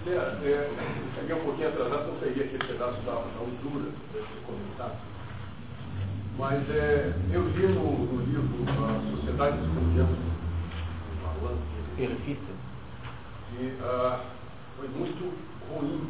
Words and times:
Espera, 0.00 0.38
é, 0.42 0.70
cheguei 1.14 1.36
um 1.36 1.44
pouquinho 1.44 1.68
atrasado, 1.68 2.06
não 2.06 2.20
peguei 2.20 2.44
aquele 2.44 2.64
pedaço 2.64 3.02
da, 3.02 3.12
da 3.12 3.38
altura 3.38 3.90
desse 4.14 4.32
comentário. 4.46 4.96
Mas 6.38 6.70
é, 6.70 7.12
eu 7.30 7.46
li 7.48 7.66
no, 7.68 8.06
no 8.06 8.24
livro 8.24 8.64
A 8.64 9.14
Sociedade 9.14 9.58
dos 9.58 9.68
do 9.68 10.16
Marlan, 11.22 11.58
que 11.96 13.76
uh, 13.76 14.20
foi 14.78 14.88
muito 14.88 15.34
ruim 15.68 16.08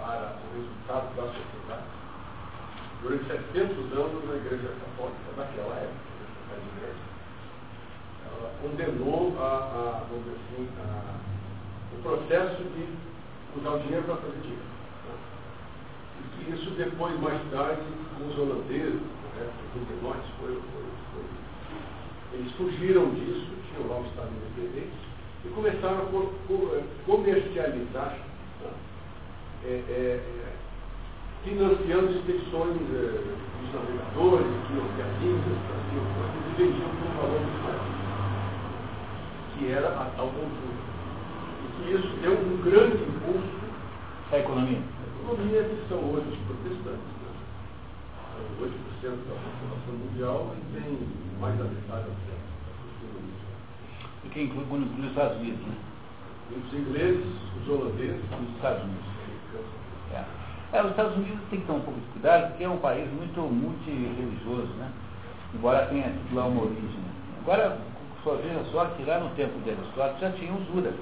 para 0.00 0.38
o 0.40 0.56
resultado 0.56 1.14
da 1.16 1.24
sociedade. 1.24 1.84
Durante 3.02 3.26
700 3.26 3.92
anos, 3.92 4.30
a 4.30 4.36
Igreja 4.36 4.72
Católica, 4.80 5.36
naquela 5.36 5.76
época, 5.76 6.06
a 6.48 6.56
igreja, 6.56 7.04
ela 8.24 8.50
condenou 8.62 9.36
a, 9.38 9.44
a, 9.44 10.06
assim, 10.06 10.68
a, 10.80 11.16
o 11.92 12.02
processo 12.02 12.62
de 12.62 13.15
usar 13.58 13.70
o 13.70 13.78
dinheiro 13.80 14.04
para 14.04 14.16
fazer 14.16 14.40
dinheiro. 14.42 14.62
Né? 15.06 15.14
E 16.20 16.44
que 16.44 16.50
isso 16.52 16.70
depois, 16.70 17.18
mais 17.20 17.40
tarde, 17.50 17.82
com 18.16 18.28
os 18.28 18.38
holandeses, 18.38 19.00
né, 19.36 19.50
os 19.74 19.88
foi, 20.38 20.48
foi, 20.48 20.84
foi, 21.12 21.24
eles 22.38 22.52
fugiram 22.52 23.10
disso, 23.10 23.46
tinham 23.68 23.88
lá 23.88 24.00
o 24.00 24.06
Estado 24.06 24.30
independente, 24.30 24.96
e 25.44 25.48
começaram 25.48 25.98
a 25.98 26.06
comercializar 27.06 28.18
né, 28.62 28.70
é, 29.64 29.68
é, 29.68 30.20
é 30.20 30.56
financiando 31.44 32.10
expedições 32.10 32.76
é, 32.90 33.22
dos 33.62 33.72
navegadores, 33.72 34.46
que 34.66 34.74
iam 34.74 34.84
até 34.84 35.02
as 35.04 35.22
Índias, 35.22 35.76
e 35.96 36.62
vendiam 36.62 36.88
por 36.88 37.06
um 37.06 37.14
valor 37.16 37.40
muito 37.40 37.62
maior, 37.62 37.86
que 39.56 39.70
era 39.70 39.88
a 39.88 40.04
tal 40.16 40.28
conjunto. 40.28 40.75
Isso 41.86 42.08
deu 42.20 42.32
um 42.32 42.62
grande 42.62 43.02
impulso 43.02 43.56
à 44.32 44.38
economia. 44.38 44.78
A 44.78 45.22
economia 45.22 45.62
que 45.62 45.88
são 45.88 45.98
hoje 45.98 46.26
os 46.28 46.38
protestantes. 46.46 46.98
Né? 46.98 47.26
8% 48.60 48.70
da 49.02 49.34
população 49.34 49.94
mundial 49.94 50.54
e 50.56 50.80
tem 50.80 50.98
mais 51.40 51.56
da 51.58 51.64
metade 51.64 52.04
da 52.04 52.36
e 54.26 54.28
que 54.28 54.42
inclui, 54.42 54.64
os 54.64 55.04
Estados 55.04 55.38
Unidos, 55.38 55.60
né? 55.66 55.74
Os 56.50 56.74
ingleses, 56.74 57.26
os 57.62 57.68
holandeses 57.68 58.20
os 58.24 58.56
Estados 58.56 58.82
Unidos. 58.82 59.06
É. 60.12 60.24
É, 60.72 60.82
os 60.82 60.90
Estados 60.90 61.16
Unidos 61.16 61.38
tem 61.50 61.60
que 61.60 61.66
ter 61.66 61.72
um 61.72 61.80
pouco 61.80 62.00
de 62.00 62.06
cuidado, 62.06 62.48
porque 62.48 62.64
é 62.64 62.68
um 62.68 62.78
país 62.78 63.08
muito 63.12 63.40
multireligioso, 63.40 64.72
né? 64.78 64.90
Embora 65.54 65.86
tenha 65.86 66.12
lá 66.32 66.46
uma 66.46 66.62
origem. 66.62 66.82
Né? 66.82 67.10
Agora, 67.42 67.78
só 68.24 68.34
veja 68.34 68.64
só 68.72 68.84
que 68.86 69.04
lá 69.04 69.20
no 69.20 69.30
tempo 69.30 69.58
de 69.60 69.70
Aristóteles 69.70 70.20
já 70.20 70.30
tinha 70.32 70.52
usura. 70.52 70.92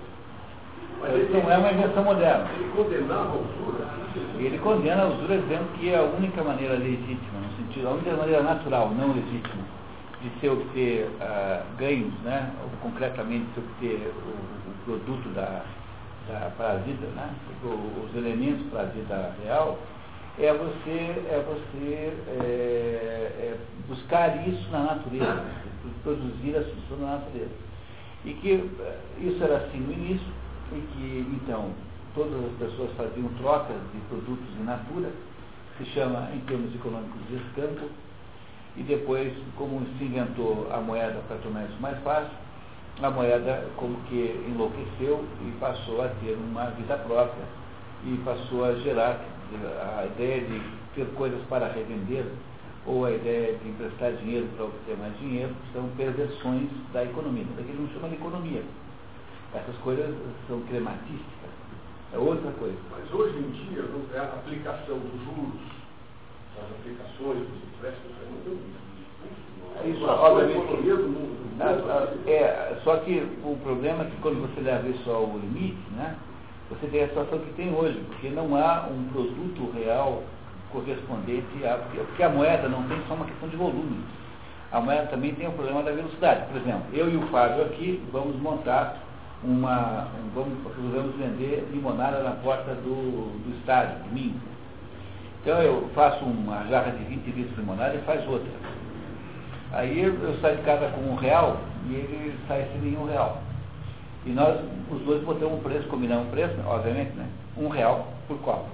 Mas 1.01 1.23
isso 1.23 1.33
não 1.33 1.51
é 1.51 1.59
uma 1.59 1.73
invenção 1.73 2.05
moderna. 2.05 2.49
Ele 2.55 2.71
condenava 2.75 3.31
a 3.31 3.37
usura? 3.37 3.95
Ele 4.39 4.59
condena 4.59 5.03
a 5.03 5.07
usura 5.07 5.39
dizendo 5.39 5.73
que 5.79 5.91
é 5.91 5.97
a 5.97 6.03
única 6.03 6.43
maneira 6.43 6.75
legítima, 6.75 7.41
no 7.41 7.57
sentido, 7.57 7.89
a 7.89 7.91
única 7.93 8.13
maneira 8.17 8.43
natural, 8.43 8.91
não 8.91 9.09
legítima, 9.09 9.65
de 10.23 10.31
se 10.41 10.49
obter 10.49 11.07
uh, 11.07 11.77
ganhos, 11.77 12.13
né? 12.23 12.51
ou 12.63 12.71
concretamente 12.81 13.47
se 13.55 13.61
obter 13.61 14.13
o, 14.15 14.71
o 14.71 14.75
produto 14.85 15.29
da, 15.35 15.63
da, 16.29 16.51
para 16.57 16.73
a 16.73 16.77
vida, 16.77 17.07
né? 17.15 17.29
os 17.65 18.17
elementos 18.17 18.67
para 18.71 18.83
a 18.83 18.85
vida 18.85 19.35
real, 19.45 19.79
é 20.39 20.53
você, 20.53 21.23
é 21.31 21.45
você 21.47 22.13
é, 22.29 22.43
é 23.39 23.57
buscar 23.89 24.47
isso 24.49 24.69
na 24.71 24.81
natureza, 24.81 25.45
produzir 26.03 26.57
a 26.57 26.63
solução 26.63 26.99
na 27.07 27.17
natureza. 27.19 27.55
E 28.25 28.33
que 28.35 28.53
eh, 28.53 28.99
isso 29.21 29.45
era 29.45 29.59
assim 29.59 29.79
no 29.79 29.93
início, 29.93 30.27
então 31.25 31.71
todas 32.15 32.45
as 32.45 32.53
pessoas 32.59 32.91
faziam 32.97 33.29
trocas 33.41 33.77
de 33.93 34.01
produtos 34.09 34.47
in 34.61 34.65
natura, 34.65 35.11
se 35.79 35.85
chama 35.87 36.31
em 36.33 36.41
termos 36.41 36.75
econômicos 36.75 37.21
de 37.29 37.37
escampo, 37.37 37.89
e 38.77 38.83
depois, 38.83 39.33
como 39.57 39.85
se 39.99 40.05
inventou 40.05 40.69
a 40.73 40.81
moeda 40.81 41.21
para 41.29 41.37
tornar 41.39 41.65
isso 41.65 41.81
mais 41.81 41.99
fácil, 42.03 42.31
a 43.03 43.11
moeda 43.11 43.69
como 43.77 43.97
que 44.09 44.45
enlouqueceu 44.49 45.25
e 45.43 45.51
passou 45.59 46.03
a 46.03 46.09
ter 46.21 46.37
uma 46.37 46.67
vida 46.71 46.97
própria 46.99 47.45
e 48.05 48.17
passou 48.25 48.65
a 48.65 48.75
gerar 48.77 49.21
a 49.99 50.07
ideia 50.07 50.41
de 50.43 50.61
ter 50.95 51.07
coisas 51.15 51.41
para 51.49 51.67
revender 51.67 52.25
ou 52.87 53.05
a 53.05 53.11
ideia 53.11 53.57
de 53.59 53.69
emprestar 53.69 54.13
dinheiro 54.13 54.47
para 54.57 54.67
obter 54.67 54.97
mais 54.97 55.19
dinheiro 55.19 55.53
são 55.73 55.89
perversões 55.97 56.69
da 56.93 57.03
economia. 57.05 57.45
Daqui 57.57 57.73
não 57.73 57.89
chama 57.89 58.09
de 58.09 58.15
economia. 58.15 58.63
Essas 59.55 59.77
coisas 59.79 60.15
são 60.49 60.61
crematísticas. 60.63 61.51
É 62.13 62.19
outra 62.19 62.51
coisa. 62.53 62.77
Mas 62.91 63.13
hoje 63.13 63.39
em 63.39 63.51
dia 63.51 63.85
é 64.15 64.19
a 64.19 64.25
aplicação 64.25 64.99
dos 64.99 65.25
juros, 65.25 65.61
das 66.57 66.71
aplicações, 66.79 67.39
dos 67.39 67.63
empréstimos, 67.75 68.17
é 68.23 68.31
muito 68.31 68.85
isso, 69.85 70.05
obviamente. 70.05 70.65
É, 72.27 72.77
só 72.85 72.97
que 72.99 73.27
o 73.45 73.57
problema 73.63 74.05
é 74.05 74.07
que 74.07 74.17
quando 74.23 74.41
você 74.41 74.61
leva 74.61 74.89
isso 74.89 75.11
ao 75.11 75.27
limite, 75.39 75.83
né, 75.97 76.17
você 76.71 76.87
tem 76.87 77.05
a 77.05 77.09
situação 77.09 77.39
que 77.39 77.53
tem 77.55 77.75
hoje, 77.75 77.99
porque 78.09 78.29
não 78.29 78.57
há 78.57 78.87
um 78.91 79.09
produto 79.13 79.73
real 79.77 80.23
correspondente 80.73 81.65
a. 81.65 81.79
Porque 81.79 82.23
a 82.23 82.29
moeda 82.29 82.69
não 82.69 82.83
tem 82.85 82.99
só 83.09 83.15
uma 83.15 83.27
questão 83.27 83.49
de 83.49 83.57
volume. 83.57 84.03
A 84.73 84.81
moeda 84.81 85.07
também 85.07 85.35
tem 85.35 85.47
o 85.47 85.53
problema 85.53 85.83
da 85.83 85.93
velocidade. 85.93 86.47
Por 86.47 86.61
exemplo, 86.61 86.85
eu 86.93 87.11
e 87.11 87.17
o 87.17 87.27
Fábio 87.29 87.65
aqui 87.65 88.03
vamos 88.11 88.37
montar 88.41 88.97
uma. 89.45 90.09
Um, 90.09 90.31
vamos, 90.35 90.59
vamos 90.93 91.17
vender 91.17 91.69
limonada 91.73 92.23
na 92.23 92.33
porta 92.33 92.75
do, 92.75 93.43
do 93.45 93.59
estádio, 93.59 94.05
domingo. 94.05 94.39
Então 95.43 95.61
eu 95.61 95.91
faço 95.95 96.25
uma 96.25 96.67
jarra 96.69 96.91
de 96.93 97.05
20 97.05 97.27
litros 97.27 97.55
de 97.55 97.61
limonada 97.61 97.95
e 97.95 97.99
faz 98.03 98.27
outra. 98.27 98.51
Aí 99.73 100.03
eu, 100.03 100.15
eu 100.15 100.41
saio 100.41 100.57
de 100.57 100.63
casa 100.63 100.89
com 100.89 101.01
um 101.03 101.17
real 101.17 101.59
e 101.89 101.95
ele 101.95 102.39
sai 102.49 102.67
sem 102.73 102.81
nenhum 102.81 103.07
real. 103.07 103.43
E 104.25 104.31
nós, 104.31 104.59
os 104.91 105.03
dois, 105.03 105.23
botamos 105.23 105.59
um 105.59 105.63
preço, 105.63 105.87
combinamos 105.89 106.29
um 106.29 106.31
preço, 106.31 106.55
obviamente, 106.67 107.13
né? 107.13 107.27
Um 107.59 107.69
real 107.69 108.07
por 108.27 108.39
copo. 108.39 108.67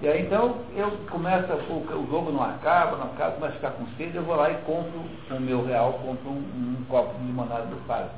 E 0.00 0.08
aí 0.08 0.22
então 0.22 0.56
eu 0.74 0.90
começo, 1.10 1.46
o, 1.52 1.74
o 1.74 2.08
jogo 2.10 2.32
não 2.32 2.42
acaba, 2.42 2.96
não 2.96 3.04
acaba, 3.04 3.46
a 3.46 3.52
ficar 3.52 3.70
com 3.72 3.86
sede, 3.96 4.16
eu 4.16 4.24
vou 4.24 4.34
lá 4.34 4.50
e 4.50 4.54
compro 4.64 5.04
com 5.28 5.34
o 5.36 5.40
meu 5.40 5.64
real, 5.64 5.92
compro 6.04 6.30
um, 6.30 6.78
um 6.80 6.84
copo 6.88 7.16
de 7.18 7.26
limonada 7.26 7.66
do 7.66 7.76
Fábio. 7.86 8.10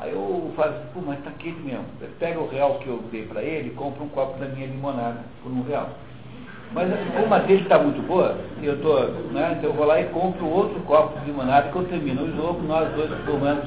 Aí 0.00 0.12
eu 0.12 0.52
falo 0.56 0.70
assim, 0.70 0.86
pô, 0.92 1.00
mas 1.06 1.22
tá 1.22 1.30
quente 1.38 1.60
mesmo. 1.60 1.84
Pega 2.18 2.40
o 2.40 2.48
real 2.48 2.78
que 2.80 2.88
eu 2.88 3.02
dei 3.10 3.24
para 3.26 3.42
ele 3.42 3.68
e 3.68 3.74
compra 3.74 4.02
um 4.02 4.08
copo 4.08 4.38
da 4.38 4.46
minha 4.46 4.66
limonada 4.66 5.20
por 5.42 5.52
um 5.52 5.62
real. 5.62 5.88
Mas 6.72 6.88
como 7.14 7.32
a 7.32 7.38
dele 7.38 7.62
está 7.62 7.78
muito 7.78 8.02
boa, 8.02 8.36
eu 8.60 8.80
tô, 8.82 8.98
né, 9.32 9.54
então 9.56 9.70
eu 9.70 9.76
vou 9.76 9.86
lá 9.86 10.00
e 10.00 10.06
compro 10.06 10.44
outro 10.44 10.80
copo 10.80 11.20
de 11.20 11.26
limonada 11.26 11.68
que 11.70 11.76
eu 11.76 11.84
termino 11.84 12.24
o 12.24 12.36
jogo, 12.36 12.60
nós 12.66 12.92
dois 12.94 13.10
tomamos 13.24 13.64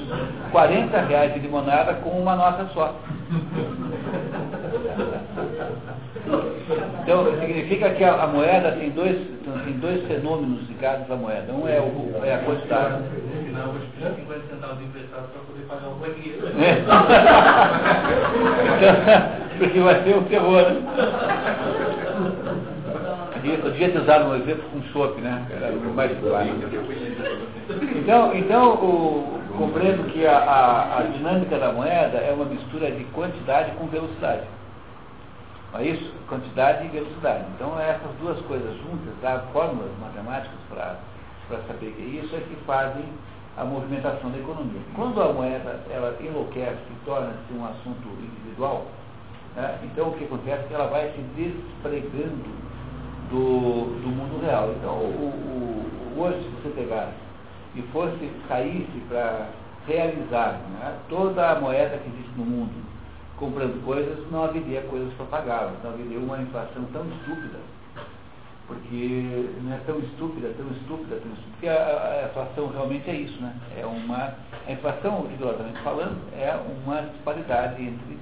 40 0.51 1.01
reais 1.01 1.33
de 1.33 1.39
limonada 1.39 1.93
com 1.95 2.09
uma 2.09 2.35
nota 2.35 2.67
só. 2.73 2.93
Então 7.01 7.25
significa 7.39 7.89
que 7.91 8.03
a, 8.03 8.23
a, 8.23 8.27
moeda 8.27 8.73
tem 8.73 8.89
dois, 8.89 9.15
tem 9.63 9.73
dois 9.79 10.05
fenômenos 10.07 10.67
ligados 10.67 11.09
à 11.09 11.15
moeda. 11.15 11.53
Um 11.53 11.67
é, 11.67 11.79
o, 11.79 12.11
é 12.23 12.35
a 12.35 12.39
quantidade. 12.39 13.03
Não, 13.53 13.71
vou 13.71 13.81
pedir 13.95 14.13
50 14.15 14.47
centavos 14.53 14.83
emprestados 14.83 15.29
para 15.31 15.41
poder 15.43 15.63
pagar 15.67 15.87
o 15.87 15.95
banheiro. 15.95 16.47
Porque 19.57 19.79
vai 19.79 20.03
ser 20.03 20.15
o 20.15 20.21
terror, 20.23 20.61
né? 20.61 20.81
Eu 23.43 23.71
devia 23.71 23.89
ter 23.89 23.99
usado 23.99 24.29
um 24.29 24.35
exemplo 24.35 24.63
com 24.71 24.81
chope, 24.91 25.21
né? 25.21 25.45
Era 25.49 25.71
mais 25.71 26.11
claro. 26.19 26.49
Então, 27.95 28.35
então 28.35 28.73
o, 28.73 29.39
compreendo 29.57 30.03
que 30.11 30.27
a, 30.27 30.37
a, 30.37 30.99
a, 30.99 31.03
dinâmica 31.03 31.57
da 31.57 31.71
moeda 31.71 32.17
é 32.17 32.31
uma 32.33 32.45
mistura 32.45 32.91
de 32.91 33.03
quantidade 33.05 33.71
com 33.71 33.87
velocidade. 33.87 34.43
Não 35.77 35.83
é 35.83 35.89
isso? 35.89 36.11
Quantidade 36.27 36.85
e 36.85 36.89
velocidade. 36.89 37.45
Então, 37.55 37.79
essas 37.79 38.11
duas 38.19 38.39
coisas 38.47 38.75
juntas, 38.77 39.13
há 39.23 39.39
fórmulas 39.53 39.91
matemáticas 40.01 40.57
para 40.69 40.97
saber 41.67 41.91
que 41.91 42.01
é 42.01 42.23
isso, 42.23 42.35
é 42.35 42.39
que 42.39 42.55
fazem 42.65 43.05
a 43.55 43.63
movimentação 43.63 44.31
da 44.31 44.39
economia. 44.39 44.81
Quando 44.95 45.21
a 45.21 45.31
moeda 45.31 45.79
ela 45.91 46.17
enlouquece 46.19 46.81
e 46.89 47.05
torna-se 47.05 47.53
um 47.53 47.63
assunto 47.63 48.07
individual, 48.19 48.87
né, 49.55 49.77
então 49.83 50.09
o 50.09 50.13
que 50.13 50.23
acontece 50.23 50.63
é 50.63 50.67
que 50.67 50.73
ela 50.73 50.87
vai 50.87 51.11
se 51.11 51.21
despregando 51.35 52.49
do, 53.29 54.01
do 54.01 54.09
mundo 54.09 54.43
real. 54.43 54.73
Então, 54.79 54.93
o, 54.93 56.15
o, 56.15 56.21
hoje, 56.21 56.41
se 56.41 56.49
você 56.49 56.69
pegasse 56.69 57.13
e 57.75 57.83
fosse, 57.93 58.31
saísse 58.47 58.99
para 59.09 59.49
realizar 59.85 60.59
né, 60.71 60.95
toda 61.07 61.51
a 61.51 61.59
moeda 61.59 61.97
que 61.97 62.09
existe 62.09 62.33
no 62.35 62.45
mundo, 62.45 62.73
comprando 63.37 63.83
coisas, 63.85 64.29
não 64.31 64.43
haveria 64.43 64.81
coisas 64.81 65.13
para 65.13 65.25
pagar, 65.27 65.71
não 65.83 65.91
haveria 65.91 66.19
uma 66.19 66.41
inflação 66.41 66.83
tão 66.91 67.05
estúpida. 67.07 67.59
Porque 68.67 69.49
não 69.63 69.73
é 69.73 69.79
tão 69.85 69.99
estúpida, 69.99 70.53
tão 70.57 70.67
estúpida, 70.71 71.15
tão 71.15 71.31
estúpida, 71.31 71.51
porque 71.51 71.69
a, 71.69 72.23
a 72.25 72.29
inflação 72.29 72.67
realmente 72.67 73.09
é 73.09 73.15
isso, 73.15 73.41
né? 73.41 73.55
É 73.77 73.85
uma, 73.85 74.33
a 74.67 74.71
inflação, 74.71 75.25
rigorosamente 75.27 75.79
falando, 75.83 76.17
é 76.37 76.53
uma 76.83 77.01
disparidade 77.03 77.81
entre 77.81 78.19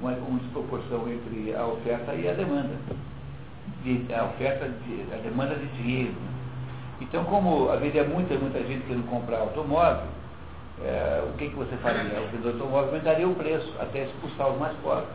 uma, 0.00 0.10
uma 0.12 0.40
desproporção 0.40 1.08
entre 1.08 1.54
a 1.54 1.66
oferta 1.66 2.14
e 2.14 2.28
a 2.28 2.32
demanda. 2.32 2.74
De, 3.84 4.12
a 4.12 4.24
oferta, 4.24 4.68
de, 4.68 5.14
a 5.14 5.16
demanda 5.18 5.54
de 5.54 5.66
dinheiro. 5.80 6.10
Né? 6.10 6.36
Então, 7.02 7.24
como 7.24 7.70
haveria 7.70 8.02
muita, 8.02 8.34
muita 8.34 8.58
gente 8.64 8.84
querendo 8.86 9.08
comprar 9.08 9.38
automóvel, 9.38 10.15
é, 10.84 11.22
o 11.26 11.36
que, 11.38 11.48
que 11.48 11.56
você 11.56 11.76
faria? 11.76 12.02
O 12.02 12.26
vendedor 12.26 12.52
de 12.52 12.60
automóvel 12.60 12.88
aumentaria 12.88 13.28
o 13.28 13.34
preço 13.34 13.72
até 13.80 14.04
expulsar 14.04 14.50
os 14.50 14.58
mais 14.58 14.76
pobres. 14.78 15.08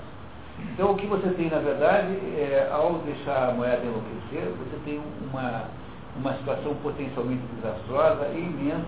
Então, 0.74 0.92
o 0.92 0.96
que 0.96 1.06
você 1.06 1.30
tem, 1.30 1.50
na 1.50 1.60
verdade, 1.60 2.14
é, 2.36 2.70
ao 2.72 3.00
deixar 3.00 3.50
a 3.50 3.52
moeda 3.54 3.82
enlouquecer, 3.84 4.52
você 4.58 4.78
tem 4.86 5.02
uma, 5.30 5.66
uma 6.18 6.34
situação 6.38 6.76
potencialmente 6.76 7.42
desastrosa 7.56 8.28
e 8.34 8.40
imensa, 8.40 8.86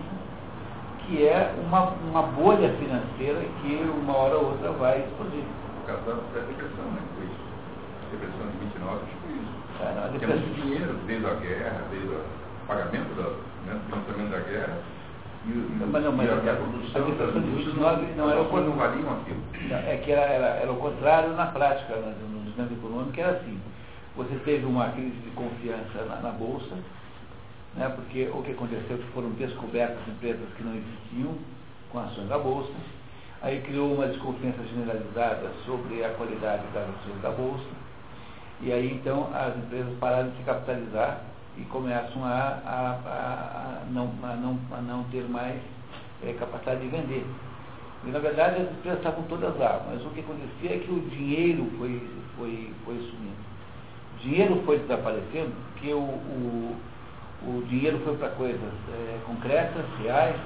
que 1.06 1.26
é 1.26 1.54
uma, 1.66 1.90
uma 2.10 2.22
bolha 2.22 2.72
financeira 2.74 3.40
que 3.60 3.74
uma 4.02 4.16
hora 4.16 4.36
ou 4.36 4.50
outra 4.52 4.70
vai 4.72 5.00
explodir. 5.00 5.44
O 5.82 5.86
caso 5.86 6.00
da 6.06 6.40
depressão, 6.40 6.84
né? 6.92 7.00
Foi 7.16 7.26
isso. 7.26 7.44
A 8.06 8.10
depressão 8.10 8.46
de 8.50 8.56
29 8.64 9.00
foi 9.22 9.32
isso. 9.32 9.54
É, 9.80 9.94
não, 9.94 10.04
a 10.04 10.08
depressão... 10.08 10.36
muito 10.38 10.62
dinheiro 10.62 10.94
desde 11.06 11.26
a 11.26 11.34
guerra, 11.34 11.82
desde 11.90 12.08
o 12.08 12.20
pagamento 12.66 13.14
do 13.14 13.36
né, 13.66 13.80
financiamento 13.86 14.30
da 14.30 14.38
guerra, 14.38 14.78
e, 15.46 15.84
mas 15.90 16.02
não, 16.02 16.12
mas 16.12 16.30
a, 16.30 16.36
a, 16.36 16.56
produção 16.56 17.02
a 17.02 17.04
depressão 17.04 17.42
de 17.42 17.50
29 17.50 18.06
não, 18.16 18.30
era 18.30 18.40
o 18.40 18.44
contrário. 18.46 18.70
Não 18.70 18.76
valiam 18.76 19.12
aquilo. 19.12 19.40
É 19.70 20.00
que 20.02 20.10
era, 20.10 20.22
era, 20.22 20.46
era 20.46 20.72
o 20.72 20.76
contrário 20.76 21.34
na 21.34 21.46
prática, 21.46 21.94
no, 21.96 22.28
no 22.28 22.46
sistema 22.46 22.72
econômico, 22.72 23.20
era 23.20 23.32
assim. 23.32 23.60
Você 24.16 24.34
teve 24.44 24.64
uma 24.64 24.90
crise 24.90 25.16
de 25.16 25.30
confiança 25.30 26.04
na, 26.08 26.16
na 26.16 26.30
Bolsa, 26.30 26.74
né, 27.74 27.88
porque 27.94 28.30
o 28.32 28.42
que 28.42 28.52
aconteceu 28.52 28.96
é 28.96 28.98
que 28.98 29.12
foram 29.12 29.30
descobertas 29.30 29.98
empresas 30.08 30.46
que 30.56 30.62
não 30.62 30.74
existiam 30.74 31.34
com 31.90 31.98
ações 31.98 32.28
da 32.28 32.38
Bolsa, 32.38 32.72
aí 33.42 33.60
criou 33.60 33.92
uma 33.92 34.06
desconfiança 34.06 34.62
generalizada 34.64 35.50
sobre 35.66 36.04
a 36.04 36.10
qualidade 36.10 36.62
das 36.72 36.88
ações 36.88 37.20
da 37.20 37.30
Bolsa, 37.30 37.64
e 38.60 38.72
aí 38.72 38.92
então 38.92 39.28
as 39.34 39.56
empresas 39.56 39.92
pararam 39.98 40.30
de 40.30 40.36
se 40.38 40.42
capitalizar 40.44 41.20
e 41.56 41.62
começam 41.64 42.24
a, 42.24 42.58
a, 42.66 42.90
a, 43.06 43.82
não, 43.90 44.10
a, 44.22 44.34
não, 44.34 44.58
a 44.72 44.80
não 44.80 45.04
ter 45.04 45.28
mais 45.28 45.60
é, 46.22 46.32
capacidade 46.32 46.80
de 46.80 46.88
vender. 46.88 47.24
E 48.04 48.10
na 48.10 48.18
verdade 48.18 48.62
as 48.62 48.70
empresas 48.70 48.98
estavam 48.98 49.22
todas 49.24 49.56
lá, 49.56 49.80
mas 49.88 50.04
o 50.04 50.10
que 50.10 50.20
acontecia 50.20 50.76
é 50.76 50.78
que 50.78 50.90
o 50.90 51.00
dinheiro 51.08 51.70
foi, 51.78 52.02
foi, 52.36 52.72
foi 52.84 52.94
sumindo. 52.96 53.44
O 54.14 54.18
dinheiro 54.20 54.62
foi 54.64 54.78
desaparecendo, 54.78 55.52
porque 55.72 55.92
o, 55.92 55.98
o, 55.98 56.76
o 57.46 57.64
dinheiro 57.68 57.98
foi 58.04 58.16
para 58.16 58.28
coisas 58.30 58.72
é, 58.92 59.18
concretas, 59.26 59.84
reais, 60.02 60.36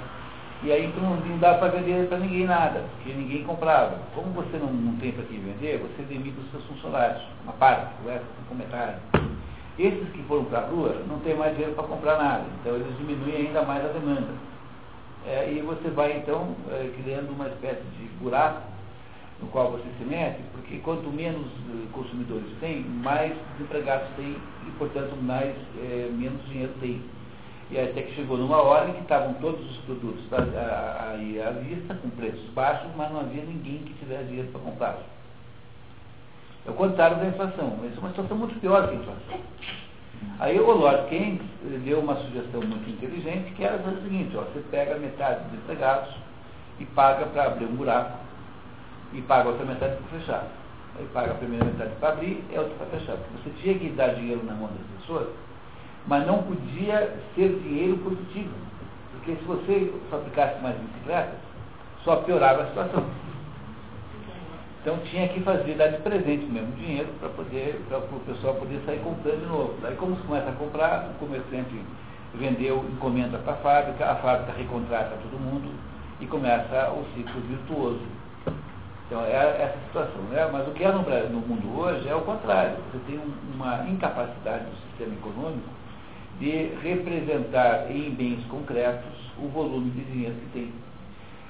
e 0.63 0.73
aí 0.73 0.87
então 0.87 1.03
não 1.03 1.39
dá 1.39 1.55
para 1.55 1.69
vender 1.69 2.09
para 2.09 2.19
ninguém 2.19 2.45
nada, 2.45 2.85
porque 2.97 3.13
ninguém 3.13 3.45
comprava. 3.45 3.99
Como 4.15 4.33
você 4.33 4.59
não, 4.59 4.73
não 4.73 4.97
tem 4.97 5.13
para 5.13 5.25
quem 5.25 5.41
vender, 5.41 5.79
você 5.79 6.03
demite 6.03 6.39
os 6.39 6.51
seus 6.51 6.65
funcionários, 6.65 7.23
uma 7.45 7.53
parte, 7.55 7.93
o 8.05 8.09
resto 8.09 8.27
com 8.37 8.57
comentário. 8.57 8.99
Esses 9.79 10.09
que 10.11 10.23
foram 10.25 10.45
para 10.45 10.59
a 10.59 10.67
rua 10.67 11.03
não 11.09 11.21
têm 11.21 11.37
mais 11.37 11.53
dinheiro 11.53 11.75
para 11.75 11.85
comprar 11.85 12.19
nada, 12.19 12.45
então 12.61 12.75
eles 12.75 12.97
diminuem 12.99 13.47
ainda 13.47 13.63
mais 13.63 13.85
a 13.85 13.89
demanda. 13.93 14.33
É, 15.27 15.53
e 15.53 15.61
você 15.61 15.89
vai 15.91 16.17
então 16.17 16.55
é, 16.71 16.91
criando 17.01 17.31
uma 17.31 17.47
espécie 17.49 17.83
de 17.97 18.09
buraco 18.21 18.63
no 19.41 19.49
qual 19.49 19.71
você 19.71 19.85
se 19.99 20.05
mete, 20.05 20.41
porque 20.53 20.79
quanto 20.79 21.09
menos 21.11 21.47
eh, 21.47 21.87
consumidores 21.93 22.49
tem, 22.61 22.83
mais 22.83 23.33
desempregados 23.53 24.09
tem 24.17 24.37
e, 24.67 24.71
portanto, 24.79 25.15
mais, 25.23 25.55
é, 25.81 26.11
menos 26.11 26.45
dinheiro 26.47 26.73
tem. 26.81 27.01
E 27.71 27.79
até 27.79 28.03
que 28.03 28.15
chegou 28.15 28.37
numa 28.37 28.61
hora 28.61 28.89
em 28.89 28.95
que 28.95 29.03
estavam 29.03 29.35
todos 29.35 29.61
os 29.71 29.77
produtos 29.79 30.25
aí 30.33 31.41
à 31.41 31.51
vista, 31.51 31.95
com 31.95 32.09
preços 32.11 32.49
baixos, 32.51 32.89
mas 32.97 33.13
não 33.13 33.21
havia 33.21 33.45
ninguém 33.45 33.79
que 33.79 33.93
tivesse 33.95 34.25
dinheiro 34.25 34.49
para 34.49 34.61
comprar. 34.61 34.99
É 36.67 36.71
o 36.71 36.75
contrário 36.75 37.17
da 37.17 37.27
inflação. 37.27 37.77
Mas 37.81 37.97
é 37.97 38.01
uma 38.01 38.11
situação 38.11 38.37
muito 38.37 38.61
pior 38.61 38.89
que 38.89 38.95
a 38.95 38.99
inflação. 38.99 39.41
Aí 40.41 40.59
o 40.59 40.71
Lord 40.71 41.09
Keynes 41.09 41.43
deu 41.85 42.01
uma 42.01 42.17
sugestão 42.17 42.61
muito 42.61 42.89
inteligente, 42.89 43.53
que 43.55 43.65
era 43.65 43.77
o 43.77 44.03
seguinte, 44.03 44.37
ó, 44.37 44.43
você 44.43 44.63
pega 44.71 44.97
metade 44.97 45.45
dos 45.45 45.55
empregados 45.55 46.15
e 46.79 46.85
paga 46.85 47.27
para 47.27 47.47
abrir 47.47 47.67
um 47.67 47.75
buraco 47.75 48.19
e 49.13 49.23
paga 49.23 49.49
outra 49.49 49.65
metade 49.65 49.97
para 49.97 50.19
fechar. 50.19 50.47
Aí 50.99 51.07
paga 51.13 51.33
a 51.33 51.35
primeira 51.35 51.65
metade 51.65 51.91
para 52.01 52.11
abrir 52.11 52.45
e 52.51 52.57
a 52.57 52.61
outra 52.61 52.75
para 52.77 52.99
fechar. 52.99 53.17
Porque 53.17 53.43
você 53.43 53.51
tinha 53.63 53.79
que 53.79 53.89
dar 53.91 54.15
dinheiro 54.15 54.45
na 54.45 54.55
mão 54.55 54.69
das 54.69 55.01
pessoas, 55.01 55.29
mas 56.07 56.27
não 56.27 56.43
podia 56.43 57.17
ser 57.35 57.61
dinheiro 57.63 57.99
produtivo. 57.99 58.55
Porque 59.13 59.33
se 59.37 59.45
você 59.45 59.93
fabricasse 60.11 60.61
mais 60.61 60.77
bicicletas, 60.77 61.39
só 62.05 62.17
piorava 62.17 62.63
a 62.63 62.67
situação. 62.67 63.05
Então 64.81 64.99
tinha 65.11 65.29
que 65.29 65.41
fazer, 65.41 65.75
dar 65.75 65.89
de 65.89 65.99
presente 65.99 66.47
mesmo 66.47 66.73
dinheiro 66.77 67.09
para 67.19 67.29
poder, 67.31 67.81
para 67.89 67.99
o 67.99 68.21
pessoal 68.21 68.55
poder 68.55 68.81
sair 68.87 69.01
comprando 69.01 69.41
de 69.41 69.47
novo. 69.47 69.75
Daí 69.83 69.97
como 69.97 70.17
se 70.17 70.23
começa 70.23 70.49
a 70.49 70.53
comprar, 70.53 71.11
o 71.11 71.19
comerciante 71.19 71.75
vendeu, 72.35 72.85
encomenda 72.93 73.39
para 73.39 73.55
a 73.55 73.57
fábrica, 73.57 74.11
a 74.11 74.17
fábrica 74.17 74.53
recontrata 74.57 75.17
todo 75.23 75.41
mundo 75.41 75.71
e 76.21 76.27
começa 76.27 76.91
o 76.93 77.05
ciclo 77.15 77.41
virtuoso. 77.43 78.03
Então 79.07 79.25
é 79.25 79.63
essa 79.63 79.79
situação. 79.87 80.23
Né? 80.31 80.49
Mas 80.53 80.69
o 80.69 80.71
que 80.73 80.85
é 80.85 80.93
no, 80.93 81.03
no 81.03 81.41
mundo 81.41 81.81
hoje 81.81 82.09
é 82.09 82.15
o 82.15 82.21
contrário. 82.21 82.77
Você 82.93 82.99
tem 83.07 83.21
uma 83.55 83.89
incapacidade 83.89 84.65
do 84.65 84.77
sistema 84.89 85.15
econômico 85.15 85.69
de 86.39 86.71
representar 86.83 87.91
em 87.91 88.11
bens 88.11 88.45
concretos 88.47 89.11
o 89.39 89.49
volume 89.49 89.91
de 89.91 90.05
dinheiro 90.05 90.35
que 90.35 90.47
tem. 90.53 90.88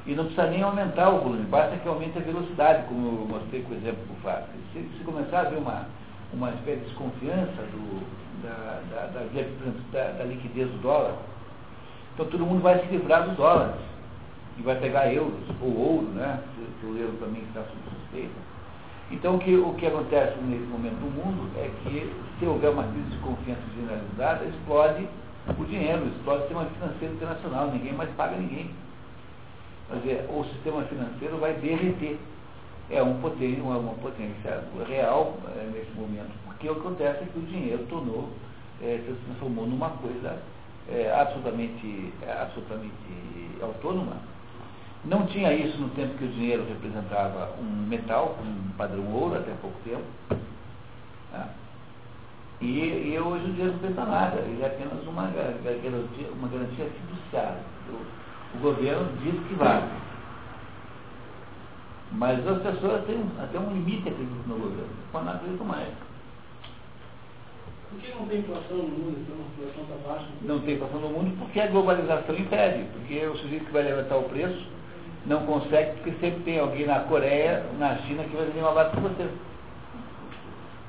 E 0.08 0.14
não 0.14 0.24
precisa 0.24 0.46
nem 0.46 0.62
aumentar 0.62 1.10
o 1.10 1.20
volume, 1.20 1.44
basta 1.44 1.76
que 1.76 1.86
aumente 1.86 2.16
a 2.16 2.22
velocidade, 2.22 2.88
como 2.88 3.06
eu 3.08 3.26
mostrei 3.28 3.60
com 3.60 3.74
o 3.74 3.76
exemplo 3.76 4.06
do 4.06 4.22
Fábio. 4.22 4.46
Se, 4.72 4.80
se 4.96 5.04
começar 5.04 5.40
a 5.40 5.40
haver 5.42 5.58
uma, 5.58 5.86
uma 6.32 6.48
espécie 6.48 6.78
de 6.78 6.84
desconfiança 6.86 7.62
do, 7.70 8.00
da, 8.42 8.80
da, 8.90 9.06
da, 9.12 10.12
da, 10.12 10.24
liquidez 10.24 10.66
do 10.70 10.78
dólar, 10.78 11.12
então 12.14 12.24
todo 12.24 12.46
mundo 12.46 12.62
vai 12.62 12.78
se 12.78 12.86
livrar 12.86 13.28
dos 13.28 13.36
dólares 13.36 13.76
e 14.58 14.62
vai 14.62 14.76
pegar 14.76 15.12
euros 15.12 15.44
ou 15.60 15.76
ouro, 15.76 16.06
né? 16.14 16.40
Se, 16.56 16.80
se 16.80 16.86
o 16.86 16.96
euro 16.96 17.18
também 17.20 17.42
está 17.42 17.60
sob 17.60 17.76
suspeita. 18.00 18.40
Então 19.10 19.36
o 19.36 19.38
que, 19.38 19.54
o 19.58 19.74
que 19.74 19.86
acontece 19.88 20.38
nesse 20.40 20.64
momento 20.64 21.00
no 21.00 21.10
mundo 21.10 21.50
é 21.58 21.70
que 21.82 22.10
se 22.38 22.46
houver 22.46 22.70
uma 22.70 22.84
crise 22.84 23.10
de 23.10 23.18
confiança 23.18 23.60
generalizada, 23.76 24.46
explode 24.46 25.06
o 25.50 25.64
dinheiro, 25.66 26.06
explode 26.06 26.38
o 26.38 26.46
sistema 26.46 26.64
financeiro 26.64 27.14
internacional, 27.14 27.70
ninguém 27.70 27.92
mais 27.92 28.08
paga 28.16 28.36
ninguém. 28.36 28.70
Dizer, 29.90 30.26
o 30.28 30.44
sistema 30.44 30.82
financeiro 30.84 31.38
vai 31.38 31.54
derreter. 31.54 32.18
É 32.90 33.02
um 33.02 33.20
poder, 33.20 33.60
uma, 33.60 33.76
uma 33.78 33.94
potência 33.94 34.64
real 34.86 35.36
é, 35.56 35.70
nesse 35.72 35.90
momento, 35.92 36.32
porque 36.46 36.68
o 36.68 36.74
que 36.74 36.80
acontece 36.80 37.22
é 37.22 37.26
que 37.26 37.38
o 37.38 37.42
dinheiro 37.42 37.84
tornou, 37.90 38.30
é, 38.82 39.02
se 39.06 39.12
transformou 39.26 39.66
numa 39.66 39.90
coisa 39.90 40.38
é, 40.88 41.12
absolutamente, 41.14 42.12
absolutamente 42.26 42.94
autônoma. 43.60 44.16
Não 45.04 45.26
tinha 45.26 45.52
isso 45.52 45.78
no 45.78 45.90
tempo 45.90 46.16
que 46.18 46.24
o 46.24 46.28
dinheiro 46.28 46.64
representava 46.66 47.54
um 47.60 47.86
metal, 47.86 48.36
um 48.42 48.72
padrão 48.76 49.06
ouro, 49.12 49.36
até 49.36 49.52
pouco 49.60 49.76
tempo. 49.84 50.04
Né? 51.32 51.48
E, 52.60 53.12
e, 53.12 53.20
hoje 53.20 53.44
o 53.44 53.52
dinheiro 53.52 53.72
não 53.74 53.78
pensa 53.78 54.04
nada, 54.04 54.40
ele 54.40 54.62
é 54.62 54.66
apenas 54.66 55.06
uma, 55.06 55.26
garantia, 55.26 56.28
uma 56.32 56.48
garantia 56.48 56.86
fiduciária. 56.86 57.62
O 58.54 58.58
governo 58.58 59.08
diz 59.22 59.34
que 59.46 59.54
vale. 59.54 59.86
Mas 62.12 62.46
as 62.46 62.62
pessoas 62.62 63.04
têm 63.04 63.22
até 63.38 63.58
um 63.58 63.72
limite 63.72 64.08
acreditam 64.08 64.42
no 64.46 64.58
governo, 64.58 64.90
mas 65.12 65.24
não 65.24 65.32
acreditam 65.32 65.66
mais. 65.66 65.88
Por 67.90 68.00
que 68.00 68.14
não 68.14 68.26
tem 68.26 68.40
inflação 68.40 68.76
no 68.76 68.82
mundo, 68.82 69.18
então 69.20 69.36
a 69.36 69.62
inflação 69.62 69.82
está 69.82 70.08
baixa? 70.08 70.26
Não 70.42 70.60
tem 70.60 70.74
inflação 70.74 71.00
no 71.00 71.08
mundo 71.10 71.38
porque 71.38 71.60
a 71.60 71.66
globalização 71.66 72.34
impede, 72.34 72.84
porque 72.92 73.26
o 73.26 73.36
sujeito 73.36 73.66
que 73.66 73.72
vai 73.72 73.82
levantar 73.82 74.16
o 74.16 74.24
preço 74.24 74.66
não 75.26 75.44
consegue, 75.44 75.92
porque 75.96 76.12
sempre 76.12 76.42
tem 76.44 76.58
alguém 76.58 76.86
na 76.86 77.00
Coreia, 77.00 77.64
na 77.78 77.96
China, 77.98 78.24
que 78.24 78.36
vai 78.36 78.46
vender 78.46 78.60
uma 78.60 78.72
base 78.72 78.90
que 78.92 79.00
você. 79.00 79.28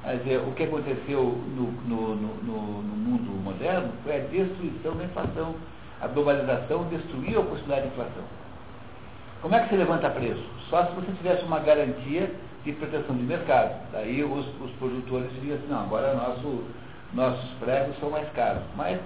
Quer 0.04 0.18
dizer, 0.18 0.38
o 0.40 0.52
que 0.54 0.64
aconteceu 0.64 1.24
no, 1.24 1.72
no, 1.88 2.16
no, 2.16 2.82
no 2.82 2.96
mundo 2.96 3.44
moderno 3.44 3.92
foi 4.04 4.16
a 4.16 4.20
destruição 4.20 4.96
da 4.96 5.04
inflação 5.04 5.56
a 6.02 6.08
globalização 6.08 6.84
destruiu 6.86 7.42
a 7.42 7.46
possibilidade 7.46 7.88
de 7.88 7.94
inflação. 7.94 8.24
Como 9.42 9.56
é 9.56 9.60
que 9.62 9.70
se 9.70 9.76
levanta 9.76 10.10
preço? 10.10 10.44
Só 10.70 10.86
se 10.86 10.94
você 10.94 11.12
tivesse 11.14 11.44
uma 11.44 11.60
garantia 11.60 12.32
de 12.64 12.74
proteção 12.74 13.16
de 13.16 13.24
mercado. 13.24 13.74
Daí 13.92 14.24
os, 14.24 14.46
os 14.62 14.72
produtores 14.72 15.32
diriam 15.34 15.58
assim, 15.58 15.68
não, 15.68 15.82
agora 15.82 16.14
nosso, 16.14 16.64
nossos 17.14 17.50
pregos 17.60 17.98
são 18.00 18.10
mais 18.10 18.30
caros. 18.34 18.64
Mas 18.76 19.00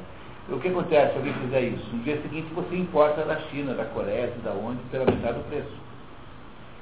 o 0.50 0.60
que 0.60 0.68
acontece 0.68 1.14
se 1.14 1.18
alguém 1.18 1.34
fizer 1.34 1.62
isso? 1.62 1.96
No 1.96 2.04
dia 2.04 2.22
seguinte 2.22 2.52
você 2.54 2.76
importa 2.76 3.24
da 3.24 3.40
China, 3.50 3.74
da 3.74 3.86
Coreia, 3.86 4.34
da 4.44 4.52
onde, 4.52 4.82
pela 4.92 5.06
metade 5.06 5.38
do 5.38 5.48
preço. 5.50 5.84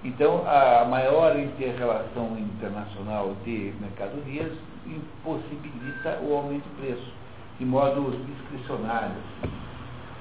Então, 0.03 0.43
a 0.47 0.83
maior 0.85 1.37
inter-relação 1.37 2.35
internacional 2.39 3.35
de 3.45 3.71
mercadorias 3.79 4.51
impossibilita 4.87 6.17
o 6.23 6.35
aumento 6.35 6.63
de 6.63 6.81
preço, 6.81 7.13
de 7.59 7.65
modo 7.65 8.17
discricionário. 8.25 9.13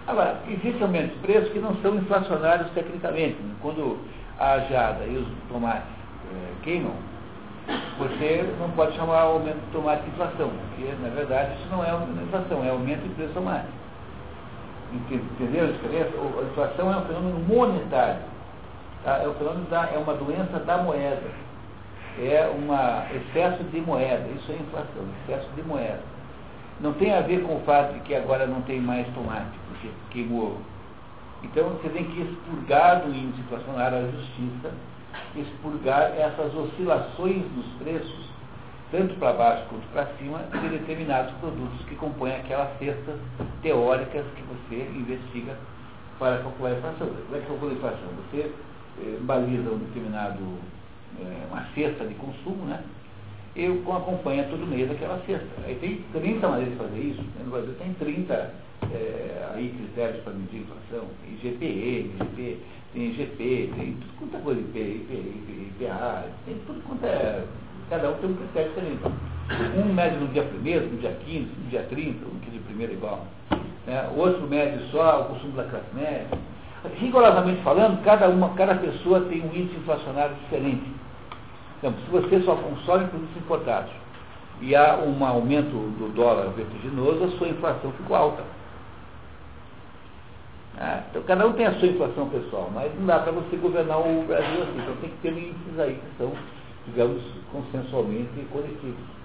Agora, 0.07 0.41
existem 0.49 0.83
aumentos 0.83 1.13
de 1.13 1.19
preços 1.19 1.53
que 1.53 1.59
não 1.59 1.75
são 1.77 1.95
inflacionários 1.97 2.71
tecnicamente. 2.73 3.37
Né? 3.41 3.55
Quando 3.63 3.99
a 4.39 4.59
jada 4.61 5.05
e 5.05 5.17
os 5.17 5.29
tomates 5.49 5.85
é, 6.33 6.63
queimam, 6.63 6.95
você 7.99 8.55
não 8.59 8.71
pode 8.71 8.97
chamar 8.97 9.27
o 9.27 9.33
aumento 9.35 9.59
de 9.59 9.73
tomate 9.73 10.03
de 10.03 10.11
inflação, 10.11 10.51
porque 10.51 10.93
na 11.03 11.11
verdade 11.11 11.55
isso 11.55 11.69
não 11.71 11.85
é 11.85 11.93
inflação, 12.25 12.65
é 12.65 12.71
aumento 12.71 13.03
de 13.03 13.15
preço 13.15 13.35
tomate. 13.35 13.69
Entendeu 14.93 15.65
a 15.65 15.73
diferença? 15.73 16.11
A 16.17 16.43
inflação 16.43 16.93
é 16.93 16.97
um 16.97 17.05
fenômeno 17.05 17.39
monetário. 17.41 18.21
Tá? 19.05 19.19
É, 19.23 19.29
um 19.29 19.35
fenômeno 19.35 19.67
da, 19.67 19.89
é 19.95 19.99
uma 19.99 20.15
doença 20.15 20.59
da 20.59 20.79
moeda. 20.79 21.31
É 22.19 22.51
um 22.51 22.69
excesso 23.17 23.63
de 23.65 23.81
moeda. 23.81 24.27
Isso 24.37 24.51
é 24.51 24.57
inflação, 24.57 25.05
excesso 25.23 25.49
de 25.55 25.63
moeda. 25.63 26.01
Não 26.81 26.93
tem 26.95 27.13
a 27.13 27.21
ver 27.21 27.43
com 27.43 27.57
o 27.57 27.61
fato 27.61 27.95
de 27.95 28.01
que 28.01 28.15
agora 28.15 28.47
não 28.47 28.63
tem 28.63 28.81
mais 28.81 29.07
tomate, 29.09 29.59
porque 29.69 29.91
queimou. 30.11 30.59
Então 31.43 31.69
você 31.71 31.89
tem 31.91 32.05
que 32.05 32.21
expurgar 32.21 33.03
do 33.03 33.09
índice 33.09 33.41
inflacionário 33.41 33.99
a 33.99 34.11
justiça, 34.11 34.73
expurgar 35.37 36.13
essas 36.17 36.55
oscilações 36.55 37.43
dos 37.53 37.67
preços 37.79 38.31
tanto 38.91 39.15
para 39.17 39.33
baixo 39.33 39.65
quanto 39.69 39.87
para 39.93 40.07
cima, 40.19 40.41
de 40.53 40.69
determinados 40.69 41.33
produtos 41.35 41.81
que 41.87 41.95
compõem 41.95 42.35
aquelas 42.35 42.77
cestas 42.79 43.17
teóricas 43.63 44.25
que 44.35 44.43
você 44.43 44.83
investiga 44.97 45.57
para 46.19 46.39
calcular 46.39 46.71
a 46.71 46.79
inflação. 46.79 47.07
Como 47.07 47.37
é 47.37 47.41
que 47.41 47.47
calcula 47.47 47.71
a 47.71 47.75
inflação? 47.75 48.09
Você 48.31 48.53
eh, 49.01 49.19
baliza 49.21 49.71
um 49.71 49.79
determinado, 49.79 50.43
eh, 51.21 51.47
uma 51.51 51.65
cesta 51.75 52.05
de 52.05 52.15
consumo, 52.15 52.67
né? 52.67 52.83
E 53.61 53.67
acompanha 53.67 54.45
todo 54.45 54.67
mês 54.67 54.91
aquela 54.91 55.21
cesta. 55.27 55.47
Aí 55.67 55.75
tem 55.75 56.03
30 56.19 56.49
maneiras 56.49 56.73
de 56.73 56.79
fazer 56.79 56.99
isso. 56.99 57.21
Né? 57.21 57.43
No 57.45 57.51
Brasil 57.51 57.75
tem 57.75 57.93
30 57.93 58.55
eh, 58.91 59.49
aí 59.55 59.69
critérios 59.69 60.23
para 60.23 60.33
medir 60.33 60.63
inflação. 60.63 61.07
IGPE, 61.29 62.11
IGP, 62.15 62.59
tem 62.95 63.11
IGP, 63.11 63.71
tem 63.77 63.93
tudo 64.01 64.19
quanto 64.19 64.37
é 64.37 64.41
coisa, 64.41 64.61
IP, 64.63 64.79
IP, 64.79 65.73
IPA, 65.79 66.25
tem 66.47 66.57
tudo 66.67 66.83
quanto 66.89 67.05
é 67.05 67.45
Cada 67.91 68.09
um 68.09 68.15
tem 68.15 68.31
um 68.31 68.35
critério 68.35 68.71
diferente. 68.71 69.03
Um 69.77 69.93
mede 69.93 70.17
no 70.17 70.29
dia 70.29 70.45
primeiro, 70.45 70.87
no 70.87 70.97
dia 70.99 71.15
15, 71.27 71.41
no 71.45 71.69
dia 71.69 71.83
30, 71.83 72.25
um 72.25 72.39
que 72.39 72.51
de 72.53 72.61
primeiro 72.61 72.93
é 72.93 72.97
igual. 72.97 73.27
Né? 73.87 74.09
Outro 74.17 74.47
mede 74.47 74.91
só 74.91 75.21
o 75.21 75.25
consumo 75.35 75.53
da 75.53 75.65
classe 75.65 75.93
média. 75.93 76.29
Rigorosamente 76.99 77.61
falando, 77.63 78.03
cada, 78.05 78.27
uma, 78.31 78.55
cada 78.55 78.77
pessoa 78.77 79.21
tem 79.23 79.43
um 79.43 79.55
índice 79.55 79.77
inflacionário 79.77 80.35
diferente. 80.37 81.00
Então, 81.81 81.95
se 82.05 82.11
você 82.11 82.41
só 82.43 82.55
consome 82.55 83.09
produtos 83.09 83.37
importados 83.37 83.91
e 84.61 84.77
há 84.77 84.97
um 84.97 85.25
aumento 85.25 85.71
do 85.71 86.13
dólar 86.15 86.51
vertiginoso, 86.51 87.25
a 87.25 87.39
sua 87.39 87.49
inflação 87.49 87.91
ficou 87.93 88.15
alta. 88.15 88.43
Ah, 90.79 91.03
então, 91.11 91.23
cada 91.23 91.47
um 91.47 91.53
tem 91.55 91.67
a 91.67 91.75
sua 91.75 91.89
inflação 91.89 92.29
pessoal, 92.29 92.71
mas 92.73 92.95
não 92.99 93.07
dá 93.07 93.19
para 93.19 93.33
você 93.33 93.57
governar 93.57 93.99
o 93.99 94.25
Brasil 94.27 94.63
assim. 94.63 94.79
Então, 94.79 94.97
tem 95.01 95.11
que 95.11 95.17
ter 95.23 95.33
índices 95.33 95.79
aí 95.79 95.95
que 95.95 96.17
são 96.19 96.33
digamos, 96.87 97.23
consensualmente 97.53 98.47
coletivos. 98.53 99.21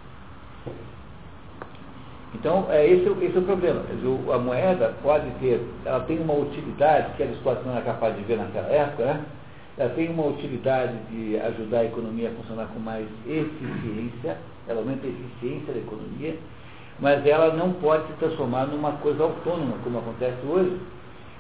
Então, 2.33 2.65
é, 2.69 2.85
esse, 2.85 3.07
esse 3.23 3.35
é 3.35 3.39
o 3.39 3.43
problema. 3.43 3.81
Dizer, 3.83 4.33
a 4.33 4.37
moeda 4.37 4.93
pode 5.01 5.29
ter, 5.39 5.61
ela 5.85 6.01
tem 6.01 6.19
uma 6.19 6.33
utilidade 6.33 7.13
que 7.15 7.23
a 7.23 7.25
Aristóteles 7.27 7.65
não 7.65 7.73
era 7.73 7.85
capaz 7.85 8.15
de 8.15 8.23
ver 8.23 8.37
naquela 8.37 8.67
época, 8.67 9.05
né? 9.05 9.25
Ela 9.77 9.89
tem 9.89 10.09
uma 10.09 10.27
utilidade 10.27 10.93
de 11.11 11.37
ajudar 11.37 11.79
a 11.79 11.85
economia 11.85 12.29
a 12.29 12.33
funcionar 12.33 12.67
com 12.67 12.79
mais 12.79 13.07
eficiência, 13.27 14.37
ela 14.67 14.79
aumenta 14.79 15.05
a 15.05 15.09
eficiência 15.09 15.73
da 15.73 15.79
economia, 15.79 16.37
mas 16.99 17.25
ela 17.25 17.53
não 17.53 17.73
pode 17.73 18.07
se 18.07 18.13
transformar 18.13 18.67
numa 18.67 18.93
coisa 18.93 19.23
autônoma, 19.23 19.77
como 19.83 19.99
acontece 19.99 20.37
hoje, 20.47 20.77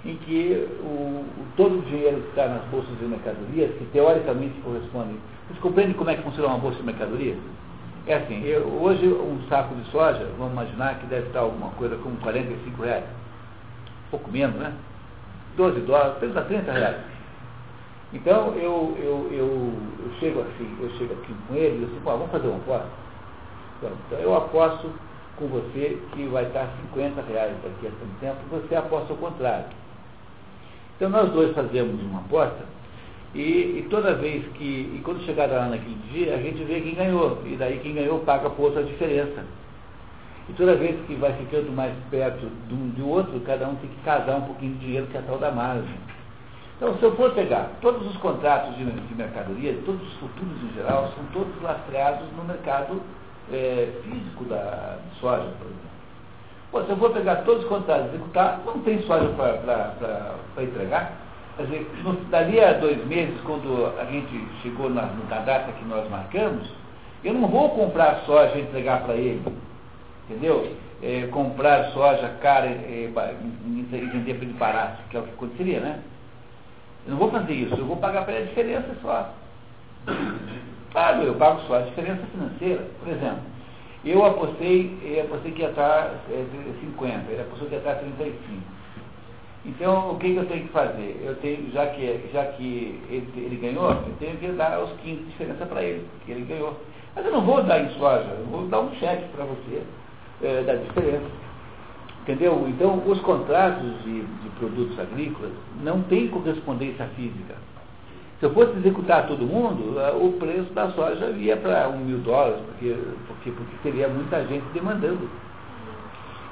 em 0.03 0.15
que 0.17 0.67
o, 0.81 1.25
todo 1.55 1.79
o 1.79 1.81
dinheiro 1.83 2.21
que 2.21 2.29
está 2.29 2.47
nas 2.47 2.63
bolsas 2.65 2.97
de 2.99 3.05
mercadorias, 3.05 3.71
que 3.77 3.85
teoricamente 3.85 4.59
correspondem 4.61 5.17
vocês 5.47 5.59
compreendem 5.59 5.95
como 5.95 6.09
é 6.09 6.15
que 6.15 6.23
funciona 6.23 6.49
uma 6.49 6.57
bolsa 6.57 6.77
de 6.77 6.83
mercadoria? 6.83 7.35
É 8.07 8.15
assim, 8.15 8.43
eu, 8.43 8.63
hoje 8.81 9.05
um 9.07 9.39
saco 9.47 9.75
de 9.75 9.89
soja, 9.91 10.27
vamos 10.37 10.53
imaginar 10.53 10.99
que 10.99 11.05
deve 11.05 11.27
estar 11.27 11.41
alguma 11.41 11.69
coisa 11.71 11.95
como 11.97 12.15
45 12.17 12.83
reais. 12.83 13.05
Pouco 14.09 14.31
menos, 14.31 14.55
né? 14.55 14.73
12 15.55 15.81
dólares, 15.81 16.17
pensa 16.19 16.41
30 16.41 16.71
reais. 16.71 16.97
Então 18.15 18.53
eu, 18.55 18.95
eu, 18.97 19.29
eu, 19.31 19.73
eu, 20.05 20.11
chego 20.19 20.41
assim, 20.41 20.77
eu 20.79 20.89
chego 20.91 21.13
aqui 21.13 21.33
com 21.47 21.53
ele 21.53 21.79
e 21.79 21.81
eu 21.83 21.89
digo, 21.89 22.01
vamos 22.03 22.31
fazer 22.31 22.47
uma 22.47 22.57
aposta? 22.57 22.87
Então 23.77 24.19
eu 24.19 24.35
aposto 24.35 24.89
com 25.35 25.47
você 25.47 25.99
que 26.13 26.25
vai 26.27 26.45
estar 26.45 26.69
50 26.93 27.21
reais 27.23 27.53
daqui 27.61 27.87
a 27.87 27.89
tanto 27.89 28.19
tempo, 28.21 28.37
você 28.49 28.75
aposta 28.75 29.11
ao 29.11 29.19
contrário. 29.19 29.65
Então 30.95 31.09
nós 31.09 31.29
dois 31.31 31.53
fazemos 31.53 32.01
uma 32.01 32.21
aposta 32.21 32.75
e, 33.35 33.79
e, 33.79 33.87
toda 33.89 34.15
vez 34.15 34.47
que, 34.53 34.63
e 34.63 35.01
quando 35.03 35.25
chegar 35.25 35.47
lá 35.47 35.67
naquele 35.67 35.97
dia, 36.09 36.35
a 36.35 36.37
gente 36.37 36.63
vê 36.63 36.79
quem 36.79 36.95
ganhou. 36.95 37.37
E 37.45 37.57
daí 37.57 37.79
quem 37.79 37.93
ganhou 37.93 38.19
paga 38.19 38.49
por 38.49 38.67
outra 38.67 38.81
diferença. 38.81 39.43
E 40.47 40.53
toda 40.53 40.75
vez 40.75 40.95
que 41.05 41.15
vai 41.15 41.33
ficando 41.33 41.69
mais 41.75 41.93
perto 42.09 42.49
de 42.69 42.73
um 42.73 42.89
do 42.91 43.09
outro, 43.09 43.37
cada 43.41 43.67
um 43.67 43.75
tem 43.75 43.89
que 43.89 44.01
casar 44.05 44.37
um 44.37 44.43
pouquinho 44.43 44.75
de 44.75 44.85
dinheiro 44.85 45.07
que 45.07 45.17
é 45.17 45.19
a 45.19 45.23
tal 45.23 45.37
da 45.37 45.51
margem. 45.51 45.97
Então, 46.77 46.97
se 46.97 47.03
eu 47.03 47.15
for 47.15 47.31
pegar 47.31 47.71
todos 47.81 48.05
os 48.05 48.17
contratos 48.17 48.75
de, 48.75 48.83
de 48.83 49.15
mercadoria, 49.15 49.77
todos 49.85 50.01
os 50.01 50.13
futuros 50.15 50.61
em 50.63 50.73
geral, 50.73 51.09
são 51.15 51.23
todos 51.31 51.61
lastreados 51.61 52.27
no 52.35 52.43
mercado 52.43 53.01
é, 53.51 53.89
físico 54.03 54.43
da 54.45 54.97
soja, 55.21 55.47
por 55.57 55.67
exemplo. 55.67 56.85
Se 56.85 56.91
eu 56.91 56.97
for 56.97 57.13
pegar 57.13 57.37
todos 57.37 57.63
os 57.63 57.69
contratos 57.69 58.07
e 58.07 58.15
executar, 58.15 58.59
não 58.65 58.79
tem 58.79 59.01
soja 59.03 59.29
para 59.29 60.61
entregar. 60.61 61.13
Quer 61.55 61.63
dizer, 61.63 61.87
dali 62.29 62.59
a 62.59 62.73
dois 62.73 63.05
meses, 63.07 63.39
quando 63.45 63.93
a 63.97 64.03
gente 64.05 64.45
chegou 64.61 64.89
na, 64.89 65.03
na 65.03 65.39
data 65.39 65.71
que 65.71 65.85
nós 65.85 66.09
marcamos, 66.09 66.69
eu 67.23 67.33
não 67.33 67.47
vou 67.47 67.69
comprar 67.69 68.23
soja 68.25 68.57
e 68.57 68.61
entregar 68.63 69.03
para 69.03 69.15
ele. 69.15 69.41
Entendeu? 70.29 70.75
É, 71.01 71.27
comprar 71.27 71.91
soja 71.91 72.27
cara 72.41 72.67
e 72.67 73.09
vender 73.09 74.33
para 74.33 74.43
ele 74.43 74.53
barato, 74.59 75.03
que 75.09 75.15
é 75.15 75.19
o 75.21 75.23
que 75.23 75.29
aconteceria, 75.29 75.79
né? 75.79 75.99
Eu 77.05 77.11
não 77.11 77.17
vou 77.17 77.29
fazer 77.29 77.53
isso, 77.53 77.75
eu 77.75 77.85
vou 77.85 77.97
pagar 77.97 78.25
para 78.25 78.37
a 78.37 78.41
diferença 78.41 78.95
só. 79.01 79.33
Claro, 80.91 81.23
eu 81.23 81.35
pago 81.35 81.61
só 81.67 81.75
a 81.75 81.81
diferença 81.81 82.25
financeira. 82.31 82.87
Por 82.99 83.09
exemplo, 83.09 83.41
eu 84.05 84.25
apostei, 84.25 84.97
eu 85.03 85.25
apostei 85.25 85.51
que 85.51 85.61
ia 85.61 85.69
estar 85.69 86.15
é, 86.31 86.45
50, 86.81 87.31
ele 87.31 87.41
apostou 87.41 87.67
que 87.67 87.75
ia 87.75 87.79
estar 87.79 87.95
35. 87.95 88.75
Então, 89.65 90.11
o 90.11 90.19
que, 90.19 90.31
que, 90.31 90.37
eu 90.37 90.45
tenho 90.45 90.63
que 90.63 90.71
fazer? 90.71 91.21
Eu 91.25 91.35
tenho, 91.37 91.71
já 91.71 91.87
que, 91.87 92.29
já 92.31 92.45
que 92.45 93.01
ele, 93.09 93.33
ele 93.35 93.55
ganhou, 93.55 93.89
eu 93.89 94.13
tenho 94.19 94.37
que 94.37 94.47
dar 94.49 94.79
os 94.79 94.91
15 95.01 95.15
de 95.17 95.25
diferença 95.25 95.65
para 95.65 95.83
ele, 95.83 96.07
que 96.23 96.31
ele 96.31 96.45
ganhou. 96.45 96.79
Mas 97.15 97.25
eu 97.25 97.31
não 97.31 97.41
vou 97.41 97.63
dar 97.63 97.79
em 97.79 97.89
soja, 97.97 98.29
eu 98.39 98.45
vou 98.45 98.67
dar 98.67 98.81
um 98.81 98.93
cheque 98.95 99.27
para 99.35 99.45
você 99.45 99.83
é, 100.43 100.61
da 100.61 100.75
diferença. 100.75 101.25
Entendeu? 102.25 102.65
Então, 102.67 103.03
os 103.05 103.19
contratos 103.21 104.03
de, 104.03 104.21
de 104.23 104.49
produtos 104.57 104.97
agrícolas 104.97 105.51
não 105.83 106.01
têm 106.01 106.27
correspondência 106.27 107.05
física. 107.15 107.53
Se 108.39 108.47
eu 108.47 108.49
fosse 108.51 108.75
executar 108.79 109.27
todo 109.27 109.45
mundo, 109.45 109.99
eh, 109.99 110.11
o 110.11 110.31
preço 110.33 110.73
da 110.73 110.89
soja 110.89 111.27
ia 111.37 111.55
para 111.55 111.87
um 111.87 111.99
mil 111.99 112.17
dólares, 112.17 112.59
porque, 112.65 112.97
porque, 113.27 113.51
porque 113.51 113.75
teria 113.83 114.07
muita 114.07 114.43
gente 114.47 114.65
demandando. 114.73 115.29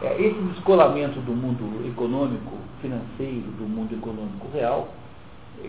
É, 0.04 0.14
esse 0.22 0.40
descolamento 0.54 1.20
do 1.22 1.32
mundo 1.32 1.88
econômico, 1.88 2.56
financeiro, 2.80 3.50
do 3.58 3.68
mundo 3.68 3.96
econômico 3.96 4.48
real, 4.54 4.90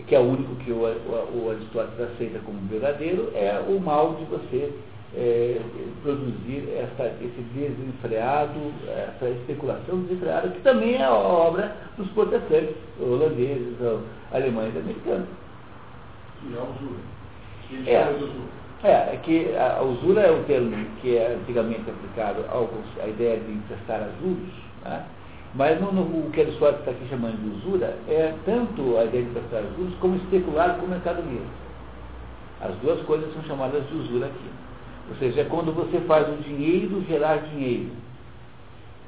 que 0.05 0.13
é 0.13 0.19
o 0.19 0.23
único 0.23 0.53
que 0.57 0.71
o, 0.71 0.83
o, 0.83 1.45
o 1.45 1.49
Aristóteles 1.49 2.11
aceita 2.11 2.39
como 2.45 2.59
verdadeiro, 2.69 3.31
é 3.33 3.59
o 3.67 3.79
mal 3.79 4.13
de 4.13 4.25
você 4.25 4.71
é, 5.15 5.61
produzir 6.03 6.67
essa, 6.77 7.07
esse 7.21 7.41
desenfreado, 7.53 8.59
essa 8.87 9.29
especulação 9.29 10.01
desenfreada, 10.01 10.49
que 10.49 10.61
também 10.61 10.95
é 10.95 11.03
a 11.03 11.13
obra 11.13 11.75
dos 11.97 12.07
protestantes 12.11 12.75
holandeses, 12.99 13.75
alemães 14.31 14.75
e 14.75 14.79
americanos. 14.79 15.27
E 16.43 16.57
a 16.57 16.61
usura. 16.63 17.15
É. 17.87 18.55
É, 18.83 19.15
é 19.15 19.19
que 19.23 19.55
a 19.55 19.81
usura 19.81 20.21
é 20.21 20.31
um 20.31 20.43
termo 20.43 20.75
que 21.01 21.17
é 21.17 21.37
antigamente 21.41 21.89
aplicado 21.89 22.45
à 23.01 23.07
ideia 23.07 23.39
de 23.39 23.51
emprestar 23.53 24.01
a 24.01 24.09
juros, 24.21 24.53
né? 24.83 25.05
mas 25.55 25.79
no, 25.79 25.91
no, 25.91 26.01
o 26.01 26.29
que 26.31 26.41
Aristóteles 26.41 26.81
está 26.81 26.91
aqui 26.91 27.07
chamando 27.09 27.41
de 27.41 27.57
usura 27.57 27.97
é 28.07 28.33
tanto 28.45 28.97
a 28.97 29.05
ideia 29.05 29.23
de 29.23 29.29
emprestar 29.29 29.63
juros 29.75 29.95
como 29.99 30.17
especular 30.17 30.77
com 30.77 30.85
mercadoria. 30.85 31.41
As 32.61 32.75
duas 32.75 33.01
coisas 33.05 33.33
são 33.33 33.41
chamadas 33.43 33.87
de 33.87 33.95
usura 33.95 34.27
aqui. 34.27 34.49
Ou 35.09 35.15
seja, 35.17 35.41
é 35.41 35.43
quando 35.45 35.73
você 35.73 35.99
faz 36.01 36.27
o 36.27 36.41
dinheiro 36.41 37.03
gerar 37.07 37.37
dinheiro. 37.37 37.91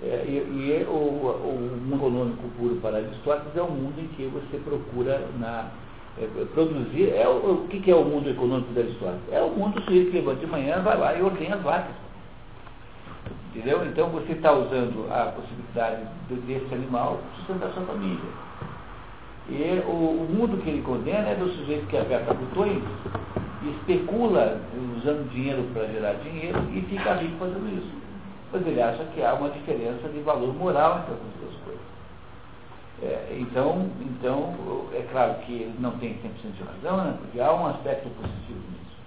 É, 0.03 0.25
e, 0.27 0.31
e 0.31 0.73
é 0.73 0.85
o, 0.87 0.91
o 0.93 1.79
mundo 1.81 1.95
econômico 1.95 2.43
puro 2.57 2.75
para 2.75 2.97
Aristóteles 2.97 3.55
é 3.55 3.63
um 3.63 3.71
mundo 3.71 3.99
em 3.99 4.07
que 4.09 4.25
você 4.27 4.57
procura 4.57 5.27
na 5.39 5.71
é, 6.19 6.45
produzir, 6.53 7.13
é 7.15 7.27
o, 7.27 7.63
o 7.63 7.67
que, 7.67 7.79
que, 7.79 7.91
é 7.91 7.95
o 7.95 8.03
mundo 8.03 8.29
econômico 8.29 8.73
da 8.73 8.81
história? 8.81 9.19
É 9.31 9.41
o 9.41 9.49
mundo 9.49 9.81
que 9.81 10.09
levanta 10.11 10.39
de 10.39 10.47
manhã, 10.47 10.81
vai 10.81 10.97
lá 10.97 11.15
e 11.15 11.21
ordena 11.21 11.55
as 11.55 11.61
vacas. 11.61 11.95
Entendeu? 13.49 13.85
Então 13.85 14.09
você 14.09 14.33
está 14.33 14.51
usando 14.51 15.07
a 15.11 15.31
possibilidade 15.31 16.07
desse 16.45 16.73
animal 16.73 17.19
sustentar 17.35 17.71
sua 17.71 17.83
família. 17.83 18.19
E 19.49 19.81
o, 19.87 19.91
o, 19.91 20.27
mundo 20.29 20.61
que 20.61 20.69
ele 20.69 20.81
condena 20.81 21.29
é 21.29 21.35
do 21.35 21.49
sujeito 21.49 21.87
que 21.87 21.97
aperta 21.97 22.33
botões 22.33 22.83
especula 23.71 24.59
usando 24.97 25.29
dinheiro 25.31 25.63
para 25.73 25.87
gerar 25.87 26.13
dinheiro 26.23 26.59
e 26.73 26.81
fica 26.81 27.13
rico 27.15 27.37
fazendo 27.39 27.77
isso. 27.77 27.91
Pois 28.51 28.65
ele 28.65 28.81
acha 28.81 29.03
que 29.13 29.23
há 29.23 29.33
uma 29.33 29.49
diferença 29.49 30.07
de 30.07 30.19
valor 30.19 30.53
moral 30.53 30.99
entre 30.99 31.13
essas 31.13 31.33
duas 31.39 31.55
coisas. 31.63 31.81
É, 33.03 33.37
então, 33.39 33.89
então, 34.01 34.53
é 34.93 35.05
claro 35.11 35.35
que 35.45 35.53
ele 35.53 35.75
não 35.79 35.91
tem 35.99 36.13
100% 36.13 36.51
de 36.57 36.63
razão, 36.63 36.97
né, 36.97 37.17
porque 37.19 37.39
há 37.39 37.53
um 37.53 37.67
aspecto 37.67 38.09
positivo 38.09 38.59
nisso. 38.71 38.97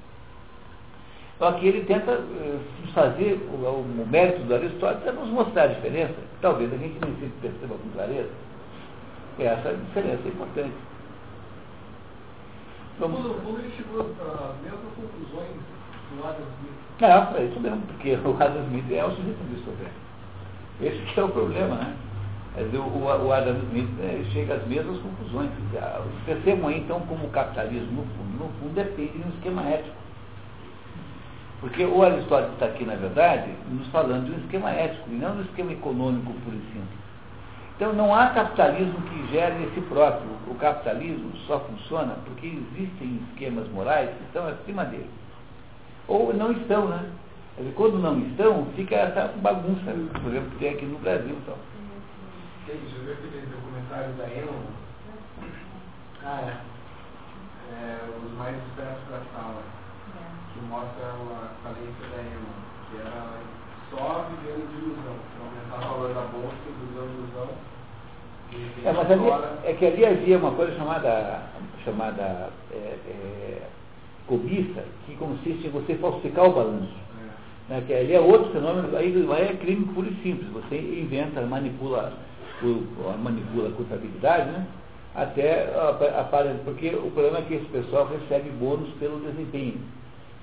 Só 1.38 1.52
que 1.52 1.66
ele 1.66 1.84
tenta 1.86 2.12
uh, 2.12 2.60
fazer 2.92 3.34
o, 3.50 3.56
o, 3.56 4.06
mérito 4.08 4.42
do 4.44 4.54
Aristóteles 4.54 5.06
é 5.06 5.12
nos 5.12 5.28
mostrar 5.30 5.64
a 5.64 5.66
diferença, 5.68 6.14
talvez 6.40 6.72
a 6.72 6.76
gente 6.76 6.94
sempre 7.00 7.32
perceba 7.40 7.74
com 7.74 7.90
clareza. 7.90 8.30
Essa 9.38 9.74
diferença 9.74 10.20
é 10.24 10.28
importante. 10.28 10.89
Vamos... 13.00 13.20
Quando 13.42 13.58
ele 13.60 13.72
chegou 13.74 14.00
às 14.00 14.62
mesmas 14.62 14.92
conclusões 14.94 15.56
do 16.14 16.22
Adam 16.22 16.44
Smith. 16.58 17.00
É, 17.00 17.40
é 17.40 17.44
isso 17.46 17.60
mesmo, 17.60 17.80
porque 17.86 18.12
o 18.28 18.36
Adam 18.38 18.62
Smith 18.64 18.92
é 18.92 19.04
o 19.04 19.10
sujeito 19.10 19.42
disso 19.48 19.64
também. 19.64 19.92
Esse 20.82 21.02
que 21.02 21.18
é 21.18 21.22
o 21.22 21.28
problema, 21.30 21.76
né? 21.76 21.96
Dizer, 22.58 22.78
o, 22.78 22.82
o, 22.82 23.32
Adam 23.32 23.56
Smith 23.68 23.88
é, 24.00 24.22
chega 24.32 24.54
às 24.54 24.66
mesmas 24.66 24.98
conclusões. 24.98 25.50
Percebam 26.26 26.68
aí 26.68 26.80
então 26.80 27.00
como 27.00 27.26
o 27.26 27.30
capitalismo, 27.30 28.02
no 28.02 28.02
fundo, 28.02 28.44
no 28.44 28.52
fundo 28.60 28.74
depende 28.74 29.18
de 29.18 29.26
um 29.26 29.30
esquema 29.30 29.62
ético. 29.62 29.96
Porque 31.60 31.84
o 31.84 32.02
Aristóteles 32.02 32.52
está 32.54 32.66
aqui, 32.66 32.84
na 32.84 32.96
verdade, 32.96 33.50
nos 33.70 33.86
falando 33.88 34.26
de 34.26 34.32
um 34.32 34.38
esquema 34.44 34.70
ético, 34.70 35.08
e 35.10 35.14
não 35.14 35.32
de 35.32 35.38
um 35.38 35.44
esquema 35.44 35.72
econômico 35.72 36.32
por 36.44 36.52
e 36.52 36.60
simples. 36.72 36.99
Então 37.80 37.94
não 37.94 38.14
há 38.14 38.28
capitalismo 38.28 39.00
que 39.00 39.32
gere 39.32 39.64
esse 39.64 39.80
próprio. 39.88 40.28
O 40.46 40.54
capitalismo 40.56 41.34
só 41.46 41.60
funciona 41.60 42.14
porque 42.26 42.46
existem 42.46 43.22
esquemas 43.30 43.66
morais 43.70 44.10
que 44.18 44.22
estão 44.24 44.46
acima 44.48 44.84
dele. 44.84 45.08
Ou 46.06 46.34
não 46.34 46.52
estão, 46.52 46.88
né? 46.88 47.10
Dizer, 47.56 47.72
quando 47.72 47.98
não 47.98 48.18
estão, 48.18 48.66
fica 48.76 48.96
essa 48.96 49.32
bagunça, 49.38 49.94
por 50.20 50.30
exemplo, 50.30 50.50
que 50.50 50.58
tem 50.58 50.74
aqui 50.74 50.84
no 50.84 50.98
Brasil. 50.98 51.34
Então. 51.42 51.54
Você 52.66 52.74
viu 52.74 53.14
aquele 53.14 53.46
documentário 53.46 54.12
da 54.12 54.24
Enron? 54.28 54.62
Ah, 56.22 56.40
é. 56.42 56.56
é. 57.82 57.98
Os 58.26 58.32
mais 58.36 58.56
espertos 58.58 59.08
da 59.08 59.20
sala. 59.32 59.62
Que 60.52 60.60
mostra 60.66 61.06
a 61.06 61.48
falência 61.62 62.08
da 62.14 62.22
Enron. 62.24 62.60
Que 62.90 62.96
era 62.98 63.40
só 63.90 64.26
vivendo 64.30 64.68
de 64.70 64.84
ilusão. 64.84 65.16
Aumentar 65.40 65.86
o 65.86 65.94
valor 65.94 66.14
da 66.14 66.20
bolsa, 66.32 66.56
ilusão, 66.66 67.04
ilusão 67.04 67.48
é, 68.84 68.92
mas 68.92 69.10
ali, 69.10 69.28
é 69.64 69.72
que 69.74 69.86
ali 69.86 70.04
havia 70.04 70.38
uma 70.38 70.50
coisa 70.52 70.74
chamada, 70.76 71.42
chamada 71.84 72.50
é, 72.72 72.74
é, 72.76 73.62
cobiça, 74.26 74.84
que 75.06 75.14
consiste 75.16 75.66
em 75.66 75.70
você 75.70 75.94
falsificar 75.96 76.46
o 76.46 76.52
balanço. 76.52 76.92
É. 77.68 77.74
Né, 77.74 77.84
que 77.86 77.94
ali 77.94 78.12
é 78.12 78.20
outro 78.20 78.50
fenômeno, 78.50 78.96
aí, 78.96 79.14
aí 79.32 79.42
é 79.42 79.56
crime 79.56 79.84
puro 79.94 80.08
e 80.08 80.14
simples. 80.22 80.50
Você 80.52 80.76
inventa, 80.76 81.40
manipula, 81.42 82.12
manipula 83.22 83.68
a 83.68 83.72
contabilidade, 83.72 84.50
né? 84.50 84.66
Até 85.14 85.72
a, 85.74 86.20
a, 86.20 86.54
porque 86.64 86.88
o 86.88 87.10
problema 87.10 87.38
é 87.38 87.42
que 87.42 87.54
esse 87.54 87.66
pessoal 87.66 88.08
recebe 88.08 88.50
bônus 88.50 88.90
pelo 88.98 89.20
desempenho. 89.20 89.80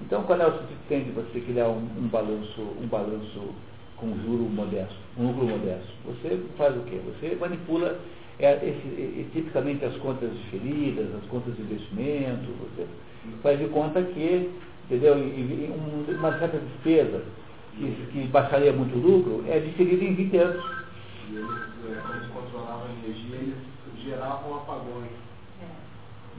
Então, 0.01 0.23
qual 0.23 0.39
é 0.39 0.47
o 0.47 0.51
sentido 0.51 1.05
de 1.05 1.11
você 1.11 1.41
criar 1.41 1.69
um, 1.69 1.87
um 1.97 2.07
balanço, 2.07 2.61
um 2.81 2.87
balanço 2.87 3.53
com 3.97 4.15
juro 4.23 4.43
modesto, 4.43 4.95
um 5.17 5.27
lucro 5.27 5.47
modesto. 5.47 5.87
Você 6.05 6.39
faz 6.57 6.75
o 6.77 6.81
quê? 6.81 7.01
Você 7.05 7.35
manipula 7.35 7.99
é, 8.39 8.53
esse, 8.55 9.21
é, 9.21 9.25
tipicamente 9.33 9.83
as 9.83 9.95
contas 9.97 10.31
diferidas, 10.31 11.07
as 11.15 11.25
contas 11.29 11.55
de 11.55 11.63
investimento, 11.63 12.47
você 12.61 12.87
faz 13.41 13.59
de 13.59 13.67
conta 13.69 14.01
que, 14.03 14.51
entendeu, 14.85 15.15
uma 16.15 16.37
certa 16.37 16.59
despesa 16.59 17.23
que, 17.75 17.91
que 18.11 18.27
baixaria 18.27 18.71
muito 18.71 18.95
o 18.95 19.01
lucro 19.01 19.43
é 19.47 19.59
diferida 19.59 20.03
em 20.03 20.13
20 20.13 20.37
anos. 20.37 20.65
E 21.29 21.35
eles, 21.35 21.49
é, 21.89 22.01
como 22.01 22.13
eles 22.13 22.27
controlavam 22.31 22.85
a 22.85 23.05
energia, 23.05 23.35
eles 23.35 24.03
geravam 24.03 24.57
apagões 24.57 25.11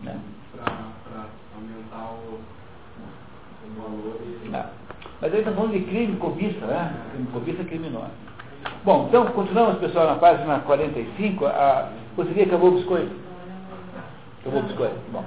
né? 0.04 0.20
para 0.52 1.26
aumentar 1.56 2.12
o, 2.12 2.40
Ah. 4.52 4.70
Mas 5.20 5.32
aí 5.32 5.40
está 5.40 5.52
falando 5.52 5.72
de 5.72 5.80
crime, 5.80 6.16
cobiça, 6.16 6.66
né? 6.66 6.94
Cobiça 7.32 7.64
criminosa. 7.64 8.10
Bom, 8.84 9.06
então, 9.08 9.26
continuamos, 9.26 9.78
pessoal, 9.78 10.06
na 10.06 10.14
página 10.16 10.60
45. 10.60 11.46
A... 11.46 11.90
Você 12.16 12.30
viu 12.32 12.44
acabou 12.44 12.70
o 12.70 12.76
biscoito? 12.76 13.14
Acabou 14.40 14.60
o 14.60 14.64
biscoito. 14.64 14.96
Bom. 15.12 15.24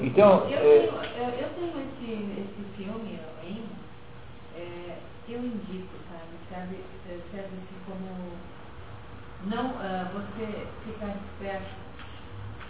Então. 0.00 0.46
Eu, 0.48 0.58
é... 0.58 0.60
tenho, 0.60 1.28
eu, 1.40 1.48
tenho 1.54 1.72
esse, 1.80 2.40
esse 2.40 2.64
filme 2.76 3.18
aí, 3.42 3.64
é, 4.56 4.96
eu 5.28 5.38
indico, 5.38 5.94
sabe? 6.10 6.32
Serve, 6.48 6.76
serve 7.30 7.46
assim 7.46 7.78
como. 7.86 8.32
Não, 9.44 9.70
uh, 9.70 10.08
você 10.12 10.66
ficar 10.84 11.16
esperto. 11.16 11.82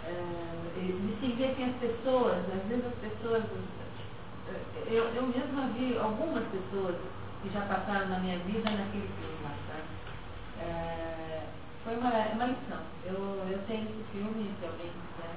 Uh, 0.05 1.07
distinguir 1.07 1.55
quem 1.55 1.65
as 1.65 1.75
pessoas, 1.75 2.39
às 2.39 2.67
vezes 2.67 2.85
as 2.85 3.09
pessoas 3.09 3.43
eu, 4.87 5.03
eu 5.15 5.23
mesma 5.23 5.67
vi 5.77 5.97
algumas 5.97 6.43
pessoas 6.45 6.95
que 7.41 7.49
já 7.49 7.61
passaram 7.61 8.07
na 8.09 8.19
minha 8.19 8.37
vida 8.39 8.69
naquele 8.69 9.09
filme 9.19 9.37
tá? 9.67 10.63
É, 10.63 11.41
foi 11.83 11.95
uma, 11.97 12.09
uma 12.09 12.45
lição. 12.45 12.79
Eu, 13.05 13.15
eu 13.51 13.59
tenho 13.67 13.83
esse 13.83 14.03
filme, 14.11 14.49
se 14.59 14.65
alguém 14.65 14.91
quiser, 14.91 15.35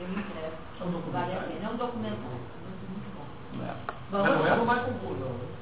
eu 0.00 0.08
me 0.08 0.16
interesso. 0.16 0.56
É 0.80 0.84
um 0.84 1.12
vale 1.12 1.32
a 1.32 1.40
pena. 1.40 1.66
É 1.66 1.68
um 1.68 1.76
documentário. 1.76 2.40
Muito, 2.64 2.82
muito 2.90 3.08
bom. 3.14 3.64
É. 3.64 3.74
Vamos 4.10 4.28
não, 4.28 4.38
não 4.38 4.46
é 4.46 4.54
o 4.54 4.66
mais 4.66 4.82
comum, 4.82 5.14
não. 5.20 5.54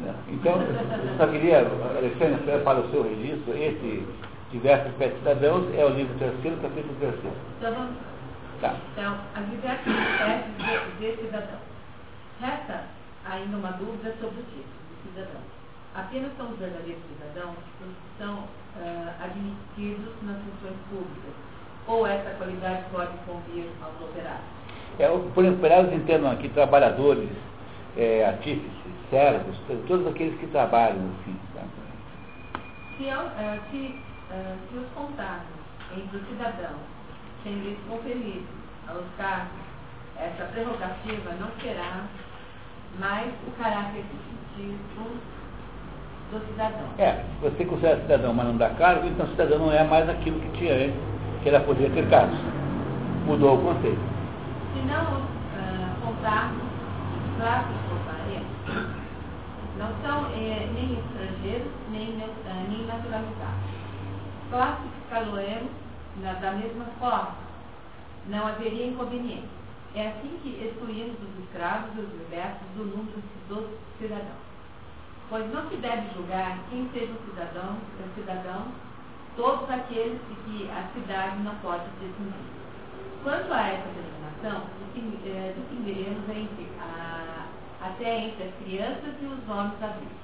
Não. 0.00 0.14
Então, 0.28 0.60
eu 0.60 1.16
só 1.16 1.26
queria, 1.28 1.60
Alexandre, 1.60 2.64
para 2.64 2.80
o 2.80 2.90
seu 2.90 3.02
registro, 3.02 3.56
esse 3.56 4.06
Diversos 4.52 4.92
Pés 4.96 5.14
Cidadãos 5.14 5.64
é 5.74 5.84
o 5.84 5.88
livro 5.88 6.14
terceiro, 6.18 6.58
capítulo 6.58 6.94
terceiro. 7.00 7.36
Então 7.56 7.72
vamos. 7.72 7.96
Tá. 8.60 8.76
Então, 8.92 9.16
as 9.34 9.48
diversas 9.48 9.86
espécies 9.86 10.98
de, 10.98 11.16
de 11.16 11.22
cidadão. 11.22 11.71
Resta 12.40 12.84
ainda 13.24 13.56
uma 13.56 13.72
dúvida 13.72 14.14
sobre 14.20 14.40
o 14.40 14.44
tipo 14.44 14.68
de 14.88 15.10
cidadão. 15.10 15.40
Apenas 15.94 16.30
são 16.36 16.50
os 16.50 16.58
verdadeiros 16.58 17.02
cidadãos 17.08 17.56
os 17.56 17.86
que 17.86 18.18
são 18.18 18.34
uh, 18.34 19.12
admitidos 19.22 20.14
nas 20.22 20.38
funções 20.38 20.76
públicas. 20.88 21.34
Ou 21.86 22.06
essa 22.06 22.30
qualidade 22.36 22.84
pode 22.90 23.12
convir 23.26 23.66
aos 23.82 24.00
operários? 24.00 24.62
É, 24.98 25.08
por 25.34 25.44
operários 25.44 25.92
entendam 25.92 26.30
aqui 26.30 26.48
trabalhadores, 26.50 27.28
é, 27.96 28.24
artífices, 28.26 28.72
servos, 29.10 29.56
todos 29.86 30.06
aqueles 30.06 30.38
que 30.38 30.46
trabalham 30.46 30.98
no 30.98 31.14
fim. 31.24 31.36
Tá? 31.54 31.62
Se, 32.96 33.04
uh, 33.04 33.70
se, 33.70 34.00
uh, 34.30 34.58
se 34.70 34.78
os 34.78 34.88
contatos 34.94 35.46
entre 35.96 36.16
os 36.16 36.28
cidadãos 36.28 36.92
sendo 37.42 37.88
conferidos 37.88 38.46
aos 38.88 39.04
cargos, 39.16 39.71
essa 40.22 40.44
prerrogativa 40.52 41.32
não 41.40 41.48
será 41.60 42.04
mais 42.98 43.32
o 43.46 43.50
caráter 43.60 44.04
distintivo 44.04 45.10
do 46.30 46.46
cidadão. 46.46 46.86
É, 46.98 47.24
você 47.40 47.64
considera 47.64 48.00
cidadão, 48.02 48.32
mas 48.32 48.46
não 48.46 48.56
dá 48.56 48.70
cargo, 48.70 49.06
então 49.06 49.26
cidadão 49.28 49.58
não 49.58 49.72
é 49.72 49.82
mais 49.84 50.08
aquilo 50.08 50.40
que 50.40 50.58
tinha 50.58 50.74
antes, 50.74 51.00
que 51.42 51.48
era 51.48 51.60
poder 51.60 51.90
ter 51.92 52.08
cargos. 52.08 52.38
Mudou 53.26 53.56
o 53.56 53.62
conceito. 53.62 54.00
Se 54.74 54.80
não 54.86 55.20
uh, 55.20 56.06
contarmos 56.06 56.62
classes 57.36 57.76
por 57.88 58.02
não 59.78 59.88
são 60.02 60.26
eh, 60.26 60.68
nem 60.74 60.98
estrangeiros, 60.98 61.72
nem, 61.90 62.10
uh, 62.10 62.68
nem 62.68 62.86
naturalizados. 62.86 63.72
Classificá-lo-emos 64.50 65.72
da 66.40 66.52
mesma 66.52 66.84
forma. 67.00 67.34
Não 68.28 68.46
haveria 68.46 68.86
inconveniente 68.86 69.61
é 69.94 70.08
assim 70.08 70.38
que 70.42 70.48
excluímos 70.64 71.16
os 71.20 71.44
escravos 71.44 71.90
e 71.96 72.00
os 72.00 72.12
libertos 72.12 72.66
do 72.76 72.84
número 72.84 73.22
dos 73.48 73.70
cidadãos. 73.98 74.42
Pois 75.28 75.52
não 75.52 75.68
se 75.68 75.76
deve 75.76 76.14
julgar 76.14 76.58
quem 76.70 76.88
seja 76.92 77.12
o 77.12 77.30
cidadão, 77.30 77.76
o 77.76 78.14
cidadão, 78.14 78.68
todos 79.36 79.68
aqueles 79.68 80.18
de 80.28 80.34
que 80.44 80.70
a 80.70 80.88
cidade 80.94 81.38
não 81.42 81.54
pode 81.56 81.84
definir. 82.00 82.32
Quanto 83.22 83.52
a 83.52 83.68
essa 83.68 83.88
denominação, 83.88 84.66
eh, 85.24 85.54
distinguiremos 85.56 86.28
entre 86.28 86.68
a, 86.80 87.46
até 87.82 88.26
entre 88.26 88.44
as 88.44 88.54
crianças 88.56 89.14
e 89.20 89.26
os 89.26 89.48
homens 89.48 89.82
adultos. 89.82 90.22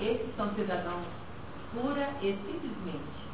Esses 0.00 0.36
são 0.36 0.54
cidadãos 0.54 1.06
pura 1.72 2.08
e 2.22 2.32
simplesmente 2.44 3.25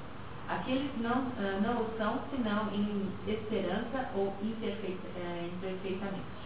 Aqueles 0.53 0.91
não, 1.01 1.23
uh, 1.23 1.61
não 1.63 1.81
o 1.81 1.97
são, 1.97 2.21
senão 2.31 2.69
em 2.75 3.09
esperança 3.27 4.11
ou 4.15 4.27
uh, 4.29 4.45
imperfeitamente. 4.45 6.43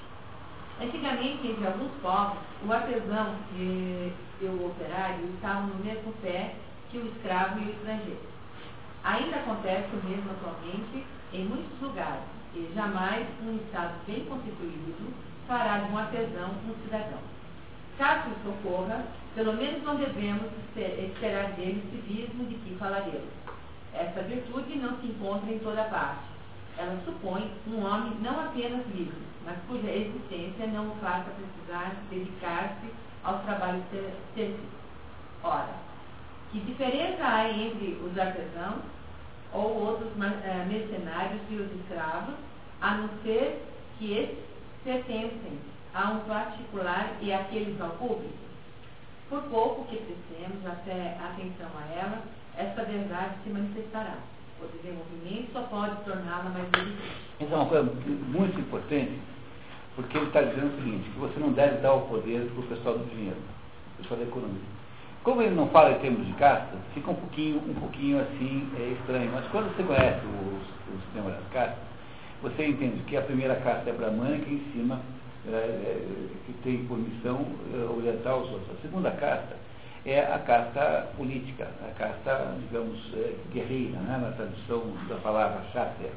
Antigamente, 0.80 1.48
entre 1.48 1.66
alguns 1.66 1.90
povos, 2.00 2.38
o 2.64 2.72
artesão 2.72 3.34
e, 3.56 4.12
e 4.40 4.44
o 4.44 4.66
operário 4.66 5.24
estavam 5.34 5.66
no 5.66 5.84
mesmo 5.84 6.12
pé 6.22 6.54
que 6.88 6.98
o 6.98 7.06
escravo 7.06 7.58
e 7.58 7.64
o 7.64 7.70
estrangeiro. 7.70 8.20
Ainda 9.02 9.36
acontece 9.36 9.88
o 9.92 10.08
mesmo 10.08 10.30
atualmente 10.30 11.04
em 11.32 11.44
muitos 11.44 11.80
lugares, 11.80 12.22
e 12.54 12.70
jamais 12.74 13.26
um 13.42 13.56
Estado 13.56 13.94
bem 14.06 14.24
constituído 14.26 15.12
fará 15.48 15.78
de 15.78 15.92
um 15.92 15.98
artesão 15.98 16.50
um 16.68 16.74
cidadão. 16.84 17.18
Caso 17.98 18.28
isso 18.30 18.50
ocorra, 18.50 19.04
pelo 19.34 19.54
menos 19.54 19.82
não 19.82 19.96
devemos 19.96 20.46
esperar 20.76 21.52
dele 21.52 21.82
o 21.84 21.90
civismo 21.90 22.44
de 22.44 22.54
que 22.56 22.76
falaremos. 22.76 23.55
Essa 23.98 24.22
virtude 24.22 24.76
não 24.76 24.98
se 24.98 25.06
encontra 25.06 25.50
em 25.50 25.58
toda 25.58 25.84
parte. 25.84 26.24
Ela 26.76 27.00
supõe 27.04 27.50
um 27.66 27.82
homem 27.82 28.12
não 28.20 28.38
apenas 28.38 28.86
livre, 28.94 29.22
mas 29.44 29.56
cuja 29.66 29.90
existência 29.90 30.66
não 30.66 30.88
o 30.88 30.96
faça 30.96 31.30
precisar 31.30 31.96
dedicar-se 32.10 32.92
aos 33.24 33.42
trabalhos 33.44 33.82
serviços. 34.34 34.60
Ora, 35.42 35.74
que 36.52 36.60
diferença 36.60 37.24
há 37.24 37.50
entre 37.50 37.98
os 38.04 38.18
artesãos 38.18 38.82
ou 39.52 39.86
outros 39.86 40.10
eh, 40.20 40.64
mercenários 40.68 41.40
e 41.50 41.54
os 41.54 41.72
escravos, 41.80 42.34
a 42.82 42.94
não 42.96 43.08
ser 43.22 43.64
que 43.98 44.12
estes 44.12 44.44
pertencem 44.84 45.58
a 45.94 46.10
um 46.10 46.20
particular 46.20 47.16
e 47.22 47.32
aqueles 47.32 47.80
ao 47.80 47.90
público? 47.90 48.34
Por 49.30 49.42
pouco 49.44 49.84
que 49.86 49.96
prestemos 49.96 50.64
até 50.66 51.16
atenção 51.18 51.70
a 51.74 51.94
ela, 51.94 52.22
essa 52.56 52.84
verdade 52.84 53.34
se 53.44 53.50
manifestará. 53.50 54.16
O 54.60 54.66
desenvolvimento 54.76 55.52
só 55.52 55.62
pode 55.62 55.96
torná-la 56.04 56.50
mais 56.50 56.66
evidente. 56.72 57.02
Isso 57.40 57.52
é 57.52 57.56
uma 57.56 57.66
coisa 57.66 57.84
muito 57.84 58.58
importante, 58.58 59.12
porque 59.94 60.16
ele 60.16 60.26
está 60.26 60.40
dizendo 60.40 60.72
o 60.72 60.76
seguinte, 60.76 61.10
que 61.10 61.18
você 61.18 61.38
não 61.38 61.52
deve 61.52 61.76
dar 61.78 61.92
o 61.92 62.02
poder 62.08 62.50
para 62.50 62.60
o 62.60 62.66
pessoal 62.66 62.98
do 62.98 63.04
dinheiro, 63.14 63.36
o 63.94 64.02
pessoal 64.02 64.20
da 64.20 64.26
economia. 64.26 64.76
Como 65.22 65.42
ele 65.42 65.54
não 65.54 65.68
fala 65.68 65.92
em 65.92 65.98
termos 65.98 66.26
de 66.26 66.32
casta, 66.34 66.76
fica 66.94 67.10
um 67.10 67.14
pouquinho, 67.14 67.58
um 67.58 67.74
pouquinho 67.74 68.20
assim 68.20 68.70
é, 68.78 68.96
estranho. 68.98 69.30
Mas 69.34 69.44
quando 69.48 69.74
você 69.76 69.82
conhece 69.82 70.24
o, 70.24 70.94
o 70.94 71.00
sistema 71.02 71.30
das 71.30 71.48
castas, 71.52 71.84
você 72.40 72.66
entende 72.66 73.02
que 73.02 73.16
a 73.16 73.22
primeira 73.22 73.56
casta 73.56 73.90
é 73.90 73.92
brahmana, 73.92 74.38
que 74.38 74.54
em 74.54 74.72
cima 74.72 75.00
é, 75.48 75.50
é, 75.50 76.28
que 76.46 76.52
tem 76.62 76.86
por 76.86 76.96
missão 76.96 77.44
é, 77.74 77.90
orientar 77.90 78.36
os 78.36 78.50
outros. 78.50 78.70
A 78.78 78.82
segunda 78.82 79.10
casta 79.10 79.56
é 80.06 80.20
a 80.20 80.38
casta 80.38 81.08
política, 81.16 81.66
a 81.84 81.90
casta, 81.98 82.54
digamos, 82.60 82.98
é, 83.14 83.34
guerreira, 83.52 83.98
né, 83.98 84.18
na 84.22 84.30
tradução 84.30 84.84
da 85.08 85.16
palavra 85.16 85.60
chátia. 85.72 86.10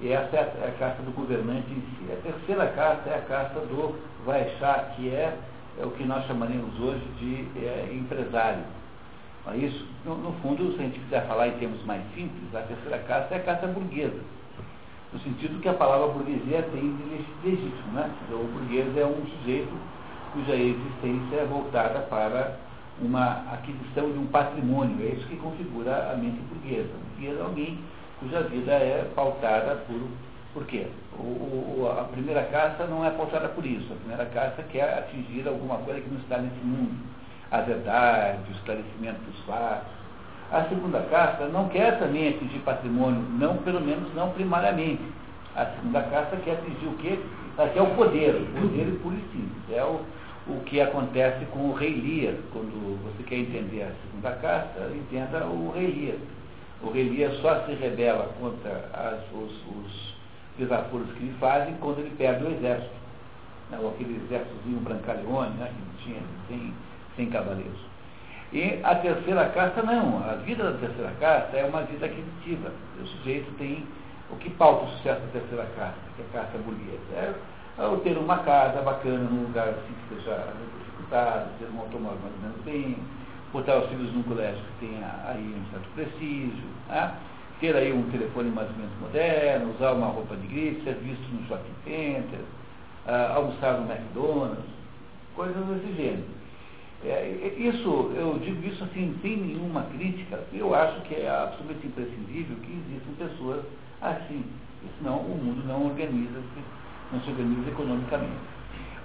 E 0.00 0.10
essa 0.10 0.36
é 0.36 0.74
a 0.74 0.78
casta 0.78 1.02
do 1.02 1.12
governante 1.12 1.70
em 1.70 1.80
si. 1.80 2.12
A 2.12 2.16
terceira 2.16 2.66
casta 2.72 3.08
é 3.08 3.18
a 3.18 3.22
casta 3.22 3.60
do 3.60 3.98
Vaixá, 4.26 4.92
que 4.96 5.08
é 5.08 5.36
é 5.78 5.84
o 5.84 5.90
que 5.90 6.04
nós 6.04 6.24
chamaríamos 6.26 6.78
hoje 6.78 7.04
de 7.18 7.48
é, 7.58 7.90
empresário. 7.92 8.62
É 9.46 9.56
isso, 9.56 9.86
no, 10.04 10.16
no, 10.16 10.32
fundo, 10.34 10.72
se 10.72 10.80
a 10.80 10.84
gente 10.84 10.98
quiser 11.00 11.26
falar 11.26 11.48
em 11.48 11.58
termos 11.58 11.84
mais 11.84 12.02
simples, 12.14 12.54
a 12.54 12.60
terceira 12.62 12.98
casta 13.00 13.34
é 13.34 13.38
a 13.38 13.42
casta 13.42 13.66
burguesa, 13.66 14.20
no 15.12 15.20
sentido 15.20 15.60
que 15.60 15.68
a 15.68 15.74
palavra 15.74 16.08
burguesia 16.08 16.62
tem 16.62 16.96
de 16.96 17.04
legítimo, 17.44 17.92
né? 17.92 18.10
O 18.30 18.44
burguês 18.52 18.96
é 18.96 19.04
um 19.04 19.26
sujeito 19.26 19.72
cuja 20.32 20.54
existência 20.54 21.36
é 21.36 21.44
voltada 21.44 22.00
para 22.00 22.56
uma 23.00 23.42
aquisição 23.52 24.10
de 24.10 24.18
um 24.18 24.26
patrimônio, 24.26 24.96
é 25.04 25.14
isso 25.14 25.26
que 25.26 25.36
configura 25.36 26.12
a 26.12 26.16
mente 26.16 26.38
burguesa. 26.48 26.90
O 26.94 27.10
burguês 27.10 27.38
é 27.38 27.42
alguém 27.42 27.78
cuja 28.20 28.42
vida 28.42 28.72
é 28.72 29.10
pautada 29.14 29.76
por 29.86 30.00
por 30.54 30.64
quê? 30.66 30.86
O, 31.18 31.22
o, 31.22 31.96
a 31.98 32.04
primeira 32.04 32.44
caça 32.44 32.86
não 32.86 33.04
é 33.04 33.10
pautada 33.10 33.48
por 33.48 33.66
isso. 33.66 33.92
A 33.92 33.96
primeira 33.96 34.24
caça 34.26 34.62
quer 34.70 34.98
atingir 34.98 35.46
alguma 35.48 35.78
coisa 35.78 36.00
que 36.00 36.08
não 36.08 36.20
está 36.20 36.38
nesse 36.38 36.64
mundo. 36.64 36.94
A 37.50 37.60
verdade, 37.60 38.38
o 38.48 38.52
esclarecimento 38.52 39.20
dos 39.22 39.40
fatos. 39.46 39.92
A 40.52 40.62
segunda 40.68 41.00
caça 41.10 41.46
não 41.48 41.68
quer 41.68 41.98
também 41.98 42.28
atingir 42.28 42.60
patrimônio, 42.60 43.20
não, 43.36 43.56
pelo 43.58 43.80
menos 43.80 44.14
não 44.14 44.30
primariamente. 44.30 45.02
A 45.56 45.66
segunda 45.66 46.02
caça 46.02 46.36
quer 46.36 46.52
atingir 46.52 46.86
o 46.86 46.96
quê? 46.98 47.18
Ela 47.58 47.70
quer 47.70 47.82
o 47.82 47.90
poder, 47.96 48.36
o 48.36 48.60
poder 48.60 49.00
puro 49.02 49.16
e 49.16 49.20
simples. 49.32 49.76
É 49.76 49.82
o, 49.82 50.02
o 50.46 50.60
que 50.64 50.80
acontece 50.80 51.44
com 51.46 51.70
o 51.70 51.72
rei 51.72 51.92
Lia. 51.94 52.38
Quando 52.52 53.02
você 53.02 53.22
quer 53.22 53.36
entender 53.36 53.82
a 53.82 53.92
segunda 54.02 54.30
caça, 54.36 54.90
entenda 54.94 55.46
o 55.46 55.72
rei 55.72 55.86
Lia. 55.86 56.18
O 56.82 56.90
rei 56.90 57.04
Lia 57.04 57.30
só 57.40 57.64
se 57.64 57.72
rebela 57.72 58.30
contra 58.38 58.90
as, 58.92 59.20
os, 59.32 59.52
os 59.76 60.14
desaforos 60.58 61.10
que 61.12 61.24
ele 61.24 61.36
fazem 61.40 61.74
quando 61.80 62.00
ele 62.00 62.14
perde 62.16 62.44
o 62.44 62.50
exército. 62.50 63.04
Né, 63.70 63.78
ou 63.80 63.90
aquele 63.90 64.22
exércitozinho 64.24 64.80
brancaleone, 64.80 65.54
né, 65.56 65.70
que 65.72 65.80
não 65.80 66.04
tinha 66.04 66.22
100, 66.48 66.74
100 67.16 67.30
cavaleiros. 67.30 67.94
E 68.52 68.78
a 68.84 68.94
terceira 68.96 69.48
casta 69.48 69.82
não. 69.82 70.22
A 70.28 70.34
vida 70.36 70.70
da 70.70 70.78
terceira 70.78 71.10
casta 71.18 71.56
é 71.56 71.64
uma 71.64 71.82
vida 71.82 72.06
aquisitiva. 72.06 72.70
O 73.00 73.06
sujeito 73.06 73.50
tem 73.56 73.84
o 74.30 74.36
que 74.36 74.50
pauta 74.50 74.84
o 74.84 74.90
sucesso 74.90 75.20
da 75.22 75.40
terceira 75.40 75.66
casta, 75.76 76.00
que 76.14 76.22
é 76.22 76.24
a 76.24 76.42
casta 76.42 76.58
burguesa. 76.58 76.98
É, 77.14 77.34
é 77.78 77.96
ter 78.02 78.18
uma 78.18 78.38
casa 78.38 78.80
bacana 78.82 79.24
num 79.24 79.44
lugar 79.44 79.68
assim 79.68 79.94
que 80.08 80.14
seja 80.14 80.52
dificultado, 80.78 81.50
ter 81.58 81.68
um 81.74 81.80
automóvel 81.80 82.18
mais 82.22 82.34
ou 82.34 82.40
menos 82.40 82.64
bem, 82.64 82.96
botar 83.52 83.78
os 83.78 83.88
filhos 83.88 84.12
num 84.12 84.22
colégio 84.22 84.62
que 84.62 84.86
tenha 84.86 85.20
aí 85.26 85.42
um 85.42 85.70
certo 85.72 85.88
prestígio. 85.94 86.64
Né? 86.88 87.14
ter 87.60 87.74
aí 87.76 87.92
um 87.92 88.10
telefone 88.10 88.50
mais 88.50 88.68
ou 88.70 88.76
menos 88.76 88.92
moderno, 89.00 89.74
usar 89.74 89.92
uma 89.92 90.08
roupa 90.08 90.36
de 90.36 90.46
grife, 90.48 90.82
ser 90.82 90.94
visto 90.96 91.22
no 91.32 91.46
shopping 91.46 91.72
center, 91.84 92.40
uh, 93.06 93.36
almoçar 93.36 93.80
no 93.80 93.90
McDonald's, 93.90 94.64
coisas 95.34 95.64
desse 95.66 95.94
gênero. 95.94 96.34
É, 97.04 97.54
isso, 97.58 98.12
eu 98.16 98.38
digo 98.38 98.66
isso 98.66 98.82
assim, 98.84 99.14
sem 99.20 99.36
nenhuma 99.36 99.82
crítica, 99.82 100.40
eu 100.52 100.74
acho 100.74 101.00
que 101.02 101.14
é 101.14 101.28
absolutamente 101.28 101.86
imprescindível 101.86 102.56
que 102.62 102.72
existam 102.72 103.28
pessoas 103.28 103.64
assim, 104.00 104.42
senão 104.98 105.18
o 105.18 105.36
mundo 105.36 105.66
não 105.66 105.86
organiza, 105.86 106.40
não 107.14 107.22
se 107.22 107.30
organiza 107.30 107.70
economicamente. 107.70 108.54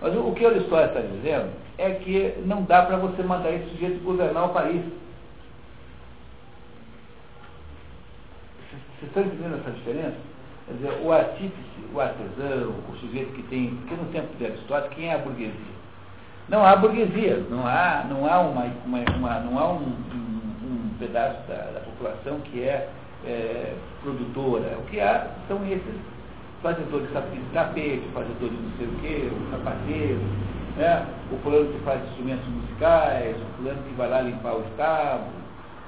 Mas 0.02 0.15
o, 0.15 0.30
o 0.30 0.34
que 0.34 0.45
história 0.45 0.88
está 0.88 1.02
dizendo 1.02 1.50
é 1.78 1.91
que 1.91 2.34
não 2.45 2.63
dá 2.63 2.84
para 2.84 2.98
você 2.98 3.22
mandar 3.24 3.52
esse 3.52 3.69
sujeito 3.69 4.04
governar 4.04 4.45
o 4.45 4.54
país. 4.54 4.84
Vocês 8.69 8.82
estão 9.04 9.24
entendendo 9.24 9.60
essa 9.60 9.72
diferença? 9.72 10.17
Quer 10.67 10.74
dizer, 10.74 11.02
o 11.04 11.12
artífice, 11.12 11.80
o 11.93 12.00
artesão, 12.00 12.76
o 12.89 12.98
sujeito 13.00 13.34
que 13.34 13.43
tem. 13.43 13.76
Porque 13.76 13.95
no 13.95 14.12
tempo 14.12 14.28
de 14.38 14.45
Aristóteles, 14.45 14.95
quem 14.95 15.10
é 15.10 15.15
a 15.15 15.17
burguesia? 15.19 15.80
Não 16.48 16.65
há 16.65 16.76
burguesia, 16.76 17.45
não 17.50 17.65
há, 17.65 18.06
não 18.10 18.26
há, 18.26 18.39
uma, 18.39 18.65
uma, 18.86 19.00
uma 19.17 19.39
não 19.41 19.60
há 19.60 19.72
um, 19.72 19.84
um, 19.84 20.52
um 20.63 20.95
pedaço 20.98 21.48
da, 21.48 21.56
da, 21.56 21.80
população 21.82 22.39
que 22.41 22.63
é, 22.63 22.89
é, 23.26 23.76
produtora. 24.02 24.78
O 24.80 24.84
que 24.89 25.00
há 25.00 25.28
são 25.48 25.63
esses 25.65 25.95
fazedores 26.62 27.08
de 27.08 27.54
tapete, 27.54 28.04
fazedores 28.13 28.58
de 28.58 28.63
não 28.63 28.78
sei 28.78 28.88
o 28.88 28.95
quê, 29.02 29.32
o 29.32 29.52
sapateiro, 29.52 30.19
né? 30.76 31.06
o 31.32 31.38
fulano 31.38 31.72
que 31.72 31.80
faz 31.80 32.04
instrumentos 32.10 32.48
musicais, 32.48 33.36
o 33.38 33.58
fulano 33.58 33.84
que 33.84 33.93
vai 33.95 34.10
lá 34.10 34.22
limpar 34.22 34.56
o 34.56 34.62
estábulo, 34.62 35.32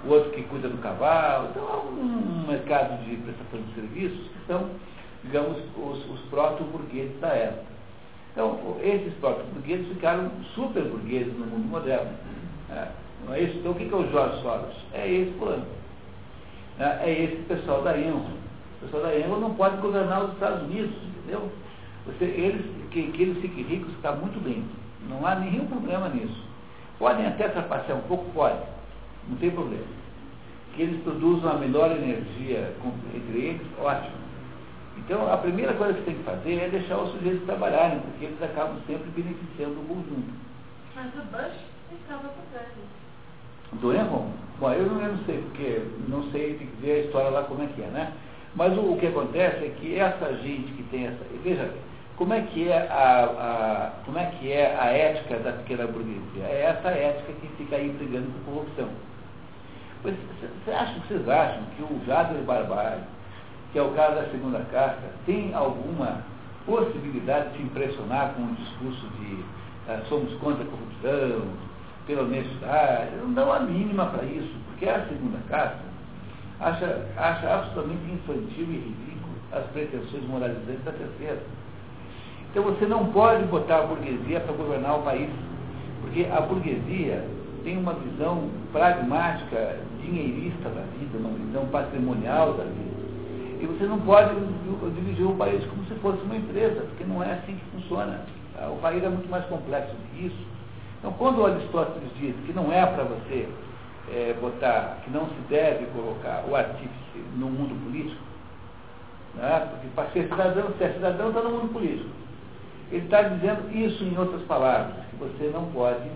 o 0.06 0.10
outro 0.10 0.32
que 0.32 0.44
cuida 0.44 0.70
do 0.70 0.78
cavalo. 0.78 1.50
Então, 1.52 1.68
há 1.68 1.78
um 1.78 2.48
mercado 2.48 3.04
de 3.04 3.16
prestação 3.18 3.62
de 3.62 3.74
serviços 3.76 4.28
que 4.28 4.48
são, 4.48 4.70
digamos, 5.24 5.58
os, 5.78 6.10
os 6.10 6.20
proto-burgueses 6.30 7.20
da 7.20 7.30
época. 7.30 7.72
Então, 8.32 8.78
esses 8.82 9.14
proto-burgueses 9.16 9.88
ficaram 9.90 10.32
super 10.56 10.84
burgueses 10.84 11.34
no 11.38 11.46
mundo 11.46 11.70
moderno. 11.70 12.12
É, 12.70 12.88
não 13.26 13.34
é 13.34 13.42
isso? 13.42 13.58
Então, 13.58 13.74
o 13.74 13.76
que 13.76 13.92
é 13.92 13.96
o 13.96 14.10
Jorge 14.10 14.42
Soros? 14.42 14.76
É 14.94 15.10
esse 15.10 15.32
plano. 15.32 15.66
É, 16.80 17.10
é 17.10 17.24
esse 17.24 17.44
pessoal 17.44 17.82
da 17.82 17.98
Enron. 17.98 18.42
O 18.82 18.86
pessoal 18.86 19.04
da 19.04 19.16
Enron 19.16 19.40
não 19.40 19.54
pode 19.54 19.78
governar 19.78 20.24
os 20.24 20.34
Estados 20.34 20.64
Unidos, 20.64 20.92
entendeu? 21.20 21.50
Você, 22.08 22.26
eles, 22.26 22.66
que, 22.90 23.12
que 23.12 23.22
eles 23.22 23.42
fiquem 23.42 23.64
ricos 23.64 23.94
está 23.94 24.12
muito 24.12 24.42
bem. 24.44 24.64
Não 25.08 25.26
há 25.26 25.36
nenhum 25.36 25.68
problema 25.68 26.10
nisso. 26.10 26.44
Podem 26.98 27.26
até 27.28 27.48
trapacear 27.48 27.98
um 27.98 28.02
pouco? 28.02 28.32
Pode 28.32 28.60
não 29.28 29.38
tem 29.38 29.52
problema. 29.52 29.84
Que 30.76 30.84
eles 30.84 31.04
produzam 31.04 31.52
a 31.52 31.56
melhor 31.56 31.92
energia 31.92 32.74
entre 33.14 33.40
eles, 33.40 33.62
ótimo. 33.80 34.22
Então, 34.98 35.32
a 35.32 35.38
primeira 35.38 35.74
coisa 35.74 35.94
que 35.94 36.04
tem 36.04 36.16
que 36.16 36.24
fazer 36.24 36.60
é 36.60 36.70
deixar 36.70 36.98
os 36.98 37.12
sujeitos 37.12 37.46
trabalharem, 37.46 38.00
porque 38.00 38.26
eles 38.26 38.42
acabam 38.42 38.78
sempre 38.88 39.10
beneficiando 39.16 39.80
o 39.80 39.86
conjunto. 39.86 40.34
Mas 40.96 41.08
o 41.16 41.26
Bush 41.32 41.58
estava 41.92 42.30
por 42.30 43.80
Do 43.80 43.94
Enron? 43.94 44.30
Bom, 44.60 44.72
eu 44.74 44.86
não, 44.86 45.02
eu 45.02 45.14
não 45.14 45.26
sei, 45.26 45.38
porque 45.42 45.82
não 46.08 46.32
sei, 46.32 46.70
ver 46.82 46.92
a 46.92 47.06
história 47.06 47.30
lá 47.30 47.44
como 47.44 47.64
é 47.64 47.68
que 47.68 47.82
é, 47.82 47.88
né? 47.88 48.14
Mas 48.56 48.78
o, 48.78 48.94
o 48.94 48.98
que 48.98 49.08
acontece 49.08 49.66
é 49.66 49.76
que 49.80 49.98
essa 49.98 50.34
gente 50.38 50.72
que 50.74 50.84
tem 50.84 51.08
essa. 51.08 51.26
Veja, 51.44 51.72
como 52.18 52.34
é 52.34 52.42
que 52.42 52.70
é 52.70 52.88
a, 52.90 53.24
a, 53.24 53.92
como 54.06 54.18
é 54.18 54.26
que 54.26 54.52
é 54.52 54.78
a 54.80 54.86
ética 54.88 55.38
da 55.40 55.54
pequena 55.54 55.88
burguesia? 55.88 56.44
É 56.44 56.76
essa 56.78 56.90
ética 56.90 57.34
que 57.42 57.48
fica 57.58 57.78
aí 57.78 57.90
brigando 57.90 58.28
com 58.46 58.52
corrupção. 58.52 58.90
Pois, 60.04 60.16
você 60.66 60.72
acha, 60.72 61.00
vocês 61.08 61.28
acham 61.30 61.64
que 61.76 61.84
o 61.84 62.02
Jader 62.06 62.42
Barbari, 62.44 63.02
que 63.72 63.80
é 63.80 63.82
o 63.82 63.92
cara 63.92 64.16
da 64.16 64.30
segunda 64.30 64.60
carta, 64.72 65.02
tem 65.26 65.54
alguma 65.54 66.24
possibilidade 66.66 67.50
de 67.50 67.58
se 67.58 67.64
impressionar 67.64 68.34
com 68.34 68.42
um 68.44 68.54
discurso 68.56 69.08
de 69.20 69.34
uh, 69.92 70.06
somos 70.10 70.34
contra 70.40 70.64
a 70.64 70.68
corrupção, 70.68 71.48
pela 72.06 72.24
honestidade? 72.24 73.16
Não 73.18 73.34
dá 73.34 73.46
uma 73.46 73.60
mínima 73.62 74.08
para 74.08 74.24
isso, 74.26 74.54
porque 74.68 74.90
a 74.90 75.06
segunda 75.08 75.38
carta 75.50 75.91
acha, 76.62 77.06
acha 77.18 77.54
absolutamente 77.54 78.12
infantil 78.12 78.66
e 78.66 78.78
ridículo 78.78 79.34
as 79.52 79.66
pretensões 79.68 80.24
moralizantes 80.28 80.84
da 80.86 80.92
terceira. 80.92 81.42
Então 82.50 82.64
você 82.64 82.86
não 82.86 83.08
pode 83.08 83.44
botar 83.46 83.80
a 83.80 83.88
burguesia 83.88 84.40
para 84.40 84.54
governar 84.54 85.00
o 85.00 85.04
país, 85.04 85.30
porque 86.02 86.28
a 86.32 86.42
burguesia 86.42 87.24
tem 87.64 87.78
uma 87.78 87.94
visão 87.94 88.50
pragmática, 88.72 89.78
dinheirista 90.02 90.70
da 90.70 90.82
vida, 90.98 91.18
uma 91.18 91.30
visão 91.30 91.66
patrimonial 91.68 92.54
da 92.54 92.64
vida. 92.64 92.92
E 93.62 93.66
você 93.68 93.86
não 93.86 94.00
pode 94.00 94.34
dirigir 94.96 95.26
o 95.28 95.36
país 95.36 95.64
como 95.66 95.86
se 95.86 95.94
fosse 95.96 96.22
uma 96.24 96.36
empresa, 96.36 96.82
porque 96.82 97.04
não 97.04 97.22
é 97.24 97.34
assim 97.34 97.56
que 97.56 97.66
funciona. 97.78 98.22
O 98.72 98.78
país 98.82 99.04
é 99.04 99.10
muito 99.10 99.30
mais 99.30 99.46
complexo 99.46 99.94
do 99.94 100.12
que 100.12 100.26
isso. 100.26 100.48
Então, 101.00 101.14
quando 101.14 101.46
Aristóteles 101.46 102.10
diz 102.20 102.36
que 102.46 102.54
não 102.54 102.72
é 102.72 102.86
para 102.86 103.04
você 103.04 103.48
é, 104.14 104.36
botar, 104.40 104.98
que 105.04 105.12
não 105.12 105.28
se 105.28 105.40
deve 105.50 105.86
colocar 105.88 106.44
o 106.48 106.56
artífice 106.56 107.20
no 107.36 107.48
mundo 107.48 107.76
político, 107.86 108.22
né? 109.36 109.68
porque 109.72 109.88
para 109.96 110.10
ser 110.10 110.28
cidadão, 110.30 110.74
se 110.78 110.84
é 110.84 110.94
cidadão, 110.94 111.30
está 111.30 111.42
no 111.42 111.50
mundo 111.50 111.74
político. 111.74 112.10
Ele 112.92 113.06
está 113.06 113.22
dizendo 113.22 113.72
isso 113.76 114.04
em 114.04 114.18
outras 114.18 114.42
palavras, 114.44 114.96
que 115.10 115.16
você 115.16 115.50
não 115.54 115.66
pode, 115.72 116.10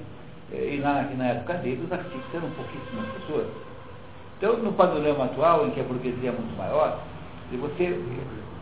é, 0.52 0.76
e 0.76 0.80
na, 0.80 1.04
na 1.04 1.28
época 1.28 1.54
dele 1.56 1.84
os 1.86 1.92
artífices 1.92 2.34
eram 2.34 2.50
pouquíssimas 2.52 3.08
pessoas. 3.14 3.48
Então, 4.38 4.58
no 4.58 4.74
panorama 4.74 5.26
atual, 5.26 5.66
em 5.66 5.72
que 5.72 5.80
a 5.80 5.84
burguesia 5.84 6.30
é 6.30 6.34
muito 6.34 6.58
maior, 6.58 7.00
você, 7.54 7.98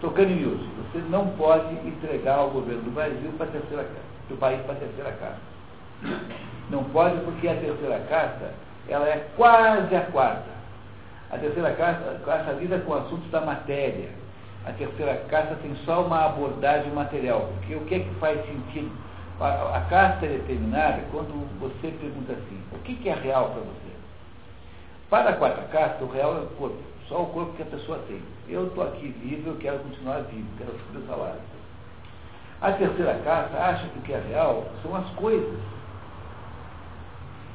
tocando 0.02 0.32
em 0.32 0.36
miúdos, 0.36 0.68
você 0.92 1.00
não 1.10 1.30
pode 1.30 1.74
entregar 1.88 2.36
ao 2.36 2.52
governo 2.52 2.84
do 2.84 2.92
Brasil 2.92 3.32
para 3.38 3.48
a 3.48 3.50
terceira 3.50 3.88
do 4.30 4.38
país 4.38 4.62
para 4.62 4.74
a 4.74 4.78
terceira 4.78 5.12
casa. 5.14 5.38
Não 6.70 6.84
pode 6.86 7.18
porque 7.22 7.48
a 7.48 7.56
terceira 7.56 8.00
casa, 8.10 8.54
ela 8.88 9.08
é 9.08 9.28
quase 9.36 9.96
a 9.96 10.02
quarta. 10.02 10.52
A 11.32 11.38
terceira 11.38 11.72
casa 11.72 12.52
lida 12.60 12.80
com 12.80 12.94
assuntos 12.94 13.30
da 13.32 13.42
matéria. 13.42 14.10
A 14.66 14.72
terceira 14.72 15.16
casa 15.30 15.56
tem 15.62 15.76
só 15.86 16.04
uma 16.04 16.26
abordagem 16.26 16.92
material. 16.92 17.50
Porque 17.56 17.76
o 17.76 17.82
que 17.86 17.96
é 17.96 18.00
que 18.00 18.16
faz 18.16 18.40
sentido? 18.46 18.92
A, 19.40 19.78
a 19.78 19.82
casta 19.90 20.26
é 20.26 20.30
determinada 20.30 21.02
quando 21.12 21.48
você 21.60 21.88
pergunta 22.00 22.34
assim, 22.34 22.62
o 22.72 22.80
que, 22.80 22.96
que 22.96 23.10
é 23.10 23.16
real 23.16 23.50
para 23.50 23.62
você? 23.62 23.94
Para 25.10 25.30
a 25.32 25.34
quarta 25.34 25.62
casta, 25.64 26.04
o 26.04 26.12
real 26.12 26.38
é 26.38 26.42
o 26.42 26.48
corpo, 26.58 26.78
só 27.10 27.24
o 27.24 27.28
corpo 27.28 27.54
que 27.54 27.64
a 27.64 27.66
pessoa 27.66 28.00
tem. 28.08 28.22
Eu 28.48 28.68
estou 28.68 28.84
aqui 28.84 29.08
vivo, 29.08 29.50
eu 29.50 29.58
quero 29.58 29.80
continuar 29.80 30.22
vivo, 30.24 30.48
quero 30.58 30.72
subir 30.72 31.04
o 31.04 31.08
salário. 31.08 31.42
A 32.62 32.72
terceira 32.72 33.20
casta 33.24 33.58
acha 33.58 33.88
que 33.88 34.00
o 34.00 34.02
que 34.04 34.14
é 34.14 34.24
real 34.30 34.66
são 34.82 34.96
as 34.96 35.10
coisas. 35.12 35.60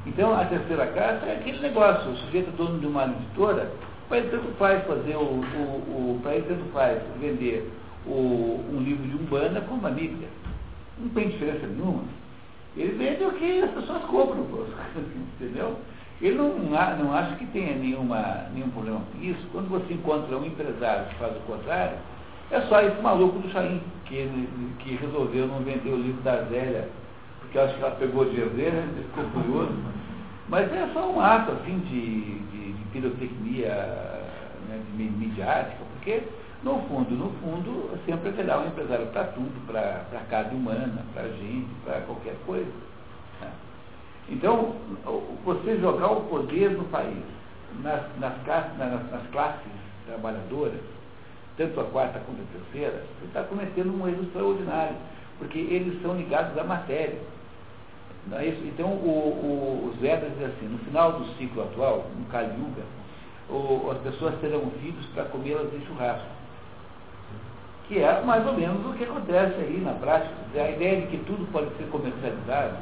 Então, 0.05 0.33
a 0.33 0.45
terceira 0.45 0.87
casta 0.87 1.25
é 1.25 1.33
aquele 1.33 1.59
negócio, 1.59 2.11
o 2.11 2.17
sujeito 2.17 2.49
é 2.49 2.57
dono 2.57 2.79
de 2.79 2.87
uma 2.87 3.05
editora, 3.05 3.71
para 4.07 4.17
ele 4.17 4.29
tanto 4.29 4.51
faz 4.57 4.83
fazer 4.85 5.15
o, 5.15 5.19
o, 5.19 6.15
o 6.15 6.19
para 6.23 6.35
ele 6.35 6.45
tanto 6.47 6.71
faz 6.71 6.99
vender 7.19 7.69
o, 8.07 8.63
um 8.73 8.81
livro 8.81 9.07
de 9.07 9.15
Umbanda 9.15 9.61
como 9.61 9.81
uma 9.81 9.91
Bíblia. 9.91 10.27
Não 10.97 11.09
tem 11.09 11.29
diferença 11.29 11.67
nenhuma. 11.67 12.03
Ele 12.75 12.93
vende 12.97 13.23
o 13.23 13.31
que 13.33 13.61
as 13.61 13.71
pessoas 13.71 14.03
compram, 14.05 14.45
entendeu? 15.39 15.77
Ele 16.21 16.35
não, 16.35 16.49
não 16.57 17.13
acha 17.13 17.35
que 17.35 17.45
tenha 17.47 17.75
nenhuma, 17.75 18.45
nenhum 18.53 18.69
problema 18.69 19.01
com 19.11 19.23
isso. 19.23 19.39
Quando 19.51 19.69
você 19.69 19.93
encontra 19.93 20.37
um 20.37 20.45
empresário 20.45 21.07
que 21.07 21.15
faz 21.15 21.35
o 21.35 21.39
contrário, 21.41 21.97
é 22.51 22.61
só 22.61 22.81
esse 22.81 22.99
maluco 23.01 23.39
do 23.39 23.49
Chaim, 23.51 23.81
que, 24.05 24.27
que 24.79 24.95
resolveu 24.95 25.47
não 25.47 25.59
vender 25.59 25.89
o 25.89 25.95
livro 25.95 26.21
da 26.21 26.43
Zélia, 26.43 26.89
porque 27.49 27.57
acho 27.57 27.75
que 27.77 27.81
ela 27.81 27.95
pegou 27.95 28.25
de 28.25 28.39
herdeira, 28.39 28.77
ele 28.77 29.03
ficou 29.05 29.23
curioso. 29.31 29.73
Mas 30.47 30.71
é 30.71 30.87
só 30.93 31.09
um 31.09 31.19
ato 31.19 31.51
assim 31.53 31.79
de, 31.79 32.39
de, 32.51 32.73
de 32.73 32.83
pirotecnia 32.91 33.69
né, 34.67 34.79
de 34.95 35.03
midiática, 35.03 35.83
porque 35.93 36.21
no 36.63 36.79
fundo, 36.83 37.15
no 37.15 37.31
fundo, 37.41 37.99
sempre 38.05 38.29
haverá 38.29 38.59
um 38.59 38.67
empresário 38.67 39.07
para 39.07 39.23
tudo, 39.25 39.65
para 39.65 40.03
a 40.13 40.23
casa 40.29 40.53
humana, 40.53 41.03
para 41.13 41.23
a 41.23 41.29
gente, 41.29 41.69
para 41.83 42.01
qualquer 42.01 42.35
coisa. 42.45 42.71
Né? 43.41 43.49
Então, 44.29 44.75
você 45.43 45.75
jogar 45.79 46.11
o 46.11 46.21
poder 46.25 46.69
no 46.71 46.83
país, 46.85 47.23
nas, 47.81 48.01
nas, 48.19 48.33
nas, 48.45 49.11
nas 49.11 49.27
classes 49.31 49.71
trabalhadoras, 50.05 50.81
tanto 51.57 51.79
a 51.79 51.85
quarta 51.85 52.19
quanto 52.19 52.41
a 52.41 52.59
terceira, 52.59 53.03
você 53.19 53.25
está 53.25 53.43
cometendo 53.43 53.91
um 53.91 54.07
erro 54.07 54.21
extraordinário, 54.21 54.95
porque 55.39 55.57
eles 55.57 55.99
são 56.03 56.15
ligados 56.15 56.55
à 56.55 56.63
matéria. 56.63 57.17
É 58.31 58.47
então, 58.47 58.87
o, 58.87 59.09
o, 59.09 59.89
os 59.89 59.99
Vedas 59.99 60.31
dizem 60.33 60.47
assim, 60.47 60.67
no 60.67 60.77
final 60.79 61.13
do 61.13 61.25
ciclo 61.37 61.63
atual, 61.63 62.05
no 62.17 62.25
Kali 62.25 62.51
o, 63.49 63.89
as 63.91 63.97
pessoas 63.99 64.35
terão 64.39 64.61
filhos 64.81 65.05
para 65.07 65.25
comê-las 65.25 65.73
em 65.73 65.85
churrasco. 65.85 66.27
Que 67.87 67.99
é 67.99 68.21
mais 68.21 68.45
ou 68.45 68.53
menos 68.53 68.85
o 68.85 68.93
que 68.93 69.03
acontece 69.03 69.55
aí 69.55 69.81
na 69.83 69.93
prática. 69.93 70.35
A 70.55 70.69
ideia 70.69 71.01
de 71.01 71.07
que 71.07 71.17
tudo 71.25 71.51
pode 71.51 71.75
ser 71.77 71.89
comercializado, 71.89 72.77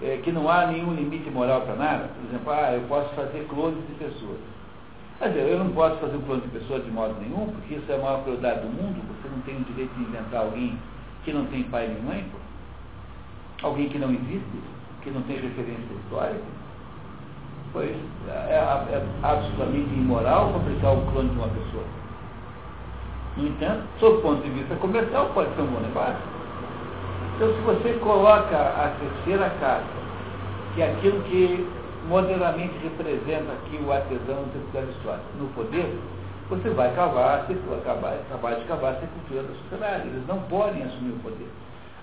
é, 0.00 0.20
que 0.22 0.30
não 0.30 0.48
há 0.48 0.66
nenhum 0.66 0.94
limite 0.94 1.28
moral 1.30 1.62
para 1.62 1.74
nada. 1.74 2.08
Por 2.14 2.28
exemplo, 2.28 2.52
ah, 2.52 2.72
eu 2.72 2.82
posso 2.82 3.08
fazer 3.14 3.46
clones 3.48 3.84
de 3.88 3.94
pessoas. 3.94 4.38
Quer 5.18 5.28
dizer, 5.28 5.48
eu 5.50 5.58
não 5.58 5.70
posso 5.72 5.96
fazer 5.96 6.16
um 6.16 6.22
clone 6.22 6.40
de 6.40 6.48
pessoas 6.48 6.82
de 6.82 6.90
modo 6.90 7.14
nenhum, 7.20 7.52
porque 7.52 7.74
isso 7.74 7.92
é 7.92 7.94
a 7.94 7.98
maior 7.98 8.22
crueldade 8.22 8.60
do 8.60 8.68
mundo. 8.68 9.02
Você 9.08 9.28
não 9.28 9.40
tem 9.42 9.56
o 9.56 9.64
direito 9.64 9.92
de 9.94 10.02
inventar 10.02 10.40
alguém 10.40 10.78
que 11.24 11.32
não 11.32 11.44
tem 11.46 11.62
pai 11.64 11.88
nem 11.88 12.02
mãe, 12.02 12.24
alguém 13.62 13.88
que 13.88 13.98
não 13.98 14.10
existe, 14.10 14.60
que 15.02 15.10
não 15.10 15.22
tem 15.22 15.36
referência 15.36 15.94
histórica. 16.04 16.60
Pois 17.72 17.96
é, 18.28 18.30
é, 18.30 18.56
é 18.56 19.06
absolutamente 19.22 19.94
imoral 19.94 20.52
fabricar 20.52 20.92
o 20.92 21.06
clone 21.12 21.28
de 21.28 21.36
uma 21.36 21.48
pessoa. 21.48 21.84
No 23.36 23.46
entanto, 23.46 23.84
sob 24.00 24.22
ponto 24.22 24.42
de 24.42 24.50
vista 24.50 24.74
comercial, 24.76 25.30
pode 25.32 25.54
ser 25.54 25.62
um 25.62 25.66
bom 25.66 25.80
negócio. 25.80 26.16
Então, 27.36 27.54
se 27.54 27.60
você 27.60 27.92
coloca 28.00 28.56
a 28.56 28.92
terceira 28.98 29.48
casa, 29.60 29.84
que 30.74 30.82
é 30.82 30.92
aquilo 30.92 31.22
que 31.22 31.66
moderadamente 32.08 32.74
representa 32.82 33.52
aqui 33.52 33.80
o 33.82 33.92
artesão 33.92 34.44
intelectual 34.44 35.18
no 35.38 35.46
poder, 35.54 35.96
você 36.48 36.68
vai 36.70 36.92
cavar, 36.94 37.46
acabar, 37.80 38.14
acabar 38.14 38.54
de 38.56 38.64
cavar 38.64 38.94
a 38.94 39.00
sepultura 39.00 39.42
da 39.44 39.54
sociedade. 39.54 40.08
Eles 40.08 40.26
não 40.26 40.40
podem 40.42 40.82
assumir 40.82 41.12
o 41.12 41.18
poder. 41.20 41.48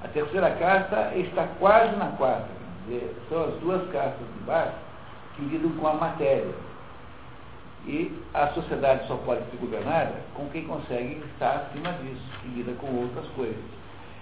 A 0.04 0.08
terceira 0.10 0.52
casta 0.52 1.12
está 1.16 1.48
quase 1.60 1.96
na 1.96 2.08
quarta. 2.18 2.48
Dizer, 2.86 3.16
são 3.30 3.44
as 3.46 3.56
duas 3.56 3.82
castas 3.92 4.28
de 4.38 4.44
baixo 4.46 4.76
que 5.36 5.42
lidam 5.44 5.72
com 5.72 5.88
a 5.88 5.94
matéria. 5.94 6.54
E 7.86 8.12
a 8.34 8.48
sociedade 8.50 9.08
só 9.08 9.16
pode 9.18 9.42
ser 9.50 9.58
governada 9.58 10.14
com 10.36 10.48
quem 10.50 10.66
consegue 10.66 11.24
estar 11.34 11.68
acima 11.68 11.94
disso, 11.94 12.22
que 12.42 12.50
lida 12.50 12.74
com 12.74 12.88
outras 12.88 13.26
coisas. 13.30 13.56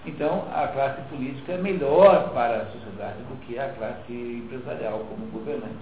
Então, 0.05 0.45
a 0.53 0.67
classe 0.67 1.01
política 1.09 1.53
é 1.53 1.57
melhor 1.57 2.29
para 2.29 2.57
a 2.57 2.65
sociedade 2.67 3.17
do 3.23 3.39
que 3.41 3.57
a 3.57 3.69
classe 3.69 4.13
empresarial 4.13 4.99
como 5.09 5.25
governante, 5.31 5.73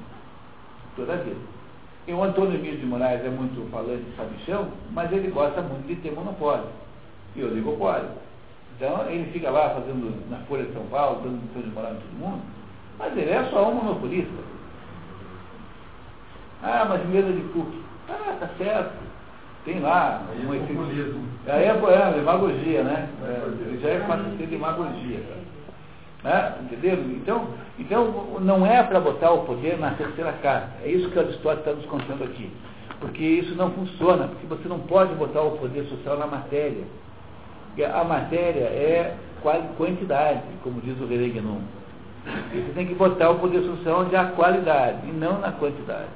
toda. 0.95 1.21
E 2.07 2.13
o 2.13 2.23
Antônio 2.23 2.55
Emílio 2.55 2.79
de 2.79 2.85
Moraes 2.85 3.23
é 3.25 3.29
muito 3.29 3.69
falante 3.69 4.03
de 4.03 4.15
sabichão, 4.15 4.69
mas 4.91 5.11
ele 5.11 5.29
gosta 5.29 5.61
muito 5.61 5.87
de 5.87 5.95
ter 5.97 6.13
monopólio 6.13 6.67
e 7.35 7.43
oligopólio. 7.43 8.09
Então, 8.75 9.05
ele 9.09 9.31
fica 9.31 9.49
lá 9.49 9.69
fazendo 9.69 10.29
na 10.29 10.37
Folha 10.45 10.63
de 10.63 10.73
São 10.73 10.85
Paulo, 10.87 11.21
dando 11.23 11.41
lição 11.41 11.61
de 11.61 11.69
moral 11.69 11.91
em 11.91 11.95
todo 11.95 12.19
mundo, 12.19 12.41
mas 12.97 13.17
ele 13.17 13.29
é 13.29 13.43
só 13.51 13.69
um 13.69 13.75
monopolista. 13.75 14.31
Ah, 16.63 16.85
mas 16.87 17.05
mesa 17.07 17.31
de 17.31 17.41
cookie. 17.49 17.83
Ah, 18.09 18.37
tá 18.39 18.49
certo. 18.57 18.93
Tem 19.65 19.79
lá 19.79 20.21
um 20.45 20.53
é 20.53 20.57
efeito. 20.57 20.73
populismo. 20.73 21.23
Aí 21.47 21.63
é, 21.63 21.69
é 21.69 22.11
demagogia, 22.13 22.83
né? 22.83 23.09
É, 23.23 23.77
já 23.81 23.89
é 23.89 23.99
fácil 24.01 24.37
ser 24.37 24.47
demagogia. 24.47 25.19
Né? 26.23 26.53
Entendeu? 26.61 26.93
Então, 26.93 27.47
então, 27.77 28.39
não 28.41 28.65
é 28.65 28.81
para 28.83 28.99
botar 28.99 29.31
o 29.31 29.45
poder 29.45 29.77
na 29.77 29.91
terceira 29.91 30.31
casa. 30.41 30.67
É 30.83 30.89
isso 30.89 31.09
que 31.09 31.19
Aristóteles 31.19 31.59
está 31.59 31.73
nos 31.73 31.85
contando 31.85 32.23
aqui. 32.23 32.49
Porque 32.99 33.23
isso 33.23 33.55
não 33.55 33.71
funciona, 33.71 34.27
porque 34.27 34.47
você 34.47 34.67
não 34.69 34.79
pode 34.79 35.13
botar 35.15 35.41
o 35.41 35.57
poder 35.57 35.83
social 35.85 36.17
na 36.17 36.27
matéria. 36.27 36.83
Porque 37.73 37.83
a 37.83 38.03
matéria 38.03 38.65
é 38.65 39.17
quantidade, 39.75 40.41
como 40.61 40.79
diz 40.81 40.99
o 41.01 41.07
René 41.07 41.29
Guénon. 41.29 41.57
Você 42.53 42.71
tem 42.75 42.85
que 42.85 42.93
botar 42.93 43.31
o 43.31 43.39
poder 43.39 43.63
social 43.63 44.01
onde 44.01 44.15
há 44.15 44.25
qualidade, 44.25 44.99
e 45.09 45.11
não 45.11 45.39
na 45.39 45.51
quantidade. 45.53 46.09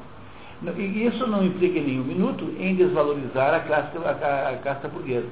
E 0.78 1.06
isso 1.06 1.26
não 1.26 1.44
implica 1.44 1.80
em 1.80 1.84
nenhum 1.84 2.04
minuto 2.04 2.54
em 2.60 2.76
desvalorizar 2.76 3.56
a, 3.56 3.60
classe, 3.62 3.98
a, 3.98 4.50
a 4.50 4.58
casta 4.58 4.88
burguesa. 4.88 5.28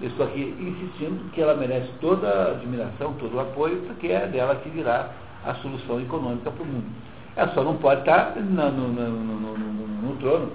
Eu 0.00 0.08
estou 0.08 0.26
aqui 0.26 0.54
insistindo 0.58 1.30
que 1.32 1.42
ela 1.42 1.56
merece 1.56 1.90
toda 2.00 2.28
a 2.28 2.50
admiração, 2.52 3.12
todo 3.14 3.36
o 3.36 3.40
apoio, 3.40 3.82
porque 3.86 4.08
é 4.08 4.26
dela 4.28 4.54
que 4.56 4.68
virá 4.68 5.10
a 5.44 5.54
solução 5.56 6.00
econômica 6.00 6.50
para 6.52 6.62
o 6.62 6.66
mundo. 6.66 6.86
Ela 7.34 7.52
só 7.52 7.64
não 7.64 7.76
pode 7.76 8.00
estar 8.00 8.36
no, 8.36 8.70
no, 8.70 8.88
no, 8.88 9.58
no 9.58 10.16
trono. 10.16 10.52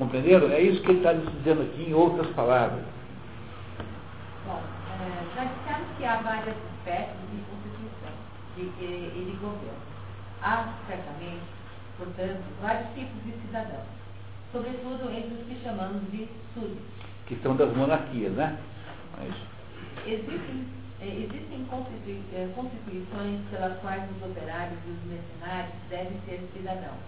Compreenderam? 0.00 0.48
É 0.50 0.60
isso 0.62 0.80
que 0.82 0.90
ele 0.92 0.98
está 0.98 1.12
nos 1.12 1.30
dizendo 1.34 1.60
aqui 1.60 1.82
em 1.90 1.92
outras 1.92 2.26
palavras. 2.28 2.82
Bom, 4.46 4.62
é, 4.96 5.36
já 5.36 5.44
dissemos 5.44 5.88
que 5.98 6.04
há 6.06 6.16
várias 6.22 6.56
espécies 6.56 7.20
de 7.30 7.36
constituição 7.44 8.12
de, 8.56 8.62
e 8.80 9.24
de 9.30 9.36
governo. 9.36 9.78
Há, 10.42 10.72
certamente, 10.88 11.42
portanto, 11.98 12.42
vários 12.62 12.88
tipos 12.94 13.22
de 13.24 13.32
cidadãos, 13.46 13.84
sobretudo 14.52 15.10
entre 15.12 15.34
os 15.34 15.46
que 15.46 15.62
chamamos 15.62 16.00
de 16.10 16.26
súditos. 16.54 16.82
que 17.26 17.36
são 17.42 17.54
das 17.54 17.70
monarquias, 17.76 18.32
né? 18.32 18.58
Mas, 19.18 19.34
Existem, 20.06 20.64
eh, 21.02 21.28
existem 21.28 21.64
constitui- 21.68 22.24
eh, 22.32 22.48
constituições 22.56 23.40
pelas 23.50 23.76
quais 23.80 24.02
os 24.16 24.30
operários 24.30 24.78
e 24.86 24.90
os 24.92 25.04
mercenários 25.04 25.74
devem 25.90 26.18
ser 26.24 26.40
cidadãos. 26.56 26.98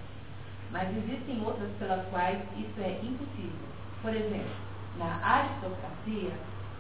Mas 0.73 0.89
existem 0.97 1.41
outras 1.45 1.69
pelas 1.79 2.05
quais 2.09 2.39
isso 2.57 2.81
é 2.81 2.99
impossível. 3.03 3.69
Por 4.01 4.15
exemplo, 4.15 4.57
na 4.99 5.21
aristocracia, 5.23 6.33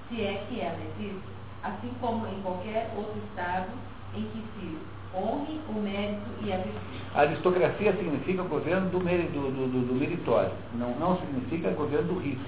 se 0.08 0.22
é 0.22 0.44
que 0.48 0.60
ela 0.60 0.78
existe, 0.98 1.22
assim 1.62 1.92
como 2.00 2.26
em 2.26 2.40
qualquer 2.42 2.90
outro 2.96 3.20
estado 3.28 3.68
em 4.16 4.22
que 4.22 4.42
se 4.58 4.78
honre 5.14 5.60
o 5.68 5.72
mérito 5.74 6.30
e 6.42 6.52
a 6.52 6.56
virtude. 6.56 7.02
aristocracia 7.14 7.92
significa 7.92 8.42
governo 8.42 8.88
do, 8.90 8.98
do, 8.98 9.68
do, 9.68 9.86
do- 9.86 9.94
meritório, 9.94 10.52
não, 10.74 10.90
não 10.98 11.18
significa 11.18 11.70
governo 11.70 12.14
do 12.14 12.18
rico. 12.18 12.42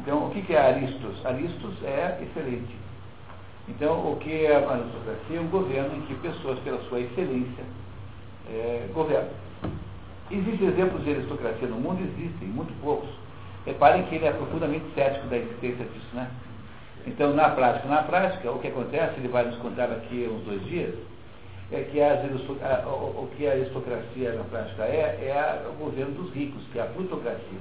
Então, 0.00 0.26
o 0.26 0.30
que 0.30 0.52
é 0.52 0.58
aristos? 0.58 1.24
Aristos 1.24 1.74
é 1.84 2.18
excelente. 2.20 2.74
Então, 3.68 4.12
o 4.12 4.16
que 4.16 4.46
é 4.46 4.56
a 4.56 4.70
aristocracia? 4.70 5.38
É 5.38 5.40
um 5.40 5.46
governo 5.48 5.96
em 5.96 6.00
que 6.02 6.14
pessoas, 6.16 6.58
pela 6.60 6.82
sua 6.88 6.98
excelência, 7.00 7.64
eh, 8.50 8.88
governam. 8.92 9.30
Existem 10.32 10.68
exemplos 10.68 11.04
de 11.04 11.10
aristocracia 11.10 11.68
no 11.68 11.76
mundo? 11.76 12.00
Existem, 12.02 12.48
muito 12.48 12.72
poucos. 12.80 13.10
Reparem 13.66 14.02
que 14.04 14.14
ele 14.14 14.26
é 14.26 14.32
profundamente 14.32 14.84
cético 14.94 15.26
da 15.28 15.36
existência 15.36 15.84
disso, 15.84 16.08
né? 16.14 16.28
Então, 17.06 17.32
na 17.34 17.48
prática, 17.50 17.86
na 17.88 18.02
prática, 18.02 18.50
o 18.50 18.58
que 18.58 18.68
acontece, 18.68 19.18
ele 19.18 19.28
vai 19.28 19.44
nos 19.44 19.56
contar 19.56 19.84
aqui 19.84 20.28
uns 20.32 20.42
dois 20.44 20.64
dias, 20.64 20.94
é 21.70 21.80
que 21.82 22.00
a- 22.00 22.84
o, 22.86 23.24
o 23.24 23.30
que 23.36 23.46
a 23.46 23.52
aristocracia 23.52 24.32
na 24.32 24.44
prática 24.44 24.84
é, 24.84 25.18
é 25.28 25.66
o 25.68 25.72
governo 25.84 26.12
dos 26.14 26.32
ricos, 26.34 26.62
que 26.72 26.78
é 26.78 26.82
a 26.82 26.86
plutocracia. 26.86 27.58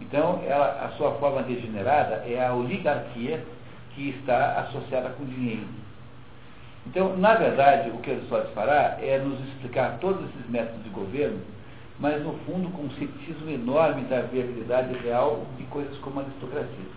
Então, 0.00 0.42
ela, 0.46 0.84
a 0.86 0.88
sua 0.96 1.12
forma 1.12 1.42
degenerada 1.42 2.24
é 2.26 2.44
a 2.44 2.54
oligarquia 2.54 3.44
que 3.94 4.10
está 4.10 4.60
associada 4.60 5.10
com 5.10 5.24
dinheiro. 5.24 5.66
Então, 6.86 7.16
na 7.16 7.34
verdade, 7.34 7.90
o 7.90 7.98
que 7.98 8.10
Aristóteles 8.10 8.54
fará 8.54 8.96
é 9.00 9.18
nos 9.18 9.38
explicar 9.48 9.98
todos 10.00 10.24
esses 10.30 10.50
métodos 10.50 10.82
de 10.82 10.90
governo, 10.90 11.40
mas 12.00 12.22
no 12.24 12.32
fundo 12.46 12.70
com 12.70 12.82
um 12.84 12.90
ceticismo 12.92 13.48
enorme 13.50 14.02
da 14.04 14.22
viabilidade 14.22 14.94
real 14.98 15.44
de 15.58 15.64
coisas 15.64 15.96
como 15.98 16.20
a 16.20 16.22
aristocracia. 16.22 16.90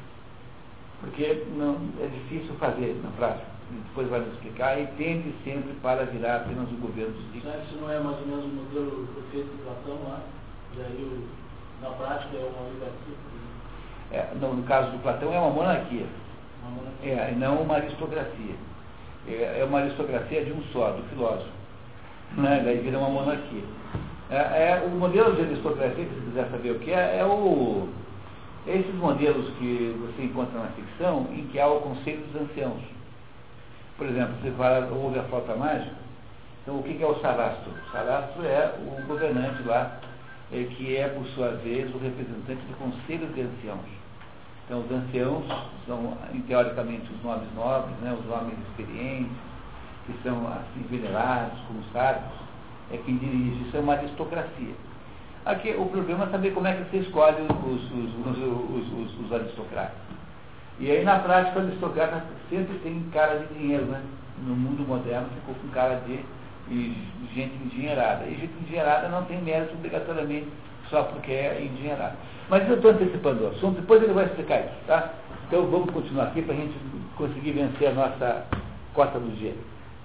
Porque 1.02 1.44
não, 1.58 1.78
é 2.02 2.08
difícil 2.08 2.54
fazer 2.56 3.00
na 3.04 3.10
prática. 3.12 3.52
E 3.72 3.76
Depois 3.76 4.08
vai 4.10 4.20
nos 4.22 4.34
explicar 4.34 4.80
e 4.80 4.88
tende 4.98 5.34
sempre 5.44 5.74
para 5.82 6.06
virar 6.06 6.38
apenas 6.38 6.70
o 6.72 6.76
governo 6.76 7.12
dos 7.14 7.34
ricos. 7.34 7.50
Isso 7.68 7.78
não 7.82 7.92
é 7.92 8.00
mais 8.00 8.18
ou 8.20 8.28
menos 8.28 8.46
o 8.46 8.48
modelo 8.48 9.08
feito 9.32 9.50
de 9.50 9.62
Platão 9.64 9.96
lá? 10.08 10.20
Daí, 10.78 11.04
o- 11.04 11.28
na 11.84 11.90
prática, 11.90 12.38
é 12.38 12.40
uma 12.40 12.68
oligarquia. 12.70 13.16
É, 14.12 14.28
no, 14.40 14.54
no 14.54 14.64
caso 14.64 14.92
do 14.92 15.00
Platão 15.02 15.34
é 15.34 15.40
uma 15.40 15.50
monarquia, 15.50 16.06
Uma 16.62 16.72
monarquia. 16.72 17.12
é, 17.14 17.32
e 17.32 17.36
não 17.36 17.62
uma 17.62 17.76
aristocracia. 17.76 18.56
É, 19.28 19.60
é 19.60 19.66
uma 19.66 19.80
aristocracia 19.80 20.46
de 20.46 20.52
um 20.52 20.62
só, 20.72 20.92
do 20.92 21.04
filósofo. 21.10 21.50
Né? 22.38 22.62
Daí 22.64 22.78
vira 22.80 23.00
uma 23.00 23.10
monarquia. 23.10 23.64
É, 24.34 24.82
é, 24.82 24.84
o 24.84 24.90
modelo 24.90 25.36
de 25.36 25.44
aristocracia, 25.44 26.06
você 26.06 26.22
quiser 26.26 26.50
saber 26.50 26.72
o 26.72 26.80
que 26.80 26.92
é, 26.92 27.20
é 27.20 27.24
o, 27.24 27.88
é 28.66 28.78
esses 28.78 28.96
modelos 28.96 29.48
que 29.60 29.96
você 30.02 30.24
encontra 30.24 30.60
na 30.60 30.70
ficção 30.70 31.28
em 31.32 31.46
que 31.50 31.60
há 31.60 31.68
o 31.68 31.82
conselho 31.82 32.26
dos 32.26 32.42
anciãos. 32.42 32.82
Por 33.96 34.08
exemplo, 34.08 34.34
você 34.42 34.50
fala, 34.54 34.90
ouve 34.92 35.20
a 35.20 35.24
flauta 35.26 35.56
mágica, 35.56 35.94
então 36.64 36.80
o 36.80 36.82
que 36.82 37.04
é 37.04 37.06
o 37.06 37.22
sarastro? 37.22 37.72
O 37.74 37.92
sarastro 37.92 38.44
é 38.44 38.74
o 38.80 39.06
governante 39.06 39.62
lá, 39.68 40.00
eh, 40.52 40.64
que 40.64 40.98
é, 40.98 41.10
por 41.10 41.28
sua 41.36 41.50
vez, 41.50 41.94
o 41.94 42.00
representante 42.00 42.66
do 42.66 42.76
conselho 42.80 43.28
de 43.36 43.42
anciãos. 43.42 43.86
Então, 44.66 44.80
os 44.80 44.92
anciãos 44.92 45.46
são, 45.86 46.18
teoricamente, 46.48 47.08
os 47.14 47.24
nomes 47.24 47.54
nobres, 47.54 47.96
né, 47.98 48.18
os 48.20 48.28
homens 48.32 48.58
experientes, 48.70 49.38
que 50.08 50.14
são 50.24 50.48
assim, 50.48 50.84
venerados 50.90 51.60
como 51.68 51.84
sábios, 51.94 52.44
é 52.92 52.98
quem 52.98 53.18
dirige. 53.18 53.68
Isso 53.68 53.78
é 53.78 53.80
uma 53.80 53.94
aristocracia. 53.94 54.74
Aqui, 55.46 55.76
o 55.78 55.86
problema 55.88 56.26
é 56.26 56.28
saber 56.30 56.52
como 56.52 56.68
é 56.68 56.74
que 56.74 56.90
você 56.90 56.98
escolhe 56.98 57.42
os, 57.42 57.92
os, 57.92 58.92
os, 58.92 59.20
os, 59.20 59.34
aristocratas. 59.34 59.98
E 60.80 60.90
aí, 60.90 61.04
na 61.04 61.20
prática, 61.20 61.60
o 61.60 61.64
aristocrata 61.64 62.24
sempre 62.50 62.78
tem 62.80 63.04
cara 63.12 63.40
de 63.40 63.54
dinheiro, 63.54 63.86
né? 63.86 64.02
No 64.48 64.56
mundo 64.56 64.88
moderno, 64.88 65.28
ficou 65.42 65.56
com 65.56 65.68
cara 65.70 66.02
de, 66.08 66.20
de 66.68 66.96
gente 67.36 67.56
endinheirada. 67.64 68.26
E 68.26 68.36
gente 68.36 68.54
endinheirada 68.62 69.10
não 69.10 69.26
tem 69.26 69.42
mérito 69.42 69.74
obrigatoriamente 69.74 70.48
só 70.90 71.04
porque 71.04 71.32
é 71.32 71.62
endinheirada. 71.62 72.16
Mas 72.50 72.68
eu 72.70 72.76
estou 72.76 72.92
antecipando 72.92 73.44
o 73.44 73.48
assunto, 73.48 73.82
depois 73.82 74.02
ele 74.02 74.14
vai 74.14 74.26
explicar 74.26 74.62
isso, 74.62 74.76
tá? 74.88 75.14
Então 75.48 75.66
vamos 75.68 75.92
continuar 75.92 76.26
aqui 76.26 76.42
para 76.42 76.54
a 76.54 76.58
gente 76.58 76.74
conseguir 77.16 77.52
vencer 77.52 77.90
a 77.90 77.94
nossa 77.94 78.46
cota 78.94 79.20
do 79.20 79.36
dia. 79.38 79.54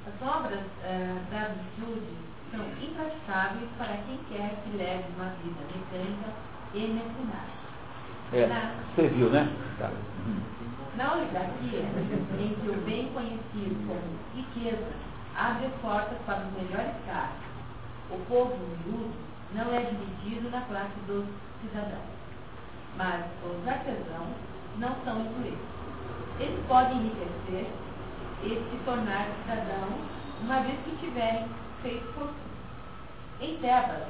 As 0.06 0.28
obras 0.28 0.60
eh, 0.84 1.16
da 1.30 1.48
virtude 1.48 2.27
são 2.50 2.60
impraticáveis 2.82 3.68
para 3.76 3.96
quem 4.06 4.18
quer 4.30 4.54
que 4.64 4.76
leve 4.76 5.04
uma 5.16 5.30
vida 5.42 5.60
mecânica 5.74 6.30
e 6.74 6.78
mercenária. 6.80 7.58
É, 8.32 8.46
Na- 8.46 8.72
você 8.94 9.08
viu, 9.08 9.30
né? 9.30 9.48
Tá. 9.78 9.90
Na 10.96 11.14
oligarquia, 11.14 11.80
em 12.40 12.54
que 12.60 12.68
o 12.68 12.80
bem 12.84 13.08
conhecido 13.12 13.86
como 13.86 14.00
riqueza 14.34 14.88
abre 15.36 15.66
as 15.66 15.72
portas 15.80 16.18
para 16.26 16.44
os 16.44 16.52
melhores 16.54 16.94
cargos, 17.06 17.38
o 18.10 18.18
povo 18.28 18.56
miúdo 18.56 19.12
não 19.54 19.72
é 19.72 19.80
dividido 19.84 20.50
na 20.50 20.60
classe 20.62 20.98
dos 21.06 21.24
cidadãos, 21.62 22.02
mas 22.96 23.24
os 23.44 23.68
artesãos 23.68 24.34
não 24.78 24.94
são 25.04 25.20
incluídos. 25.20 25.58
Eles 26.40 26.58
podem 26.66 26.98
enriquecer 26.98 27.66
e 28.42 28.48
se 28.48 28.84
tornar 28.84 29.26
cidadãos 29.42 29.94
uma 30.42 30.60
vez 30.60 30.78
que 30.84 30.96
tiverem 30.96 31.46
feito 31.82 32.04
fortuna. 32.14 32.48
Em 33.40 33.56
Tebas, 33.58 34.08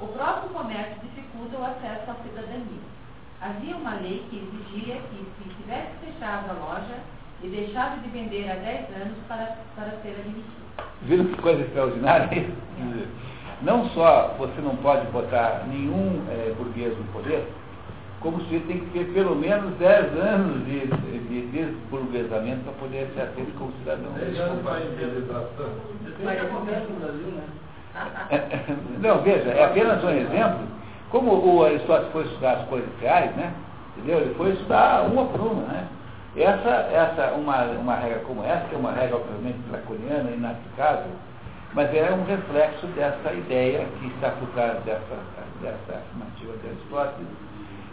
o 0.00 0.06
próprio 0.08 0.50
comércio 0.50 0.96
dificulta 1.02 1.58
o 1.58 1.64
acesso 1.64 2.10
à 2.10 2.14
cidadania. 2.22 2.94
Havia 3.40 3.76
uma 3.76 3.94
lei 3.94 4.24
que 4.30 4.36
exigia 4.36 4.96
que, 4.96 5.26
se 5.38 5.54
tivesse 5.54 5.92
fechado 6.04 6.50
a 6.50 6.52
loja 6.54 6.98
e 7.42 7.48
deixado 7.48 8.00
de 8.02 8.08
vender 8.08 8.50
há 8.50 8.54
10 8.54 9.02
anos 9.02 9.18
para, 9.28 9.56
para 9.76 9.90
ser 10.02 10.16
admitido. 10.18 10.64
Viram 11.02 11.26
que 11.26 11.42
coisa 11.42 11.62
extraordinária? 11.62 12.28
Dizer, 12.28 13.08
Não 13.62 13.88
só 13.90 14.34
você 14.38 14.60
não 14.62 14.76
pode 14.76 15.06
botar 15.08 15.64
nenhum 15.68 16.24
eh, 16.30 16.54
burguês 16.56 16.96
no 16.96 17.04
poder, 17.12 17.46
como 18.24 18.40
se 18.46 18.58
tem 18.60 18.80
que 18.80 18.90
ter 18.92 19.04
pelo 19.12 19.36
menos 19.36 19.74
10 19.76 20.16
anos 20.16 20.64
de, 20.64 20.86
de 20.86 21.46
desburguesamento 21.52 22.64
para 22.64 22.72
poder 22.72 23.06
ser 23.14 23.20
aceito 23.20 23.52
como 23.58 23.70
cidadão. 23.80 24.12
Desculpa 24.14 24.72
a 24.72 24.80
indenização. 24.80 25.70
Mas 26.24 26.40
acontece 26.40 26.90
no 26.90 27.00
Brasil, 27.00 27.28
né? 27.28 27.44
Não, 29.00 29.20
veja, 29.20 29.50
é 29.50 29.64
apenas 29.66 30.02
um 30.02 30.08
exemplo. 30.08 30.66
Como 31.10 31.32
o 31.32 31.64
Aristóteles 31.64 32.12
foi 32.12 32.24
estudar 32.24 32.52
as 32.52 32.68
coisas 32.68 32.88
reais, 32.98 33.36
né? 33.36 33.52
Entendeu? 33.94 34.20
Ele 34.20 34.34
foi 34.36 34.52
estudar 34.52 35.02
uma 35.02 35.26
por 35.26 35.40
uma, 35.40 35.62
né? 35.68 35.86
Essa, 36.34 36.70
essa 36.92 37.34
uma, 37.34 37.62
uma 37.64 37.94
regra 37.96 38.20
como 38.20 38.42
essa, 38.42 38.66
que 38.68 38.74
é 38.74 38.78
uma 38.78 38.92
regra 38.92 39.16
obviamente 39.16 39.58
draconiana, 39.70 40.30
inaplicável, 40.30 41.12
mas 41.74 41.94
é 41.94 42.10
um 42.10 42.24
reflexo 42.24 42.86
dessa 42.88 43.34
ideia 43.34 43.86
que 44.00 44.06
está 44.06 44.30
por 44.30 44.48
trás 44.48 44.82
dessa, 44.84 45.16
dessa 45.60 45.98
afirmativa 45.98 46.56
de 46.56 46.68
Aristóteles, 46.68 47.28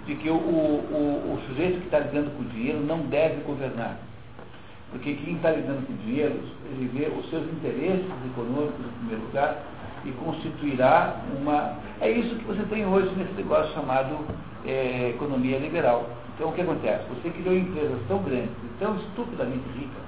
de 0.05 0.15
que 0.15 0.29
o, 0.29 0.35
o, 0.35 1.35
o 1.35 1.41
sujeito 1.47 1.79
que 1.79 1.85
está 1.85 1.99
lidando 1.99 2.31
com 2.35 2.43
o 2.43 2.45
dinheiro 2.45 2.79
não 2.81 2.99
deve 3.01 3.41
governar. 3.43 3.97
Porque 4.91 5.13
quem 5.13 5.35
está 5.35 5.51
lidando 5.51 5.85
com 5.87 5.93
dinheiro, 6.05 6.39
ele 6.71 6.89
vê 6.93 7.07
os 7.07 7.29
seus 7.29 7.43
interesses 7.43 8.05
econômicos 8.25 8.85
em 8.85 8.97
primeiro 8.99 9.25
lugar 9.25 9.57
e 10.03 10.11
constituirá 10.11 11.15
uma. 11.39 11.77
É 12.01 12.09
isso 12.09 12.35
que 12.35 12.43
você 12.45 12.63
tem 12.63 12.85
hoje 12.85 13.09
nesse 13.15 13.33
negócio 13.33 13.73
chamado 13.73 14.17
eh, 14.65 15.11
economia 15.15 15.59
liberal. 15.59 16.09
Então 16.35 16.49
o 16.49 16.53
que 16.53 16.61
acontece? 16.61 17.05
Você 17.09 17.29
criou 17.29 17.55
empresas 17.55 17.99
tão 18.07 18.17
grandes, 18.23 18.51
tão 18.79 18.95
estupidamente 18.95 19.63
ricas, 19.77 20.03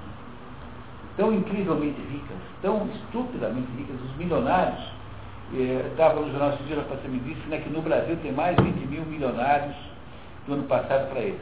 tão 1.16 1.32
incrivelmente 1.32 2.00
ricas, 2.10 2.36
tão 2.60 2.86
estupidamente 2.88 3.68
ricas, 3.78 3.96
os 4.02 4.16
milionários, 4.16 4.84
estava 5.52 6.20
no 6.20 6.30
jornal 6.30 6.54
esse 6.54 6.62
dia, 6.64 6.76
a 6.78 7.08
me 7.08 7.18
disse 7.20 7.46
né, 7.48 7.58
que 7.58 7.70
no 7.70 7.82
Brasil 7.82 8.16
tem 8.22 8.32
mais 8.32 8.56
de 8.56 8.62
20 8.62 8.86
mil 8.86 9.04
milionários 9.04 9.74
do 10.46 10.54
ano 10.54 10.64
passado 10.64 11.10
para 11.10 11.20
ele. 11.20 11.40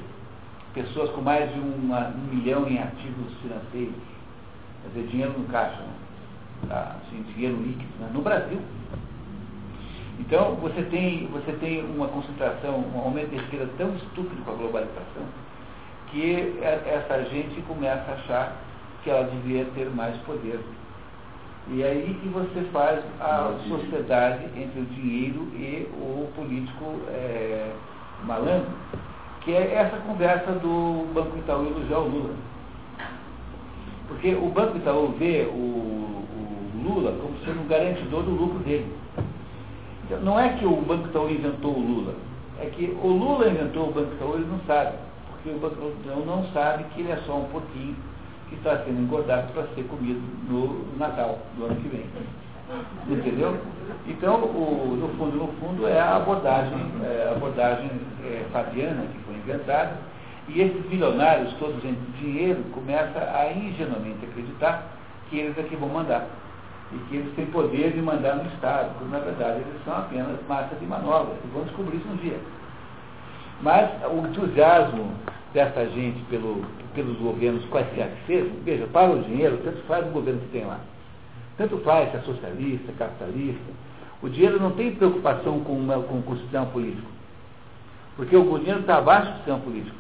Pessoas 0.75 1.11
com 1.11 1.21
mais 1.21 1.53
de 1.53 1.61
uma, 1.61 2.09
um 2.09 2.35
milhão 2.35 2.67
em 2.69 2.79
ativos 2.79 3.33
financeiros, 3.43 3.95
quer 4.83 4.89
dizer, 4.89 5.09
dinheiro 5.09 5.39
no 5.39 5.45
caixa, 5.47 5.81
né? 5.81 5.95
tá? 6.69 6.97
assim, 7.03 7.23
dinheiro 7.35 7.57
líquido, 7.57 7.93
né? 8.01 8.11
no 8.13 8.23
Brasil. 8.23 8.61
Então, 10.19 10.55
você 10.57 10.83
tem, 10.83 11.27
você 11.27 11.53
tem 11.53 11.85
uma 11.85 12.09
concentração, 12.09 12.85
um 12.95 12.99
aumento 12.99 13.31
de 13.31 13.37
riqueza 13.37 13.69
tão 13.77 13.95
estúpido 13.97 14.43
com 14.45 14.53
a 14.53 14.55
globalização, 14.55 15.25
que 16.11 16.59
essa 16.61 17.25
gente 17.25 17.61
começa 17.63 18.11
a 18.11 18.15
achar 18.15 18.57
que 19.03 19.11
ela 19.11 19.25
devia 19.25 19.65
ter 19.75 19.91
mais 19.91 20.17
poder. 20.19 20.61
E 21.69 21.83
é 21.83 21.87
aí 21.87 22.19
que 22.21 22.29
você 22.29 22.63
faz 22.73 23.01
a 23.21 23.55
sociedade 23.69 24.45
entre 24.57 24.81
o 24.81 24.85
dinheiro 24.87 25.43
e 25.55 25.89
o 25.95 26.29
político 26.35 26.97
é, 27.09 27.71
malandro, 28.25 28.71
que 29.43 29.53
é 29.53 29.75
essa 29.75 29.97
conversa 29.99 30.53
do 30.53 31.07
Banco 31.15 31.39
Itaú 31.39 31.67
elogiar 31.67 31.99
o 31.99 32.09
Lula. 32.09 32.35
Porque 34.09 34.35
o 34.35 34.49
Banco 34.49 34.77
Itaú 34.77 35.15
vê 35.19 35.49
o, 35.49 35.57
o 35.57 36.83
Lula 36.85 37.13
como 37.23 37.39
sendo 37.45 37.63
um 37.63 37.69
garantidor 37.69 38.25
do 38.25 38.33
lucro 38.33 38.59
dele. 38.61 38.93
Então, 40.05 40.21
não 40.21 40.39
é 40.39 40.51
que 40.51 40.67
o 40.67 40.77
Banco 40.83 41.09
Itaú 41.09 41.31
inventou 41.31 41.77
o 41.77 41.81
Lula, 41.81 42.15
é 42.61 42.67
que 42.67 42.97
o 43.03 43.07
Lula 43.07 43.49
inventou 43.49 43.89
o 43.89 43.93
Banco 43.93 44.13
Itaú, 44.15 44.35
ele 44.35 44.47
não 44.47 44.61
sabe. 44.67 44.97
Porque 45.31 45.51
o 45.51 45.59
Banco 45.61 45.93
Itaú 46.05 46.27
não 46.27 46.45
sabe 46.53 46.85
que 46.93 47.01
ele 47.01 47.13
é 47.13 47.17
só 47.19 47.37
um 47.37 47.45
porquinho 47.45 47.97
que 48.53 48.59
está 48.59 48.85
sendo 48.85 49.01
engordado 49.01 49.53
para 49.53 49.65
ser 49.75 49.85
comido 49.85 50.21
no 50.49 50.99
Natal 50.99 51.39
do 51.57 51.65
ano 51.65 51.77
que 51.77 51.89
vem. 51.89 52.05
Entendeu? 53.09 53.57
Então, 54.07 54.37
o, 54.37 54.97
no 55.01 55.09
fundo, 55.17 55.37
no 55.37 55.49
fundo, 55.59 55.87
é 55.87 56.01
a 56.01 56.17
abordagem, 56.17 56.79
é 57.03 57.33
abordagem 57.35 57.91
é, 58.25 58.45
fabiana 58.53 59.03
que 59.13 59.19
foi 59.25 59.35
inventada, 59.35 59.93
e 60.49 60.61
esses 60.61 60.89
milionários, 60.89 61.53
todos 61.55 61.83
em 61.85 61.97
dinheiro, 62.21 62.63
começam 62.73 63.23
a 63.23 63.53
ingenuamente 63.53 64.25
acreditar 64.25 64.87
que 65.29 65.39
eles 65.39 65.57
é 65.57 65.63
que 65.63 65.77
vão 65.77 65.89
mandar. 65.89 66.27
E 66.93 66.99
que 67.09 67.17
eles 67.17 67.35
têm 67.35 67.47
poder 67.47 67.93
de 67.93 68.03
mandar 68.03 68.37
no 68.37 68.47
Estado, 68.53 68.95
quando 68.99 69.11
na 69.11 69.21
verdade 69.21 69.61
eles 69.61 69.85
são 69.85 69.97
apenas 69.97 70.37
massa 70.49 70.75
de 70.75 70.85
manobra, 70.85 71.35
e 71.45 71.49
vão 71.55 71.65
descobrir 71.65 71.97
isso 71.97 72.09
um 72.09 72.17
dia. 72.17 72.39
Mas 73.63 73.89
o 74.11 74.27
entusiasmo 74.27 75.13
dessa 75.55 75.87
gente 75.91 76.21
pelo, 76.25 76.65
pelos 76.95 77.19
governos 77.19 77.65
quaisquer 77.67 78.11
que 78.11 78.27
sejam, 78.27 78.53
veja, 78.65 78.87
para 78.87 79.11
o 79.11 79.23
dinheiro, 79.23 79.59
tanto 79.65 79.83
faz 79.83 80.07
o 80.07 80.11
governo 80.11 80.41
que 80.41 80.49
tem 80.49 80.65
lá. 80.65 80.81
Tanto 81.57 81.79
faz 81.79 82.11
se 82.11 82.17
é 82.17 82.21
socialista, 82.21 82.93
capitalista. 82.99 83.73
O 84.23 84.29
dinheiro 84.29 84.61
não 84.61 84.71
tem 84.73 84.95
preocupação 84.95 85.61
com, 85.61 85.73
uma, 85.73 86.01
com, 86.03 86.23
o 86.27 86.39
sistema 86.39 86.67
político. 86.67 87.09
Porque 88.17 88.37
o 88.37 88.59
dinheiro 88.59 88.81
está 88.81 88.99
abaixo 88.99 89.31
do 89.31 89.37
sistema 89.37 89.59
político. 89.59 89.97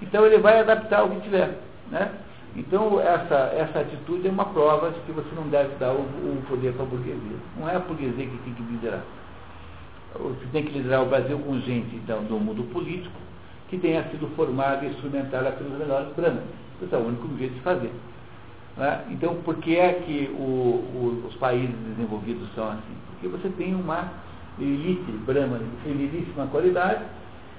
Então 0.00 0.24
ele 0.24 0.38
vai 0.38 0.60
adaptar 0.60 1.04
o 1.04 1.10
que 1.10 1.20
tiver. 1.22 1.58
Né? 1.90 2.10
Então 2.56 3.00
essa, 3.00 3.52
essa 3.56 3.80
atitude 3.80 4.28
é 4.28 4.30
uma 4.30 4.46
prova 4.46 4.90
de 4.90 5.00
que 5.00 5.12
você 5.12 5.28
não 5.34 5.48
deve 5.48 5.74
dar 5.76 5.92
o, 5.92 6.00
o 6.00 6.42
poder 6.48 6.72
para 6.74 6.84
a 6.84 6.86
burguesia. 6.86 7.36
Não 7.58 7.68
é 7.68 7.76
a 7.76 7.80
burguesia 7.80 8.26
que 8.26 8.38
tem 8.38 8.54
que 8.54 8.62
liderar. 8.62 9.02
Você 10.14 10.46
tem 10.52 10.64
que 10.64 10.72
liderar 10.72 11.02
o 11.02 11.06
Brasil 11.06 11.38
com 11.38 11.58
gente 11.60 11.96
então, 11.96 12.22
do 12.22 12.38
mundo 12.38 12.62
político 12.72 13.18
que 13.68 13.78
tenha 13.78 14.02
sido 14.10 14.28
formada 14.36 14.84
e 14.84 14.90
instrumentada 14.90 15.52
pelos 15.52 15.78
melhores 15.78 16.14
brancos. 16.14 16.42
Esse 16.82 16.94
é 16.94 16.98
o 16.98 17.06
único 17.06 17.28
jeito 17.38 17.54
de 17.54 17.60
fazer. 17.60 17.92
Né? 18.76 19.04
Então, 19.10 19.36
por 19.36 19.56
que 19.56 19.76
é 19.76 19.92
que 19.94 20.30
o, 20.38 20.42
o, 20.42 21.24
os 21.28 21.34
países 21.36 21.74
desenvolvidos 21.88 22.48
são 22.54 22.68
assim? 22.68 22.94
Porque 23.08 23.28
você 23.28 23.48
tem 23.50 23.74
uma 23.74 24.12
elite 24.58 25.10
brahma 25.26 25.58
de 25.58 25.64
primeiríssima 25.82 26.46
qualidade 26.46 27.04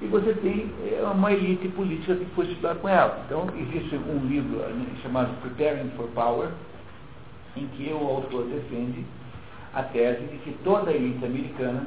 e 0.01 0.07
você 0.07 0.33
tem 0.33 0.71
é, 0.91 1.03
uma 1.03 1.31
elite 1.31 1.67
política 1.69 2.15
que 2.15 2.25
foi 2.35 2.45
estudar 2.47 2.75
com 2.75 2.89
ela. 2.89 3.23
Então, 3.25 3.47
existe 3.57 3.95
um 3.95 4.25
livro 4.27 4.57
né, 4.59 4.85
chamado 5.01 5.29
Preparing 5.41 5.89
for 5.91 6.07
Power, 6.09 6.49
em 7.55 7.67
que 7.67 7.91
o 7.93 8.07
autor 8.07 8.45
defende 8.45 9.05
a 9.73 9.83
tese 9.83 10.25
de 10.25 10.37
que 10.39 10.51
toda 10.63 10.91
a 10.91 10.93
elite 10.93 11.23
americana, 11.23 11.85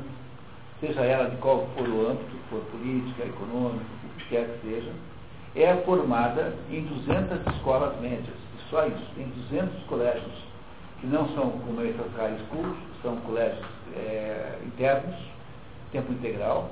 seja 0.80 1.00
ela 1.00 1.28
de 1.28 1.36
qual 1.36 1.68
for 1.76 1.86
o 1.86 2.10
âmbito, 2.10 2.36
for 2.48 2.60
política, 2.70 3.24
econômica, 3.24 3.84
quer 4.28 4.46
que 4.46 4.68
seja, 4.68 4.90
é 5.56 5.74
formada 5.84 6.54
em 6.70 6.82
200 6.82 7.54
escolas 7.54 7.98
médias 8.00 8.48
só 8.70 8.86
isso. 8.86 9.06
Tem 9.14 9.26
200 9.26 9.82
colégios 9.84 10.48
que 11.00 11.06
não 11.06 11.28
são 11.34 11.50
como 11.50 11.80
esses 11.82 12.00
high 12.16 12.36
schools, 12.46 12.76
são 13.02 13.16
colégios 13.18 13.64
é, 13.96 14.58
internos, 14.66 15.14
tempo 15.92 16.12
integral, 16.12 16.70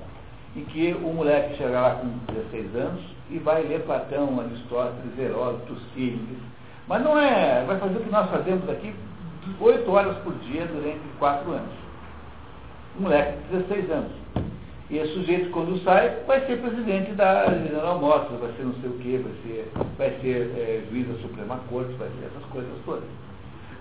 em 0.54 0.64
que 0.64 0.92
o 0.94 1.12
moleque 1.12 1.56
chega 1.56 1.80
lá 1.80 1.90
com 1.96 2.08
16 2.32 2.74
anos 2.74 3.02
e 3.30 3.38
vai 3.38 3.62
ler 3.62 3.84
Platão, 3.84 4.40
Aristóteles, 4.40 5.18
Heródoto, 5.18 5.74
Tucídides. 5.74 6.38
Mas 6.88 7.02
não 7.02 7.18
é, 7.18 7.64
vai 7.64 7.78
fazer 7.78 7.96
o 7.98 8.00
que 8.00 8.10
nós 8.10 8.30
fazemos 8.30 8.68
aqui 8.68 8.94
8 9.60 9.90
horas 9.90 10.16
por 10.18 10.34
dia 10.40 10.66
durante 10.66 11.00
4 11.18 11.50
anos. 11.50 11.72
Um 12.98 13.02
moleque 13.02 13.38
de 13.50 13.58
16 13.58 13.90
anos. 13.90 14.12
E 14.88 14.98
esse 14.98 15.14
sujeito, 15.14 15.50
quando 15.50 15.82
sai, 15.82 16.20
vai 16.26 16.46
ser 16.46 16.60
presidente 16.60 17.10
da 17.12 17.46
General 17.46 17.98
Motors, 17.98 18.40
vai 18.40 18.52
ser 18.52 18.64
não 18.64 18.74
sei 18.74 18.90
o 18.90 18.98
quê, 18.98 19.20
vai 19.22 19.32
ser, 19.42 19.72
vai 19.98 20.10
ser 20.20 20.52
é, 20.56 20.82
juiz 20.88 21.08
da 21.08 21.14
Suprema 21.14 21.60
Corte, 21.68 21.92
vai 21.94 22.08
ser 22.08 22.26
essas 22.26 22.44
coisas 22.50 22.70
todas. 22.84 23.02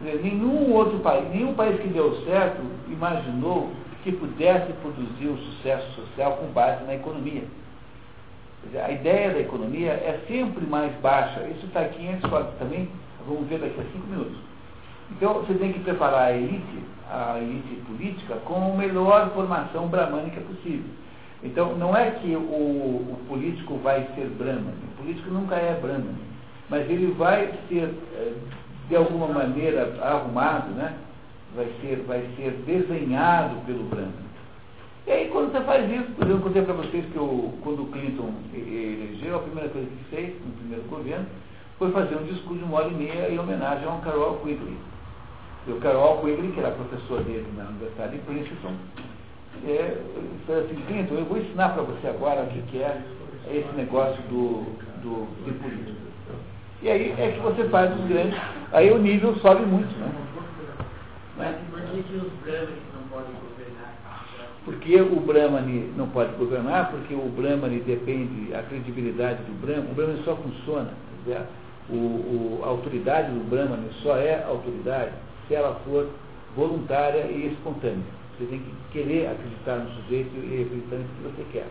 Nenhum 0.01 0.74
outro 0.74 0.99
país, 0.99 1.30
nenhum 1.30 1.53
país 1.53 1.80
que 1.80 1.88
deu 1.89 2.16
certo 2.26 2.60
imaginou 2.89 3.70
que 4.03 4.12
pudesse 4.12 4.74
produzir 4.82 5.28
o 5.28 5.38
sucesso 5.38 5.91
social 5.93 6.34
com 6.38 6.47
base 6.47 6.84
na 6.86 6.95
economia. 6.95 7.43
Dizer, 8.64 8.82
a 8.82 8.91
ideia 8.91 9.32
da 9.32 9.39
economia 9.39 9.91
é 9.91 10.20
sempre 10.28 10.66
mais 10.66 10.91
baixa. 11.01 11.41
Isso 11.49 11.68
está 11.68 11.82
aqui 11.82 12.03
em 12.03 12.16
escola 12.16 12.51
também, 12.58 12.89
vamos 13.28 13.47
ver 13.47 13.60
daqui 13.60 13.80
a 13.80 13.84
cinco 13.93 14.08
minutos. 14.08 14.38
Então 15.12 15.34
você 15.36 15.53
tem 15.53 15.72
que 15.74 15.80
preparar 15.80 16.28
a 16.28 16.32
elite 16.32 16.86
a 17.10 17.39
elite 17.39 17.76
política 17.88 18.36
com 18.45 18.74
a 18.74 18.76
melhor 18.76 19.30
formação 19.32 19.88
bramânica 19.88 20.41
possível. 20.41 20.89
Então, 21.43 21.76
não 21.76 21.95
é 21.95 22.12
que 22.12 22.36
o, 22.36 22.39
o 22.39 23.18
político 23.28 23.76
vai 23.78 24.08
ser 24.16 24.28
brahmane, 24.30 24.78
o 24.93 25.01
político 25.01 25.30
nunca 25.30 25.56
é 25.56 25.80
brahmane, 25.80 26.18
mas 26.70 26.89
ele 26.89 27.12
vai 27.12 27.53
ser, 27.70 27.93
eh, 28.16 28.34
de 28.89 28.95
alguma 28.95 29.28
maneira, 29.28 29.95
arrumado, 30.01 30.72
né? 30.72 30.95
vai, 31.56 31.68
ser, 31.82 32.03
vai 32.08 32.22
ser 32.36 32.51
desenhado 32.66 33.58
pelo 33.66 33.84
brahmane. 33.84 34.26
E 35.06 35.12
aí, 35.12 35.30
quando 35.30 35.51
você 35.51 35.62
faz 35.62 35.91
isso, 35.91 36.12
por 36.14 36.24
exemplo, 36.24 36.32
eu 36.32 36.41
contei 36.41 36.62
para 36.64 36.74
vocês 36.74 37.06
que 37.12 37.20
o, 37.20 37.53
quando 37.62 37.84
o 37.84 37.88
Clinton 37.91 38.34
elegeu, 38.56 39.36
a 39.36 39.39
primeira 39.39 39.70
coisa 39.70 39.88
que 39.88 40.03
fez 40.06 40.34
no 40.43 40.51
primeiro 40.53 40.84
governo 40.89 41.28
foi 41.78 41.91
fazer 41.91 42.16
um 42.16 42.24
discurso 42.24 42.58
de 42.58 42.64
uma 42.64 42.78
hora 42.78 42.88
e 42.88 42.95
meia 42.95 43.30
em 43.30 43.38
homenagem 43.38 43.88
a 43.88 43.91
um 43.91 44.01
Carol 44.01 44.38
Quigley 44.38 44.76
o 45.72 45.80
Carol 45.80 46.22
Quigley, 46.22 46.51
que 46.51 46.59
era 46.59 46.72
professor 46.72 47.24
dele 47.24 47.47
na 47.57 47.66
Universidade 47.66 48.13
de 48.13 48.20
Princeton, 48.20 48.74
é, 49.68 49.97
falou 50.45 50.61
assim, 50.63 50.76
Clinton, 50.88 51.16
eu 51.16 51.26
vou 51.26 51.38
ensinar 51.38 51.70
para 51.70 51.84
você 51.84 52.07
agora 52.07 52.43
o 52.43 52.47
que, 52.47 52.78
é 52.78 53.01
esse 53.47 53.76
negócio 53.76 54.22
do, 54.24 54.63
do, 55.01 55.28
de 55.43 55.51
política. 55.53 56.05
E 56.82 56.89
aí 56.89 57.16
é 57.18 57.32
que 57.32 57.39
você 57.39 57.68
faz 57.70 57.91
os 57.99 58.07
grandes, 58.07 58.38
aí 58.72 58.91
o 58.91 58.99
nível 58.99 59.36
sobe 59.38 59.66
muito, 59.66 59.91
né? 59.97 60.11
Mas 61.38 61.55
por 61.70 61.82
que, 61.82 62.16
os 62.16 62.32
Brahmanes 62.43 62.84
não 62.93 63.07
podem 63.09 63.34
governar? 63.41 63.95
Porque 64.66 65.01
o 65.01 65.20
Brahmani 65.20 65.93
não 65.97 66.09
pode 66.09 66.36
governar, 66.36 66.91
porque 66.91 67.13
o 67.13 67.30
Brahmani 67.30 67.80
depende, 67.80 68.53
a 68.53 68.61
credibilidade 68.63 69.39
do 69.43 69.59
Brahmani, 69.66 69.91
o 69.91 69.95
Brahmani 69.95 70.24
só 70.24 70.36
funciona, 70.36 70.91
o, 71.89 71.93
o, 71.93 72.61
a 72.63 72.68
autoridade 72.68 73.32
do 73.32 73.49
Brahmani 73.49 73.89
só 74.01 74.16
é 74.18 74.43
autoridade 74.43 75.11
se 75.48 75.56
ela 75.56 75.76
for 75.86 76.10
voluntária 76.56 77.26
e 77.26 77.54
espontânea. 77.54 78.04
Você 78.38 78.46
tem 78.46 78.60
que 78.60 78.72
querer 78.91 79.28
acreditar 79.28 79.78
no 79.78 79.89
sujeito 80.02 80.36
e 80.36 80.64
acreditar 80.64 80.98
no 80.98 81.04
que 81.04 81.36
você 81.36 81.46
quer. 81.52 81.68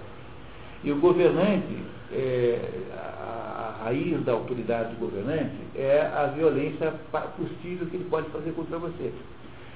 E 0.82 0.92
o 0.92 0.96
governante, 0.96 1.76
é, 2.12 2.60
a, 2.94 3.80
a 3.80 3.84
raiz 3.84 4.22
da 4.24 4.32
autoridade 4.32 4.94
do 4.94 5.00
governante 5.00 5.54
é 5.74 6.00
a 6.14 6.26
violência 6.26 6.92
possível 7.36 7.86
que 7.86 7.96
ele 7.96 8.06
pode 8.10 8.28
fazer 8.30 8.52
contra 8.52 8.78
você. 8.78 9.12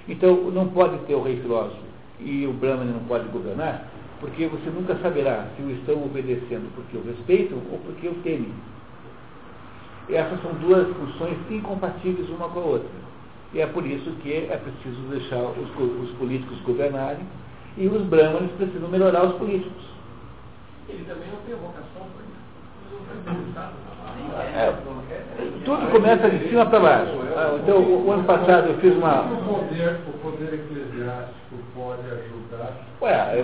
Então, 0.08 0.50
não 0.50 0.68
pode 0.68 0.98
ter 1.06 1.14
o 1.14 1.22
rei 1.22 1.40
filósofo 1.40 1.82
e 2.20 2.46
o 2.46 2.52
Brahman 2.52 2.86
não 2.86 3.00
pode 3.00 3.28
governar, 3.28 3.86
porque 4.20 4.46
você 4.46 4.70
nunca 4.70 4.96
saberá 4.96 5.46
se 5.56 5.62
o 5.62 5.70
estão 5.70 6.02
obedecendo 6.04 6.72
porque 6.74 6.96
o 6.96 7.02
respeitam 7.02 7.58
ou 7.70 7.78
porque 7.78 8.08
o 8.08 8.14
temem. 8.22 8.52
Essas 10.08 10.40
são 10.42 10.52
duas 10.54 10.88
funções 10.96 11.36
incompatíveis 11.50 12.28
uma 12.30 12.48
com 12.48 12.60
a 12.60 12.64
outra. 12.64 12.88
E 13.52 13.60
é 13.60 13.66
por 13.66 13.86
isso 13.86 14.10
que 14.22 14.32
é 14.32 14.56
preciso 14.56 15.00
deixar 15.08 15.42
os, 15.42 15.68
os 16.02 16.10
políticos 16.18 16.58
governarem 16.60 17.26
e 17.76 17.86
os 17.86 18.02
brahmanes 18.02 18.50
precisam 18.52 18.88
melhorar 18.88 19.24
os 19.24 19.36
políticos. 19.36 19.84
Ele 20.88 21.04
também 21.04 21.28
não 21.30 21.40
tem 21.46 21.54
vocação 21.54 22.06
é, 24.56 24.72
tudo 25.64 25.90
começa 25.90 26.28
de 26.30 26.48
cima 26.48 26.66
para 26.66 26.80
baixo. 26.80 27.12
Ah, 27.36 27.58
então, 27.62 27.78
o, 27.78 28.06
o, 28.06 28.12
ano 28.12 28.24
passado 28.24 28.68
eu 28.68 28.78
fiz 28.78 28.94
uma. 28.96 29.22
O 29.22 29.36
poder, 29.44 29.98
o 30.08 30.18
poder 30.18 30.54
eclesiástico 30.54 31.56
pode 31.74 32.02
ajudar. 32.06 32.72
Ué, 33.02 33.42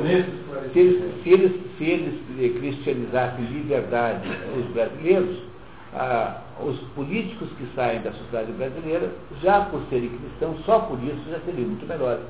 se 0.73 0.79
eles, 0.79 1.23
se, 1.23 1.31
eles, 1.31 1.53
se 1.79 1.85
eles 1.85 2.59
cristianizassem 2.59 3.45
de 3.45 3.61
verdade 3.61 4.29
os 4.57 4.65
brasileiros, 4.73 5.39
ah, 5.95 6.41
os 6.61 6.79
políticos 6.95 7.49
que 7.57 7.67
saem 7.75 8.03
da 8.03 8.13
sociedade 8.13 8.53
brasileira, 8.53 9.13
já 9.43 9.63
por 9.67 9.81
serem 9.89 10.11
cristãos, 10.11 10.65
só 10.65 10.81
por 10.81 11.03
isso 11.03 11.31
já 11.31 11.39
seriam 11.41 11.69
muito 11.69 11.87
melhores. 11.87 12.25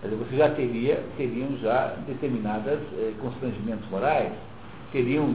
Quer 0.00 0.08
dizer, 0.08 0.24
você 0.24 0.36
já 0.36 0.50
teria, 0.50 1.02
teriam 1.16 1.56
já 1.58 1.94
determinados 2.06 2.78
eh, 2.98 3.12
constrangimentos 3.20 3.88
morais, 3.88 4.32
teriam, 4.92 5.32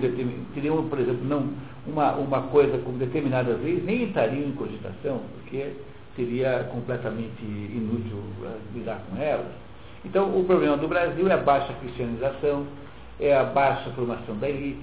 teriam, 0.54 0.88
por 0.88 1.00
exemplo, 1.00 1.26
não, 1.26 1.50
uma, 1.86 2.14
uma 2.14 2.42
coisa 2.44 2.78
como 2.80 2.98
determinadas 2.98 3.60
leis 3.62 3.84
nem 3.84 4.04
estariam 4.04 4.48
em 4.48 4.52
cogitação, 4.52 5.22
porque 5.34 5.74
seria 6.16 6.70
completamente 6.72 7.42
inútil 7.42 8.18
uh, 8.42 8.58
lidar 8.74 9.02
com 9.10 9.22
elas. 9.22 9.48
Então, 10.06 10.38
o 10.38 10.44
problema 10.46 10.78
do 10.78 10.88
Brasil 10.88 11.28
é 11.28 11.34
a 11.34 11.38
baixa 11.38 11.74
cristianização, 11.74 12.66
é 13.20 13.36
a 13.36 13.44
baixa 13.44 13.89
formação 13.92 14.36
da 14.38 14.50
elite, 14.50 14.82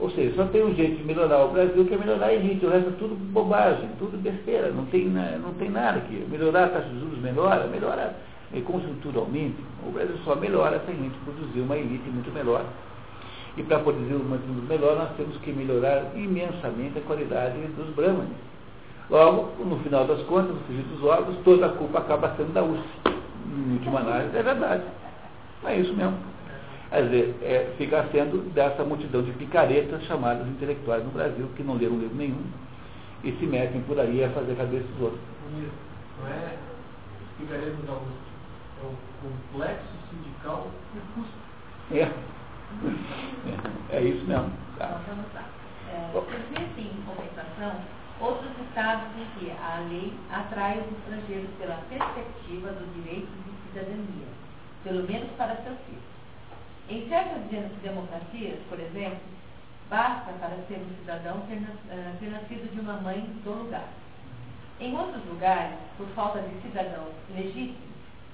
Ou 0.00 0.10
seja, 0.10 0.34
só 0.34 0.44
tem 0.46 0.64
um 0.64 0.74
jeito 0.74 0.96
de 0.96 1.04
melhorar 1.04 1.44
o 1.44 1.48
Brasil 1.48 1.84
que 1.84 1.92
é 1.92 1.98
melhorar 1.98 2.26
a 2.26 2.34
elite, 2.34 2.64
o 2.64 2.70
resto 2.70 2.88
é 2.88 2.92
tudo 2.98 3.14
bobagem, 3.32 3.90
tudo 3.98 4.16
besteira, 4.16 4.70
não 4.70 4.86
tem, 4.86 5.04
não 5.04 5.52
tem 5.54 5.68
nada 5.68 5.98
aqui. 5.98 6.24
Melhorar 6.30 6.64
a 6.64 6.68
taxa 6.68 6.88
de 6.88 6.98
juros 6.98 7.18
melhora, 7.18 7.66
melhora 7.66 8.16
conjunturalmente. 8.64 9.58
O 9.86 9.92
Brasil 9.92 10.16
só 10.24 10.34
melhora 10.34 10.80
se 10.86 10.90
a 10.90 10.94
gente 10.94 11.16
produzir 11.18 11.60
uma 11.60 11.76
elite 11.76 12.08
muito 12.08 12.32
melhor. 12.32 12.64
E 13.58 13.62
para 13.62 13.78
produzir 13.80 14.14
uma 14.14 14.36
elite 14.36 14.66
melhor, 14.68 14.96
nós 14.96 15.10
temos 15.18 15.36
que 15.38 15.52
melhorar 15.52 16.12
imensamente 16.16 16.98
a 16.98 17.02
qualidade 17.02 17.58
dos 17.76 17.94
brahmanes. 17.94 18.50
Logo, 19.10 19.62
no 19.62 19.76
final 19.80 20.06
das 20.06 20.22
contas, 20.22 20.54
no 20.54 20.60
frigir 20.62 20.84
dos 20.84 21.04
ovos, 21.04 21.36
toda 21.44 21.66
a 21.66 21.70
culpa 21.70 21.98
acaba 21.98 22.34
sendo 22.36 22.54
da 22.54 22.62
URSS. 22.62 22.86
Em 23.06 23.72
última 23.74 24.00
análise, 24.00 24.34
é 24.34 24.42
verdade. 24.42 24.84
É 25.64 25.76
isso 25.76 25.92
mesmo. 25.92 26.14
Quer 26.90 27.04
dizer, 27.04 27.36
é, 27.42 27.72
fica 27.78 28.04
sendo 28.10 28.52
dessa 28.52 28.82
multidão 28.82 29.22
de 29.22 29.30
picaretas 29.32 30.02
chamadas 30.04 30.46
intelectuais 30.48 31.04
no 31.04 31.12
Brasil, 31.12 31.48
que 31.56 31.62
não 31.62 31.74
leram 31.74 31.98
livro 31.98 32.16
nenhum, 32.16 32.42
e 33.22 33.30
se 33.30 33.46
metem 33.46 33.80
por 33.82 33.98
aí 34.00 34.24
a 34.24 34.30
fazer 34.30 34.52
a 34.52 34.56
cabeça 34.56 34.86
dos 34.88 35.00
outros. 35.00 35.20
Não 36.20 36.26
é 36.26 36.56
picaretas 37.38 37.84
da 37.86 37.92
USP, 37.92 38.30
é 38.82 38.86
o 38.86 38.94
complexo 39.22 39.86
sindical 40.10 40.66
e 40.94 41.96
É. 41.96 42.02
é. 42.02 42.10
É 43.96 44.02
isso 44.02 44.24
mesmo. 44.26 44.50
Tá. 44.76 44.86
Então, 44.86 45.14
vamos 45.14 45.32
lá. 45.32 45.44
É, 45.92 46.10
em 46.80 47.02
compensação, 47.06 47.80
outros 48.20 48.50
estados 48.68 49.06
em 49.16 49.26
que 49.38 49.50
a 49.52 49.80
lei 49.88 50.12
atrai 50.30 50.78
os 50.78 50.98
estrangeiros 50.98 51.50
pela 51.58 51.76
perspectiva 51.88 52.70
dos 52.72 52.94
direitos 52.94 53.30
de 53.30 53.68
cidadania, 53.68 54.28
pelo 54.82 55.04
menos 55.04 55.30
para 55.36 55.54
seus 55.56 55.78
filhos. 55.86 56.19
Em 56.90 57.08
certas 57.08 57.38
democracias, 57.82 58.58
por 58.68 58.80
exemplo, 58.80 59.20
basta 59.88 60.32
para 60.40 60.56
ser 60.66 60.78
um 60.78 60.98
cidadão 60.98 61.40
ter, 61.48 61.62
eh, 61.88 62.12
ter 62.18 62.30
nascido 62.30 62.68
de 62.74 62.80
uma 62.80 62.94
mãe 62.94 63.20
do 63.44 63.50
lugar. 63.50 63.88
Em 64.80 64.96
outros 64.98 65.24
lugares, 65.26 65.76
por 65.96 66.08
falta 66.08 66.40
de 66.40 66.60
cidadãos 66.62 67.12
legítimos, 67.32 67.76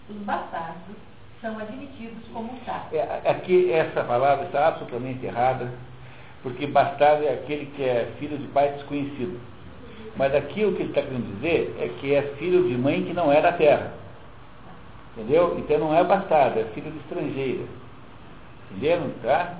os 0.08 0.16
bastardos 0.18 0.96
são 1.42 1.58
admitidos 1.58 2.26
como 2.32 2.58
tal. 2.64 2.88
É, 2.92 3.28
aqui 3.28 3.70
essa 3.70 4.02
palavra 4.04 4.46
está 4.46 4.68
absolutamente 4.68 5.26
errada, 5.26 5.70
porque 6.42 6.66
bastardo 6.66 7.24
é 7.24 7.34
aquele 7.34 7.66
que 7.76 7.82
é 7.82 8.10
filho 8.18 8.38
de 8.38 8.46
pai 8.48 8.72
desconhecido. 8.72 9.38
Mas 10.16 10.34
aqui 10.34 10.64
o 10.64 10.74
que 10.74 10.82
ele 10.82 10.88
está 10.88 11.02
querendo 11.02 11.34
dizer 11.34 11.76
é 11.78 11.88
que 12.00 12.14
é 12.14 12.22
filho 12.38 12.66
de 12.66 12.74
mãe 12.78 13.04
que 13.04 13.12
não 13.12 13.30
é 13.30 13.42
da 13.42 13.52
terra. 13.52 13.92
Entendeu? 15.12 15.58
Então 15.58 15.78
não 15.78 15.94
é 15.94 16.02
bastardo, 16.02 16.58
é 16.58 16.64
filho 16.72 16.90
de 16.90 16.98
estrangeira. 17.00 17.64
Entenderam? 18.70 19.10
Tá? 19.22 19.54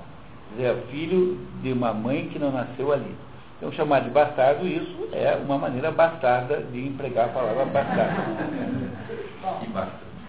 É 0.59 0.73
filho 0.91 1.37
de 1.61 1.73
uma 1.73 1.93
mãe 1.93 2.29
que 2.29 2.39
não 2.39 2.51
nasceu 2.51 2.91
ali. 2.91 3.15
Então, 3.57 3.71
chamar 3.71 4.01
de 4.01 4.09
bastardo, 4.11 4.67
isso 4.67 5.09
é 5.11 5.35
uma 5.35 5.57
maneira 5.57 5.91
bastarda 5.91 6.61
de 6.61 6.87
empregar 6.87 7.25
a 7.25 7.33
palavra 7.33 7.65
bastardo. 7.65 8.21
Bom, 9.41 9.61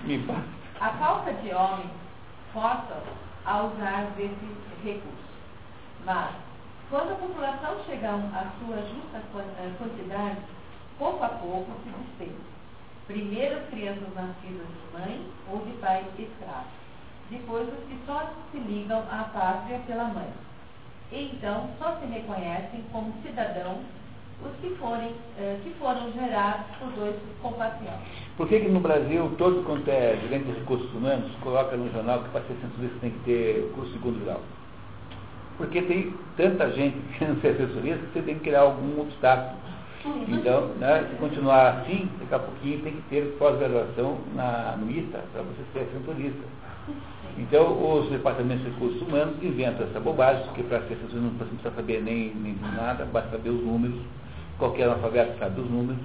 Me 0.05 0.19
basta. 0.19 0.59
A 0.81 0.91
falta 0.91 1.33
de 1.35 1.53
homens 1.53 1.91
força 2.53 3.03
a 3.45 3.63
usar 3.65 4.07
desses 4.17 4.39
recursos. 4.83 5.29
Mas, 6.05 6.31
quando 6.89 7.13
a 7.13 7.17
população 7.17 7.77
chega 7.85 8.11
à 8.11 8.47
sua 8.59 8.77
justa 8.77 9.23
eh, 9.59 9.71
quantidade, 9.77 10.39
pouco 10.99 11.23
a 11.25 11.29
pouco 11.29 11.71
se 11.85 11.91
dispensa. 11.91 12.49
Primeiro 13.07 13.57
as 13.57 13.69
crianças 13.69 14.15
nascidas 14.15 14.67
de 14.67 14.99
mãe 14.99 15.27
ou 15.51 15.59
de 15.65 15.73
pai 15.79 16.05
escravo 16.19 16.67
depois 17.31 17.69
os 17.69 17.85
que 17.89 17.99
só 18.07 18.33
se 18.51 18.59
ligam 18.59 19.03
à 19.11 19.25
pátria 19.25 19.81
pela 19.87 20.05
mãe. 20.05 20.29
E 21.13 21.33
então 21.35 21.69
só 21.79 21.97
se 21.97 22.07
reconhecem 22.07 22.85
como 22.93 23.13
cidadãos 23.23 23.79
os 24.45 24.53
que, 24.61 24.71
forem, 24.77 25.15
eh, 25.39 25.59
que 25.65 25.71
foram 25.81 26.13
gerados 26.13 26.67
por 26.79 26.93
dois 26.93 27.17
compatriotas. 27.43 28.01
Por 28.37 28.47
que, 28.49 28.61
que 28.61 28.69
no 28.69 28.81
Brasil, 28.81 29.35
todo 29.37 29.65
quanto 29.65 29.89
é 29.91 30.17
gerente 30.23 30.45
de 30.45 30.53
recursos 30.61 30.93
humanos, 30.95 31.31
coloca 31.41 31.77
no 31.77 31.91
jornal 31.93 32.23
que 32.23 32.29
para 32.29 32.43
ser 32.43 32.57
censurista 32.61 32.99
tem 33.01 33.11
que 33.11 33.19
ter 33.21 33.73
curso 33.75 33.91
de 33.91 33.99
segundo 33.99 34.25
grau? 34.25 34.41
Porque 35.57 35.83
tem 35.83 36.15
tanta 36.37 36.71
gente 36.71 36.97
querendo 37.19 37.41
ser 37.41 37.57
censurista 37.57 38.07
que 38.07 38.13
você 38.13 38.23
tem 38.23 38.35
que 38.37 38.45
criar 38.45 38.61
algum 38.61 39.01
obstáculo. 39.01 39.59
Então, 40.29 40.69
né, 40.79 41.07
se 41.11 41.17
continuar 41.17 41.81
assim, 41.81 42.09
daqui 42.21 42.35
a 42.35 42.39
pouquinho 42.39 42.81
tem 42.83 42.93
que 42.93 43.03
ter 43.11 43.37
pós-graduação 43.39 44.19
no 44.79 44.91
ITA 44.91 45.19
para 45.33 45.43
você 45.43 45.63
ser 45.73 45.89
censurista. 45.93 46.45
Então, 47.39 47.99
os 48.01 48.11
departamentos 48.11 48.65
de 48.65 48.71
recursos 48.73 49.01
humanos 49.01 49.37
inventam 49.41 49.87
essa 49.87 50.01
bobagem, 50.01 50.43
porque 50.47 50.65
para 50.65 50.81
ser 50.81 50.97
censurista 50.97 51.21
não 51.21 51.31
precisa 51.31 51.71
saber 51.71 52.03
nem, 52.03 52.35
nem 52.35 52.57
nada, 52.75 53.05
basta 53.05 53.31
saber 53.31 53.51
os 53.51 53.63
números, 53.63 53.97
qualquer 54.59 54.85
analfabeto 54.85 55.39
sabe 55.39 55.61
os 55.61 55.71
números. 55.71 56.03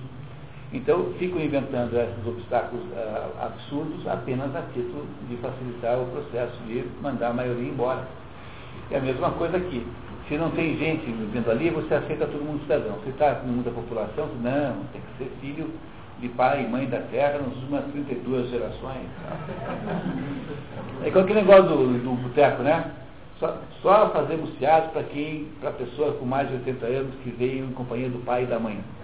Então, 0.72 1.12
ficam 1.18 1.42
inventando 1.42 1.96
esses 1.96 2.28
obstáculos 2.28 2.84
uh, 2.86 3.44
absurdos 3.44 4.08
apenas 4.08 4.56
a 4.56 4.62
título 4.74 5.06
de 5.28 5.36
facilitar 5.38 6.00
o 6.00 6.06
processo 6.06 6.56
de 6.68 6.86
mandar 7.02 7.30
a 7.30 7.34
maioria 7.34 7.70
embora. 7.70 8.08
É 8.92 8.98
a 8.98 9.02
mesma 9.02 9.32
coisa 9.32 9.58
aqui. 9.58 9.86
Se 10.28 10.38
não 10.38 10.52
tem 10.52 10.78
gente 10.78 11.06
vivendo 11.06 11.50
ali, 11.50 11.70
você 11.72 11.96
aceita 11.96 12.28
todo 12.28 12.46
mundo 12.46 12.62
cidadão. 12.62 12.98
Se 13.04 13.10
está 13.10 13.36
com 13.36 13.48
muita 13.48 13.72
população, 13.72 14.28
não, 14.42 14.84
tem 14.92 15.02
que 15.02 15.18
ser 15.18 15.32
filho 15.42 15.70
de 16.24 16.30
pai 16.30 16.64
e 16.64 16.68
mãe 16.72 16.88
da 16.88 17.00
terra 17.00 17.40
nas 17.40 17.54
últimas 17.58 17.84
32 17.92 18.50
gerações. 18.50 19.10
É 21.04 21.10
igual 21.10 21.26
aquele 21.26 21.42
negócio 21.42 21.64
do, 21.64 22.00
do 22.00 22.12
boteco, 22.24 22.64
né? 22.64 22.86
Só, 23.42 23.58
só 23.82 24.10
fazemos 24.12 24.52
teatro 24.58 24.92
para 24.92 25.04
quem, 25.04 25.50
para 25.60 25.72
pessoas 25.72 26.16
com 26.18 26.26
mais 26.26 26.48
de 26.48 26.54
80 26.54 26.86
anos 26.86 27.14
que 27.24 27.32
veio 27.32 27.66
em 27.66 27.74
companhia 27.74 28.08
do 28.08 28.20
pai 28.20 28.44
e 28.44 28.46
da 28.46 28.58
mãe. 28.58 28.80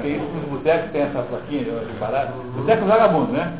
tem 0.00 0.16
isso 0.16 0.24
nos 0.26 0.48
botecos 0.50 0.92
tem 0.92 1.02
essa 1.02 1.22
plaquinha 1.22 1.64
separada. 1.64 2.32
Boteco 2.54 2.86
vagabundo, 2.86 3.32
né? 3.32 3.58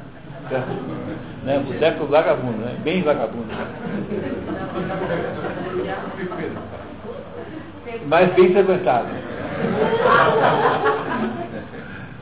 né? 1.43 1.59
Boteco 1.67 2.07
vagabundo, 2.07 2.59
né? 2.59 2.77
Bem 2.85 3.03
vagabundo. 3.03 3.49
Mas 8.07 8.33
bem 8.35 8.53
frequentado. 8.53 9.34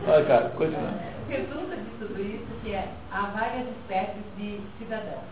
Olha, 0.06 0.24
cara, 0.24 0.48
continua. 0.50 0.90
Resulta 1.28 1.76
de 1.76 1.90
tudo 1.98 2.20
isso 2.20 2.46
que 2.62 2.72
é, 2.74 2.88
há 3.10 3.22
várias 3.26 3.68
espécies 3.68 4.24
de 4.36 4.60
cidadãos, 4.78 5.24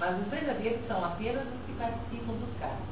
mas 0.00 0.18
os 0.18 0.26
verdadeiros 0.28 0.80
são 0.88 1.04
apenas 1.04 1.42
os 1.42 1.60
que 1.66 1.72
participam 1.78 2.32
dos 2.32 2.58
cargos. 2.58 2.86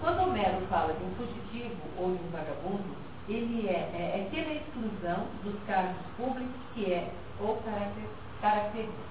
Quando 0.00 0.22
Homero 0.22 0.60
fala 0.68 0.92
de 0.92 1.04
um 1.04 1.10
fugitivo 1.16 1.74
ou 1.98 2.14
de 2.14 2.22
um 2.22 2.30
vagabundo, 2.30 2.96
ele 3.28 3.68
é, 3.68 3.90
é, 3.92 4.20
é 4.20 4.28
pela 4.30 4.54
exclusão 4.54 5.26
dos 5.42 5.54
cargos 5.66 5.96
públicos 6.16 6.54
que 6.74 6.92
é 6.92 7.10
ou 7.40 7.58
característico. 8.40 9.06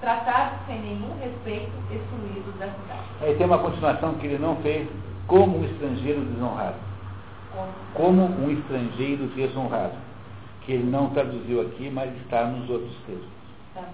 Tratados 0.00 0.58
sem 0.66 0.80
nenhum 0.80 1.16
respeito, 1.18 1.72
excluídos 1.90 2.54
da 2.58 2.66
cidade. 2.66 3.02
Aí 3.22 3.34
tem 3.36 3.46
uma 3.46 3.58
continuação 3.58 4.14
que 4.14 4.26
ele 4.26 4.38
não 4.38 4.56
fez, 4.56 4.88
como 5.26 5.58
um 5.58 5.64
estrangeiro 5.64 6.20
desonrado. 6.26 6.76
Como 7.94 8.24
um 8.24 8.50
estrangeiro 8.50 9.26
desonrado. 9.28 9.94
Que 10.62 10.72
ele 10.72 10.90
não 10.90 11.10
traduziu 11.10 11.60
aqui, 11.60 11.90
mas 11.90 12.14
está 12.22 12.46
nos 12.46 12.68
outros 12.70 12.96
textos. 13.06 13.28
Tá. 13.74 13.84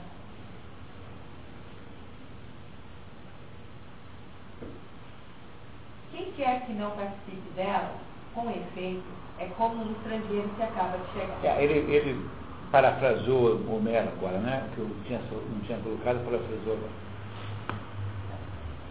Quem 6.12 6.32
quer 6.32 6.66
que 6.66 6.72
não 6.72 6.90
participe 6.90 7.50
dela, 7.56 7.94
com 8.34 8.50
efeito, 8.50 9.02
é 9.38 9.46
como 9.56 9.82
um 9.82 9.92
estrangeiro 9.92 10.48
que 10.56 10.62
acaba 10.62 10.98
de 10.98 11.12
chegar. 11.12 11.38
É, 11.44 11.64
ele, 11.64 11.92
ele 11.92 12.28
parafraseou 12.70 13.60
Homero 13.68 14.08
agora, 14.08 14.38
né? 14.38 14.68
Que 14.74 14.80
eu 14.80 14.90
tinha, 15.06 15.18
não 15.18 15.60
tinha 15.60 15.78
colocado, 15.78 16.24
parafraseou 16.24 16.76
agora. 16.76 17.10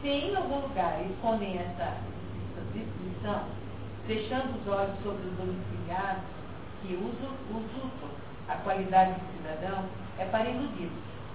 Se 0.01 0.07
em 0.07 0.35
algum 0.35 0.61
lugar 0.61 1.01
escondem 1.09 1.57
essa 1.57 1.97
distinção, 2.73 3.43
fechando 4.09 4.57
os 4.57 4.67
olhos 4.67 4.95
sobre 5.03 5.21
os 5.21 5.37
domiciliados 5.37 6.23
que 6.81 6.95
usurpam 6.95 8.09
a 8.47 8.55
qualidade 8.55 9.13
de 9.13 9.37
cidadão, 9.37 9.85
é 10.17 10.25
para 10.25 10.49
iludir 10.49 10.89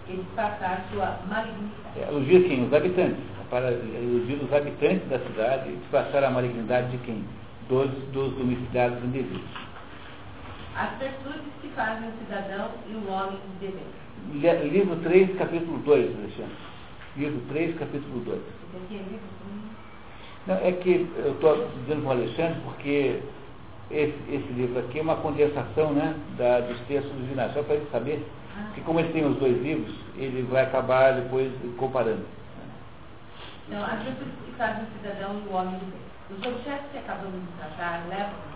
e 0.09 0.17
disfarçar 0.17 0.85
sua 0.91 1.21
malignidade. 1.29 2.01
É, 2.01 2.11
iludir 2.11 2.49
quem? 2.49 2.67
Os 2.67 2.75
habitantes. 2.75 3.23
É 3.41 3.45
para 3.49 3.71
iludir 3.71 4.43
os 4.43 4.53
habitantes 4.53 5.09
da 5.09 5.21
cidade 5.21 5.71
e 5.71 5.77
disfarçar 5.77 6.25
a 6.25 6.31
malignidade 6.31 6.91
de 6.91 6.99
quem? 7.05 7.25
Dos, 7.69 7.91
dos 8.13 8.35
domiciliados 8.35 9.03
indevidos. 9.05 9.49
As 10.75 10.99
virtudes 10.99 11.53
que 11.63 11.69
fazem 11.69 12.09
o 12.09 12.13
cidadão 12.19 12.71
e 12.91 12.95
o 12.95 13.09
homem 13.09 13.39
dever. 13.61 14.67
Livro 14.73 14.97
3, 14.97 15.39
capítulo 15.39 15.79
2, 15.79 16.19
Alexandre. 16.19 16.57
Livro 17.17 17.41
3, 17.49 17.79
capítulo 17.79 18.21
2. 18.25 18.41
Não, 20.47 20.57
é 20.57 20.73
que 20.73 21.09
eu 21.17 21.33
estou 21.33 21.69
dizendo 21.81 22.03
para 22.03 22.09
o 22.09 22.13
Alexandre 22.13 22.61
porque 22.65 23.23
esse, 23.91 24.19
esse, 24.29 24.53
livro 24.53 24.79
aqui 24.79 24.99
é 24.99 25.03
uma 25.03 25.17
condensação 25.17 25.93
né, 25.93 26.15
da, 26.37 26.61
dos 26.61 26.79
textos 26.81 27.13
originais, 27.17 27.53
só 27.55 27.63
para 27.63 27.77
ele 27.77 27.89
saber 27.91 28.27
que 28.75 28.81
como 28.83 29.01
ele 29.01 29.13
tem 29.13 29.25
os 29.25 29.37
dois 29.39 29.61
livros, 29.63 29.95
ele 30.17 30.43
vai 30.43 30.63
acabar 30.63 31.15
depois 31.15 31.51
comparando. 31.77 32.25
Então, 33.67 33.83
as 33.83 34.03
virtudes 34.03 34.35
que 34.45 34.53
fazem 34.53 34.85
o 34.85 34.87
cidadão 34.99 35.41
e 35.41 35.49
o 35.49 35.53
homem 35.55 35.79
de 35.79 35.87
bem. 35.87 36.05
Os 36.31 36.47
objetos 36.47 36.91
que 36.93 36.99
acabamos 36.99 37.41
de 37.41 37.53
tratar 37.59 38.05
levam-nos 38.09 38.55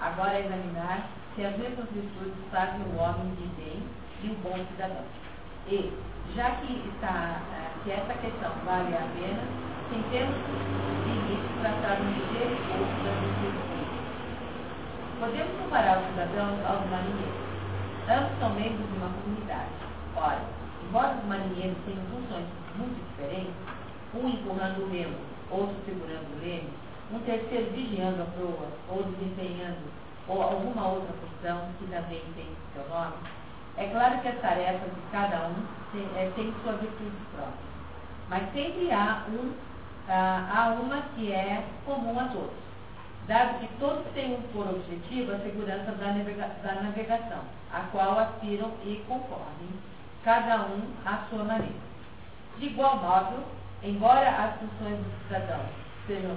agora 0.00 0.30
a 0.30 0.40
examinar 0.40 1.08
se 1.34 1.44
as 1.44 1.56
mesmas 1.56 1.86
virtudes 1.90 2.34
fazem 2.50 2.80
o 2.82 2.96
homem 2.98 3.34
de 3.36 3.46
bem 3.62 3.82
e 4.22 4.28
o 4.28 4.34
bom 4.42 4.58
cidadão. 4.72 5.04
E, 5.68 5.92
já 6.34 6.50
que, 6.56 6.88
está, 6.88 7.40
eh, 7.52 7.70
que 7.84 7.90
essa 7.92 8.14
questão 8.14 8.50
vale 8.64 8.94
a 8.94 9.06
pena, 9.14 9.42
tentemos 9.90 10.36
de 11.04 11.19
início 11.60 11.80
tratar 11.80 12.00
um 12.00 12.10
ligeiro 12.10 12.56
pouco 12.68 13.04
das. 13.04 13.20
Podemos 15.20 15.52
comparar 15.60 15.98
os 15.98 16.06
cidadãos 16.08 16.58
aos 16.64 16.90
marinheiros. 16.90 17.50
Ambos 18.08 18.38
são 18.40 18.50
membros 18.54 18.88
de 18.88 18.96
uma 18.96 19.10
comunidade. 19.10 19.68
Ora, 20.16 20.40
embora 20.82 21.16
os 21.16 21.24
marinheiros 21.26 21.76
tenham 21.84 22.02
funções 22.06 22.46
muito 22.76 22.96
diferentes, 23.10 23.54
um 24.14 24.28
empurrando 24.28 24.82
o 24.82 24.90
remo, 24.90 25.16
outro 25.50 25.76
segurando 25.84 26.26
o 26.36 26.40
leme, 26.40 26.70
um 27.12 27.18
terceiro 27.20 27.70
vigiando 27.72 28.22
a 28.22 28.26
proa, 28.26 28.68
ou 28.88 29.02
desempenhando 29.04 29.90
ou 30.26 30.42
alguma 30.42 30.88
outra 30.88 31.12
função 31.20 31.68
que 31.78 31.86
também 31.86 32.22
tem 32.36 32.46
seu 32.72 32.88
nome, 32.88 33.16
é 33.76 33.86
claro 33.88 34.20
que 34.20 34.28
as 34.28 34.40
tarefas 34.40 34.90
de 34.94 35.00
cada 35.10 35.48
um 35.48 35.54
têm, 35.92 36.30
têm 36.32 36.54
sua 36.62 36.72
virtude 36.72 37.16
própria. 37.34 37.70
Mas 38.28 38.52
sempre 38.52 38.92
há, 38.92 39.24
um, 39.28 39.52
ah, 40.12 40.44
há 40.52 40.70
uma 40.70 41.02
que 41.14 41.32
é 41.32 41.64
comum 41.86 42.18
a 42.18 42.24
todos, 42.24 42.50
dado 43.28 43.60
que 43.60 43.68
todos 43.78 44.04
têm 44.12 44.42
por 44.52 44.66
objetivo 44.66 45.32
a 45.32 45.38
segurança 45.38 45.92
da, 45.92 46.06
navega 46.06 46.50
da 46.64 46.74
navegação, 46.82 47.38
a 47.72 47.80
qual 47.92 48.18
aspiram 48.18 48.72
e 48.82 49.04
concorrem, 49.06 49.70
cada 50.24 50.62
um 50.62 50.82
à 51.06 51.18
sua 51.30 51.44
maneira. 51.44 51.90
De 52.58 52.66
igual 52.66 52.96
modo, 52.96 53.44
embora 53.84 54.28
as 54.28 54.54
funções 54.56 54.98
do 54.98 55.28
cidadão 55.28 55.60
sejam 56.08 56.36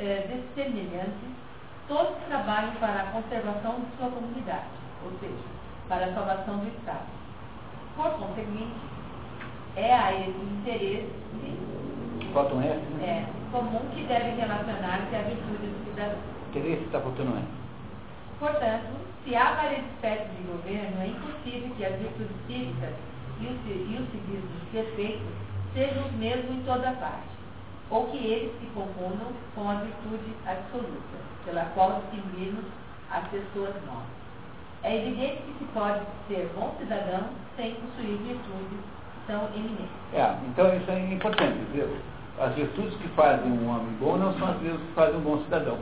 é, 0.00 0.26
dessemelhantes, 0.26 1.36
todos 1.88 2.16
trabalham 2.26 2.72
para 2.76 3.02
a 3.02 3.06
conservação 3.12 3.80
de 3.80 3.96
sua 3.98 4.10
comunidade, 4.10 4.64
ou 5.04 5.12
seja, 5.20 5.44
para 5.88 6.06
a 6.06 6.14
salvação 6.14 6.56
do 6.56 6.68
Estado. 6.68 7.04
Por 7.96 8.12
conseguinte, 8.12 8.80
é 9.76 9.92
a 9.92 10.12
esse 10.14 10.30
interesse 10.30 11.79
Falta 12.32 12.54
um 12.54 12.62
S, 12.62 12.78
né? 13.00 13.26
é, 13.26 13.50
comum 13.50 13.80
que 13.94 14.04
deve 14.04 14.30
relacionar-se 14.40 15.16
à 15.16 15.22
virtude 15.22 15.66
do 15.66 15.84
cidadão. 15.90 16.18
Interesse 16.50 16.84
está 16.84 17.00
faltando 17.00 17.32
um 17.32 17.38
S. 17.38 17.46
Portanto, 18.38 18.86
se 19.24 19.34
há 19.34 19.52
várias 19.52 19.84
espécies 19.86 20.30
de 20.36 20.42
governo, 20.44 21.02
é 21.02 21.06
impossível 21.08 21.70
que 21.76 21.84
as 21.84 21.98
virtudes 21.98 22.36
cívicas 22.46 22.94
e 23.40 23.46
os, 23.46 23.58
e 23.66 23.96
os 24.00 24.10
civismos 24.10 24.62
perfeitos 24.72 25.26
sejam 25.74 26.06
os 26.06 26.12
mesmos 26.12 26.50
em 26.50 26.62
toda 26.62 26.92
parte, 26.92 27.28
ou 27.90 28.06
que 28.08 28.18
eles 28.18 28.52
se 28.60 28.66
confundam 28.74 29.32
com 29.54 29.68
a 29.68 29.74
virtude 29.74 30.32
absoluta, 30.46 31.18
pela 31.44 31.64
qual 31.74 32.00
distinguimos 32.00 32.64
as 33.10 33.26
pessoas 33.28 33.74
novas. 33.86 34.20
É 34.82 34.96
evidente 34.96 35.42
que 35.42 35.58
se 35.58 35.64
pode 35.74 36.00
ser 36.28 36.50
bom 36.54 36.74
cidadão 36.78 37.28
sem 37.56 37.74
possuir 37.74 38.16
virtudes 38.18 38.80
tão 39.26 39.48
eminentes. 39.54 39.90
É, 40.14 40.34
então 40.48 40.74
isso 40.74 40.90
é 40.90 41.12
importante, 41.12 41.58
viu? 41.72 41.88
As 42.40 42.54
virtudes 42.54 42.96
que 42.96 43.08
fazem 43.08 43.52
um 43.52 43.68
homem 43.68 43.92
bom 44.00 44.16
não 44.16 44.32
são 44.38 44.48
as 44.48 44.56
virtudes 44.60 44.86
que 44.86 44.94
fazem 44.94 45.16
um 45.16 45.20
bom 45.20 45.42
cidadão. 45.44 45.78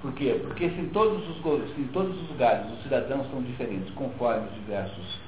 Por 0.00 0.12
quê? 0.12 0.40
Porque 0.44 0.70
se 0.70 0.80
em 0.80 0.88
todos 0.90 1.28
os, 1.28 1.36
se 1.74 1.80
em 1.80 1.88
todos 1.88 2.14
os 2.22 2.28
lugares 2.28 2.70
os 2.72 2.82
cidadãos 2.84 3.28
são 3.32 3.42
diferentes, 3.42 3.92
conforme 3.94 4.46
os 4.46 4.54
diversos 4.54 5.18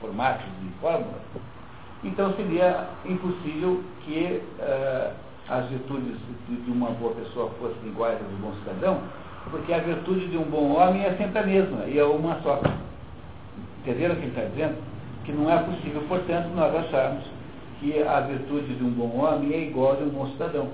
formatos 0.00 0.44
e 0.60 0.80
fórmulas, 0.80 1.20
então 2.02 2.34
seria 2.34 2.88
impossível 3.04 3.82
que 4.04 4.42
uh, 4.58 5.12
as 5.48 5.66
virtudes 5.68 6.16
de, 6.48 6.56
de 6.56 6.70
uma 6.72 6.90
boa 6.90 7.14
pessoa 7.14 7.50
fossem 7.60 7.86
iguais 7.86 8.20
às 8.20 8.26
do 8.26 8.36
bom 8.42 8.52
cidadão, 8.58 9.00
porque 9.50 9.72
a 9.72 9.78
virtude 9.78 10.26
de 10.28 10.36
um 10.36 10.44
bom 10.44 10.74
homem 10.74 11.04
é 11.04 11.14
sempre 11.14 11.38
a 11.38 11.46
mesma, 11.46 11.84
e 11.86 11.98
é 11.98 12.04
uma 12.04 12.40
só. 12.42 12.60
Entenderam 13.82 14.14
o 14.14 14.18
que 14.18 14.24
ele 14.24 14.30
está 14.36 14.48
dizendo? 14.48 14.82
Que 15.24 15.32
não 15.32 15.48
é 15.48 15.58
possível, 15.62 16.02
portanto, 16.08 16.48
nós 16.54 16.74
acharmos 16.74 17.22
que 17.80 18.02
a 18.02 18.20
virtude 18.20 18.74
de 18.74 18.84
um 18.84 18.90
bom 18.90 19.16
homem 19.18 19.52
é 19.52 19.62
igual 19.68 19.92
a 19.92 19.96
de 19.96 20.04
um 20.04 20.10
bom 20.10 20.26
cidadão. 20.32 20.70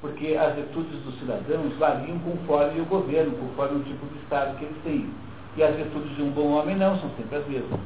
Porque 0.00 0.34
as 0.34 0.54
virtudes 0.54 1.00
dos 1.02 1.18
cidadãos 1.18 1.76
variam 1.78 2.18
conforme 2.18 2.80
o 2.80 2.84
governo, 2.86 3.36
conforme 3.38 3.80
o 3.80 3.84
tipo 3.84 4.04
de 4.06 4.18
Estado 4.22 4.58
que 4.58 4.64
eles 4.64 4.76
têm. 4.82 5.10
E 5.56 5.62
as 5.62 5.76
virtudes 5.76 6.16
de 6.16 6.22
um 6.22 6.30
bom 6.30 6.52
homem 6.52 6.76
não, 6.76 6.98
são 6.98 7.10
sempre 7.16 7.36
as 7.36 7.46
mesmas. 7.46 7.80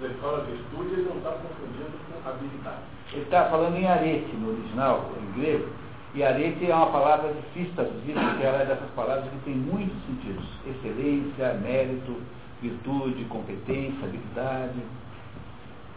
Ele 0.00 0.14
fala 0.14 0.44
virtude, 0.44 0.92
ele 0.92 1.08
não 1.08 1.18
está 1.18 1.30
confundindo 1.30 1.92
com 2.08 2.28
habilidade. 2.28 2.82
Ele 3.12 3.22
está 3.22 3.44
falando 3.46 3.76
em 3.76 3.86
arete 3.86 4.34
no 4.36 4.50
original, 4.50 5.10
em 5.20 5.40
grego, 5.40 5.68
e 6.14 6.24
arete 6.24 6.68
é 6.68 6.74
uma 6.74 6.86
palavra 6.86 7.32
difícil 7.32 7.72
traduzir, 7.74 8.14
porque 8.14 8.44
ela 8.44 8.62
é 8.62 8.66
dessas 8.66 8.90
palavras 8.96 9.30
que 9.30 9.38
tem 9.44 9.54
muitos 9.54 9.96
sentidos. 10.06 10.44
Excelência, 10.66 11.54
mérito, 11.54 12.16
virtude, 12.60 13.24
competência, 13.24 14.04
habilidade. 14.04 14.80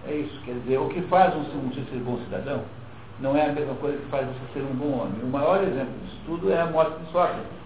É 0.07 0.13
isso, 0.13 0.41
quer 0.43 0.53
dizer, 0.53 0.77
o 0.79 0.89
que 0.89 1.01
faz 1.03 1.33
um, 1.35 1.43
você 1.43 1.81
ser 1.89 1.99
bom 1.99 2.17
cidadão 2.25 2.61
não 3.19 3.37
é 3.37 3.45
a 3.45 3.51
mesma 3.53 3.75
coisa 3.75 3.97
que 3.97 4.05
faz 4.07 4.27
você 4.27 4.59
ser 4.59 4.65
um 4.65 4.75
bom 4.75 4.99
homem. 4.99 5.21
O 5.23 5.27
maior 5.27 5.63
exemplo 5.63 5.93
disso 6.03 6.17
tudo 6.25 6.51
é 6.51 6.59
a 6.59 6.65
morte 6.65 6.97
de 6.99 7.11
Sócrates. 7.11 7.63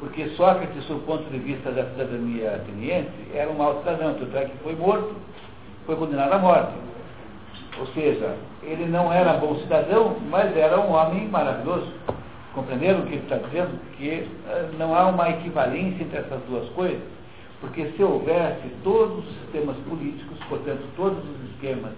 Porque 0.00 0.28
Sócrates, 0.30 0.84
do 0.86 1.06
ponto 1.06 1.30
de 1.30 1.38
vista 1.38 1.70
da 1.70 1.84
cidadania 1.84 2.56
ateniense, 2.56 3.10
era 3.32 3.48
um 3.48 3.54
mau 3.54 3.78
cidadão, 3.78 4.14
tanto 4.14 4.36
é 4.36 4.46
que 4.46 4.56
foi 4.58 4.74
morto, 4.74 5.14
foi 5.86 5.94
condenado 5.94 6.32
à 6.32 6.38
morte. 6.38 6.72
Ou 7.78 7.86
seja, 7.88 8.34
ele 8.62 8.86
não 8.86 9.12
era 9.12 9.34
bom 9.34 9.56
cidadão, 9.60 10.16
mas 10.28 10.56
era 10.56 10.80
um 10.80 10.92
homem 10.92 11.28
maravilhoso. 11.28 11.92
Compreenderam 12.54 13.00
o 13.00 13.06
que 13.06 13.14
ele 13.14 13.22
está 13.22 13.36
dizendo? 13.36 13.78
Que 13.96 14.28
uh, 14.46 14.78
não 14.78 14.94
há 14.94 15.06
uma 15.06 15.30
equivalência 15.30 16.02
entre 16.02 16.18
essas 16.18 16.40
duas 16.48 16.68
coisas, 16.70 17.00
porque 17.62 17.92
se 17.96 18.02
houvesse 18.02 18.68
todos 18.82 19.24
os 19.24 19.34
sistemas 19.36 19.76
políticos, 19.88 20.36
portanto, 20.48 20.82
todos 20.96 21.18
os 21.18 21.50
esquemas 21.52 21.92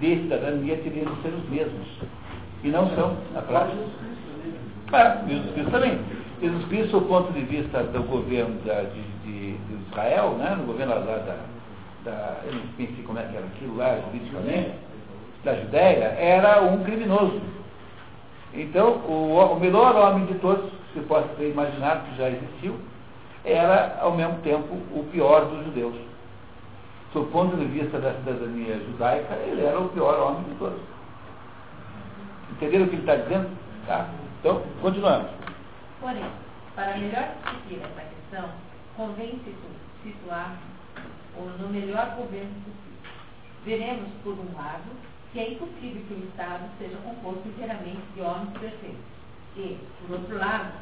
de 0.00 0.22
cidadania 0.22 0.76
teriam 0.76 1.12
de 1.12 1.22
ser 1.22 1.34
os 1.34 1.50
mesmos. 1.50 1.88
E 2.62 2.68
não 2.68 2.88
são, 2.94 3.16
na 3.34 3.42
prática. 3.42 3.82
Ah, 4.92 5.22
Jesus 5.28 5.52
Cristo 5.52 5.70
também. 5.72 5.98
Jesus 6.40 6.64
Cristo, 6.66 7.00
do 7.00 7.06
ponto 7.06 7.32
de 7.32 7.40
vista 7.40 7.82
do 7.82 8.02
governo 8.04 8.60
da, 8.64 8.82
de, 8.82 9.02
de, 9.24 9.58
de, 9.58 9.88
Israel, 9.88 10.36
né, 10.38 10.54
no 10.56 10.66
governo 10.66 10.94
lá 10.94 11.00
da, 11.00 11.36
da, 12.04 12.36
eu 12.46 12.52
não 12.52 12.62
pensei 12.76 13.02
como 13.04 13.18
é 13.18 13.22
que 13.22 13.36
era 13.36 13.46
aquilo 13.46 13.76
lá, 13.76 13.98
juridicamente, 14.06 14.70
da 15.44 15.54
Judéia, 15.56 16.04
era 16.16 16.62
um 16.62 16.84
criminoso. 16.84 17.40
Então, 18.54 18.98
o, 19.08 19.36
o 19.36 19.58
melhor 19.58 19.96
homem 19.96 20.26
de 20.26 20.34
todos, 20.34 20.70
se 20.94 21.00
possa 21.00 21.26
ter 21.36 21.50
imaginado 21.50 22.04
que 22.08 22.18
já 22.18 22.28
existiu, 22.28 22.76
era, 23.52 23.98
ao 24.00 24.14
mesmo 24.14 24.38
tempo, 24.42 24.74
o 24.92 25.08
pior 25.10 25.46
dos 25.46 25.64
judeus. 25.64 25.94
Do 27.12 27.24
ponto 27.32 27.56
de 27.56 27.64
vista 27.64 27.98
da 27.98 28.12
cidadania 28.14 28.78
judaica, 28.78 29.34
ele 29.34 29.64
era 29.64 29.80
o 29.80 29.88
pior 29.88 30.20
homem 30.20 30.44
de 30.44 30.54
todos. 30.56 30.80
Entenderam 32.52 32.84
o 32.84 32.88
que 32.88 32.96
ele 32.96 33.02
está 33.02 33.16
dizendo? 33.16 33.48
Tá? 33.86 34.08
Então, 34.40 34.62
continuamos. 34.82 35.30
Porém, 36.00 36.30
para 36.74 36.96
melhor 36.96 37.28
discutir 37.42 37.80
essa 37.82 38.02
questão, 38.08 38.50
convém 38.96 39.40
situar 40.02 40.56
no 41.58 41.68
melhor 41.68 42.14
governo 42.16 42.54
possível. 42.62 43.12
Veremos, 43.64 44.08
por 44.22 44.34
um 44.34 44.54
lado, 44.56 44.90
que 45.32 45.40
é 45.40 45.52
impossível 45.52 46.02
que 46.06 46.14
o 46.14 46.28
Estado 46.28 46.64
seja 46.78 46.96
composto 46.98 47.48
inteiramente 47.48 48.02
de 48.14 48.20
homens 48.20 48.50
perfeitos. 48.58 49.00
E, 49.56 49.78
por 50.06 50.18
outro 50.18 50.38
lado, 50.38 50.72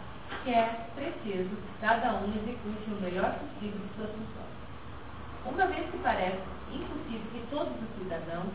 que 0.43 0.51
é 0.51 0.89
preciso 0.95 1.51
que 1.51 1.81
cada 1.81 2.15
um 2.15 2.33
execute 2.35 2.91
o 2.91 3.01
melhor 3.01 3.39
possível 3.39 3.81
de 3.81 3.95
suas 3.97 4.11
funções. 4.11 4.57
Uma 5.45 5.67
vez 5.67 5.91
que 5.91 5.99
parece 5.99 6.43
impossível 6.73 7.31
que 7.33 7.47
todos 7.51 7.73
os 7.73 7.99
cidadãos 7.99 8.53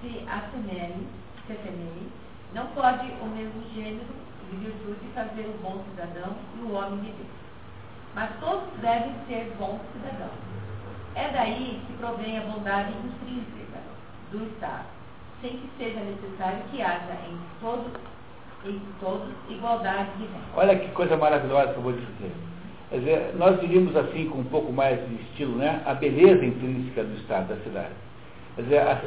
se 0.00 0.24
assemelhem, 0.28 1.06
se 1.46 1.52
assemelhem 1.52 2.10
não 2.54 2.66
pode 2.68 3.06
o 3.20 3.26
mesmo 3.26 3.62
gênero 3.74 4.06
de 4.50 4.56
virtude 4.56 5.06
fazer 5.14 5.46
o 5.46 5.62
bom 5.62 5.84
cidadão 5.90 6.34
e 6.56 6.62
o 6.62 6.72
homem 6.72 7.00
de 7.00 7.12
Deus. 7.12 7.28
Mas 8.14 8.30
todos 8.40 8.68
devem 8.80 9.14
ser 9.28 9.54
bons 9.58 9.80
cidadãos. 9.92 10.38
É 11.14 11.28
daí 11.30 11.82
que 11.86 11.92
provém 11.98 12.38
a 12.38 12.42
bondade 12.42 12.92
intrínseca 12.92 13.78
do 14.32 14.44
Estado 14.52 15.00
sem 15.40 15.56
que 15.56 15.70
seja 15.78 16.00
necessário 16.00 16.62
que 16.70 16.82
haja 16.82 17.14
entre 17.26 17.48
todos, 17.60 17.92
entre 18.64 18.80
todos 19.00 19.28
igualdade 19.48 20.10
de. 20.18 20.28
Olha 20.56 20.78
que 20.78 20.88
coisa 20.92 21.16
maravilhosa 21.16 21.72
que 21.72 21.78
eu 21.78 21.82
vou 21.82 21.92
dizer. 21.92 22.32
Quer 22.90 22.98
dizer, 22.98 23.34
nós 23.36 23.60
diríamos 23.60 23.96
assim, 23.96 24.28
com 24.28 24.38
um 24.38 24.44
pouco 24.44 24.72
mais 24.72 24.98
de 25.08 25.14
estilo, 25.14 25.56
né? 25.56 25.80
A 25.86 25.94
beleza 25.94 26.44
intrínseca 26.44 27.04
do 27.04 27.14
Estado, 27.16 27.48
da 27.48 27.56
cidade. 27.62 27.94
Quer 28.56 28.62
dizer, 28.62 28.78
a, 28.78 29.00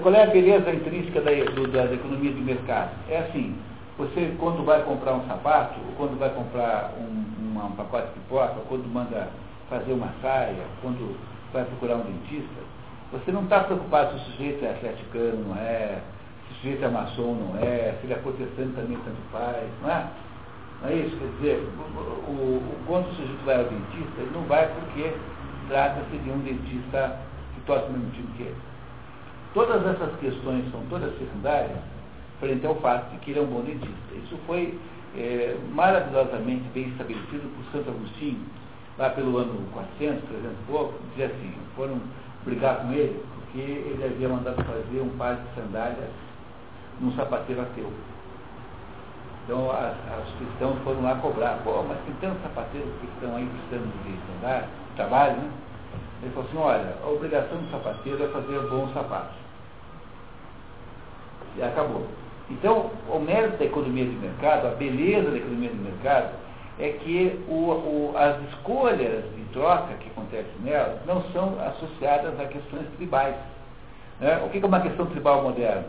qual 0.00 0.14
é 0.14 0.22
a 0.22 0.26
beleza 0.26 0.70
intrínseca 0.70 1.20
da, 1.20 1.30
do, 1.30 1.66
da, 1.66 1.92
economia 1.92 2.32
de 2.32 2.40
mercado? 2.40 2.90
É 3.10 3.18
assim, 3.18 3.56
você 3.98 4.32
quando 4.38 4.64
vai 4.64 4.82
comprar 4.84 5.14
um 5.14 5.26
sapato, 5.26 5.80
ou 5.86 5.92
quando 5.96 6.18
vai 6.18 6.30
comprar 6.30 6.94
um, 6.98 7.58
um 7.58 7.72
pacote 7.72 8.06
de 8.08 8.14
pipoca, 8.14 8.54
quando 8.68 8.86
manda 8.92 9.28
fazer 9.68 9.92
uma 9.92 10.12
saia, 10.22 10.62
quando 10.80 11.16
vai 11.52 11.64
procurar 11.64 11.96
um 11.96 12.02
dentista, 12.02 12.60
você 13.12 13.32
não 13.32 13.42
está 13.42 13.60
preocupado 13.60 14.12
se 14.12 14.16
o 14.16 14.32
sujeito 14.32 14.64
é 14.64 14.70
atleticano, 14.70 15.48
não 15.48 15.56
é, 15.56 15.98
sujeito 16.56 16.84
é 16.84 16.88
maçom 16.88 17.22
ou 17.22 17.34
não 17.34 17.56
é, 17.58 17.96
se 18.00 18.06
ele 18.06 18.14
é 18.14 18.16
protestante 18.16 18.72
também 18.74 18.98
tanto 18.98 19.16
faz, 19.32 19.64
não 19.82 19.90
é? 19.90 20.06
Não 20.82 20.88
é 20.90 20.94
isso? 20.94 21.16
Quer 21.16 21.28
dizer, 21.38 21.68
o, 22.28 22.30
o, 22.30 22.76
quando 22.86 23.06
o 23.06 23.14
sujeito 23.14 23.44
vai 23.44 23.56
ao 23.56 23.64
dentista, 23.64 24.20
ele 24.20 24.30
não 24.34 24.42
vai 24.42 24.68
porque 24.68 25.12
trata-se 25.68 26.16
de 26.18 26.30
um 26.30 26.38
dentista 26.40 27.18
que 27.54 27.60
torce 27.62 27.86
o 27.88 27.92
mesmo 27.92 28.10
time 28.10 28.28
que 28.36 28.42
ele. 28.42 28.56
Todas 29.54 29.86
essas 29.86 30.14
questões 30.20 30.70
são 30.70 30.82
todas 30.90 31.16
secundárias 31.18 31.78
frente 32.40 32.66
ao 32.66 32.74
fato 32.76 33.10
de 33.12 33.18
que 33.18 33.30
ele 33.30 33.40
é 33.40 33.42
um 33.42 33.46
bom 33.46 33.62
dentista. 33.62 34.14
Isso 34.14 34.38
foi 34.46 34.78
é, 35.16 35.56
maravilhosamente 35.72 36.64
bem 36.74 36.88
estabelecido 36.88 37.48
por 37.56 37.64
Santo 37.72 37.90
Agostinho, 37.90 38.40
lá 38.98 39.10
pelo 39.10 39.38
ano 39.38 39.66
400, 39.72 40.28
300 40.28 40.52
e 40.52 40.70
pouco, 40.70 40.94
dizia 41.10 41.26
assim, 41.26 41.54
foram 41.74 42.00
brigar 42.44 42.82
com 42.82 42.92
ele, 42.92 43.22
porque 43.34 43.60
ele 43.60 44.04
havia 44.04 44.28
mandado 44.28 44.62
fazer 44.62 45.00
um 45.00 45.08
par 45.16 45.36
de 45.36 45.60
sandálias 45.60 46.10
num 47.00 47.12
sapateiro 47.12 47.62
ateu. 47.62 47.90
Então 49.44 49.70
as, 49.70 49.94
as 50.18 50.34
cristãos 50.38 50.76
foram 50.82 51.02
lá 51.02 51.14
cobrar, 51.16 51.60
pô, 51.62 51.82
mas 51.82 51.98
tem 52.04 52.14
tantos 52.20 52.42
sapateiros 52.42 52.90
que 53.00 53.06
estão 53.06 53.36
aí 53.36 53.46
precisando 53.46 53.92
de 54.04 54.32
sandália, 54.32 54.68
trabalho, 54.96 55.36
né? 55.36 55.50
Ele 56.22 56.32
falou 56.32 56.48
assim, 56.48 56.58
olha, 56.58 56.94
a 57.04 57.08
obrigação 57.08 57.58
do 57.58 57.70
sapateiro 57.70 58.24
é 58.24 58.28
fazer 58.28 58.58
bons 58.68 58.92
sapatos. 58.92 59.36
E 61.56 61.62
acabou. 61.62 62.06
Então, 62.50 62.90
o 63.08 63.18
mérito 63.18 63.58
da 63.58 63.64
economia 63.64 64.04
de 64.04 64.16
mercado, 64.16 64.66
a 64.66 64.70
beleza 64.70 65.30
da 65.30 65.36
economia 65.36 65.70
de 65.70 65.76
mercado, 65.76 66.30
é 66.78 66.90
que 66.90 67.44
o, 67.48 67.54
o, 67.54 68.14
as 68.16 68.40
escolhas 68.50 69.24
de 69.34 69.42
troca 69.52 69.94
que 69.94 70.08
acontecem 70.10 70.52
nela 70.62 71.00
não 71.06 71.22
são 71.32 71.56
associadas 71.66 72.38
a 72.38 72.44
questões 72.46 72.86
tribais. 72.96 73.34
Né? 74.20 74.42
O 74.44 74.50
que 74.50 74.58
é 74.58 74.66
uma 74.66 74.80
questão 74.80 75.06
tribal 75.06 75.42
moderna? 75.42 75.84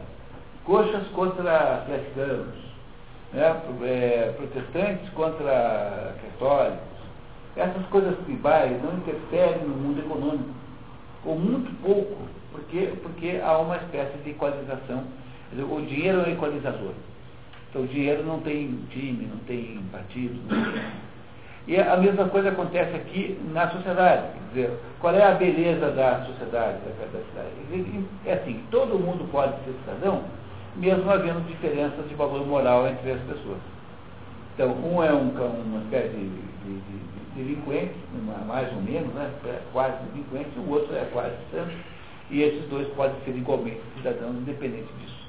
Coxas 0.67 1.07
contra 1.15 1.85
cristãos, 1.87 2.53
né? 3.31 3.61
é, 3.83 4.33
protestantes 4.35 5.09
contra 5.11 6.13
católicos. 6.21 6.97
Essas 7.55 7.85
coisas 7.85 8.17
tribais 8.25 8.73
não 8.83 8.97
interferem 8.97 9.63
no 9.63 9.77
mundo 9.77 9.99
econômico, 9.99 10.49
ou 11.25 11.39
muito 11.39 11.71
pouco, 11.81 12.17
porque, 12.51 12.91
porque 13.01 13.39
há 13.41 13.57
uma 13.59 13.77
espécie 13.77 14.17
de 14.17 14.31
equalização. 14.31 15.05
O 15.57 15.81
dinheiro 15.83 16.19
é 16.19 16.27
um 16.27 16.31
equalizador. 16.33 16.91
Então 17.69 17.83
o 17.83 17.87
dinheiro 17.87 18.25
não 18.25 18.41
tem 18.41 18.77
time, 18.89 19.25
não 19.25 19.39
tem 19.47 19.79
partido. 19.89 20.37
Não 20.53 20.73
tem... 20.73 20.81
E 21.65 21.77
a 21.79 21.95
mesma 21.95 22.27
coisa 22.27 22.49
acontece 22.49 22.93
aqui 22.93 23.39
na 23.53 23.69
sociedade. 23.69 24.33
Quer 24.33 24.53
dizer, 24.53 24.79
qual 24.99 25.15
é 25.15 25.23
a 25.23 25.31
beleza 25.31 25.91
da 25.91 26.25
sociedade, 26.25 26.77
da, 26.79 27.05
da 27.05 27.25
cidade? 27.25 28.05
É 28.25 28.33
assim, 28.33 28.61
todo 28.69 28.99
mundo 28.99 29.29
pode 29.31 29.53
ser 29.63 29.73
cidadão, 29.85 30.23
mesmo 30.77 31.09
havendo 31.11 31.45
diferenças 31.47 32.07
de 32.07 32.15
valor 32.15 32.45
moral 32.45 32.87
entre 32.87 33.11
as 33.11 33.21
pessoas. 33.21 33.59
Então, 34.53 34.71
um 34.71 35.03
é 35.03 35.13
um, 35.13 35.29
uma 35.29 35.81
espécie 35.83 36.09
de, 36.09 36.29
de, 36.29 36.79
de 36.79 37.07
delinquente, 37.35 37.93
mais 38.47 38.71
ou 38.73 38.81
menos, 38.81 39.13
né, 39.13 39.31
é 39.45 39.61
quase 39.71 39.97
delinquente, 40.05 40.57
o 40.57 40.69
outro 40.71 40.95
é 40.95 41.05
quase 41.11 41.35
santo, 41.51 41.73
e 42.29 42.41
esses 42.41 42.67
dois 42.69 42.87
podem 42.89 43.15
ser 43.23 43.35
igualmente 43.35 43.81
cidadãos, 43.95 44.35
independente 44.35 44.91
disso. 44.99 45.27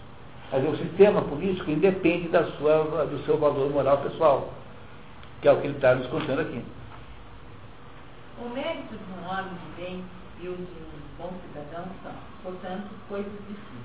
Mas 0.50 0.66
o 0.66 0.76
sistema 0.76 1.20
político 1.22 1.70
independe 1.70 2.28
da 2.28 2.44
sua, 2.52 3.04
do 3.04 3.22
seu 3.24 3.36
valor 3.36 3.70
moral 3.70 3.98
pessoal, 3.98 4.50
que 5.42 5.48
é 5.48 5.52
o 5.52 5.60
que 5.60 5.66
ele 5.66 5.76
está 5.76 5.94
nos 5.94 6.06
contando 6.06 6.40
aqui. 6.40 6.62
O 8.42 8.48
mérito 8.50 8.94
de 8.94 9.12
um 9.12 9.28
homem 9.28 9.52
de 9.52 9.82
bem 9.82 10.04
e 10.40 10.48
o 10.48 10.56
de 10.56 10.62
um 10.62 11.18
bom 11.18 11.32
cidadão 11.46 11.84
são, 12.02 12.12
portanto, 12.42 12.88
coisas 13.08 13.32
distintas. 13.46 13.77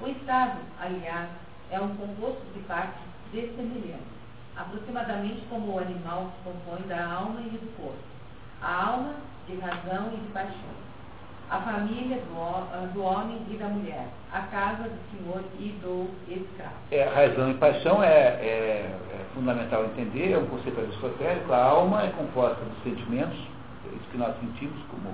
O 0.00 0.08
Estado, 0.08 0.58
aliás, 0.80 1.28
é 1.70 1.80
um 1.80 1.94
composto 1.96 2.42
de 2.54 2.60
partes 2.60 3.00
dessemelhantes, 3.32 4.06
aproximadamente 4.56 5.42
como 5.48 5.74
o 5.74 5.78
animal 5.78 6.32
se 6.36 6.50
compõe 6.50 6.86
da 6.88 7.06
alma 7.06 7.40
e 7.40 7.50
do 7.50 7.76
corpo. 7.76 7.98
A 8.62 8.86
alma 8.86 9.14
de 9.46 9.56
razão 9.56 10.12
e 10.12 10.16
de 10.16 10.32
paixão 10.32 10.90
a 11.50 11.60
família 11.62 12.18
do, 12.18 12.92
do, 12.92 13.02
homem 13.02 13.38
e 13.50 13.56
da 13.56 13.66
mulher, 13.66 14.06
a 14.32 14.40
casa 14.42 14.84
do 14.84 14.98
senhor 15.10 15.42
e 15.58 15.70
do 15.82 16.08
escravo. 16.28 16.76
É, 16.92 17.04
razão 17.04 17.50
e 17.50 17.54
paixão 17.54 18.02
é, 18.02 18.08
é, 18.08 18.94
é, 19.12 19.26
fundamental 19.34 19.84
entender, 19.86 20.32
é 20.32 20.38
um 20.38 20.46
conceito 20.46 20.80
aristotélico. 20.80 21.52
A 21.52 21.62
alma 21.62 22.04
é 22.04 22.10
composta 22.10 22.64
dos 22.64 22.82
sentimentos, 22.84 23.36
isso 23.36 24.08
que 24.12 24.18
nós 24.18 24.32
sentimos 24.38 24.80
como 24.90 25.12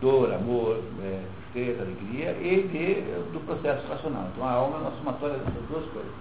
dor, 0.00 0.32
amor, 0.32 0.82
é, 1.02 1.24
tristeza, 1.52 1.82
alegria, 1.82 2.30
e 2.40 2.68
de, 2.68 3.32
do 3.32 3.44
processo 3.44 3.86
racional. 3.88 4.28
Então 4.32 4.46
a 4.46 4.52
alma 4.52 4.76
é 4.76 4.80
uma 4.80 4.96
somatória 4.98 5.38
dessas 5.38 5.62
duas 5.68 5.84
coisas. 5.90 6.12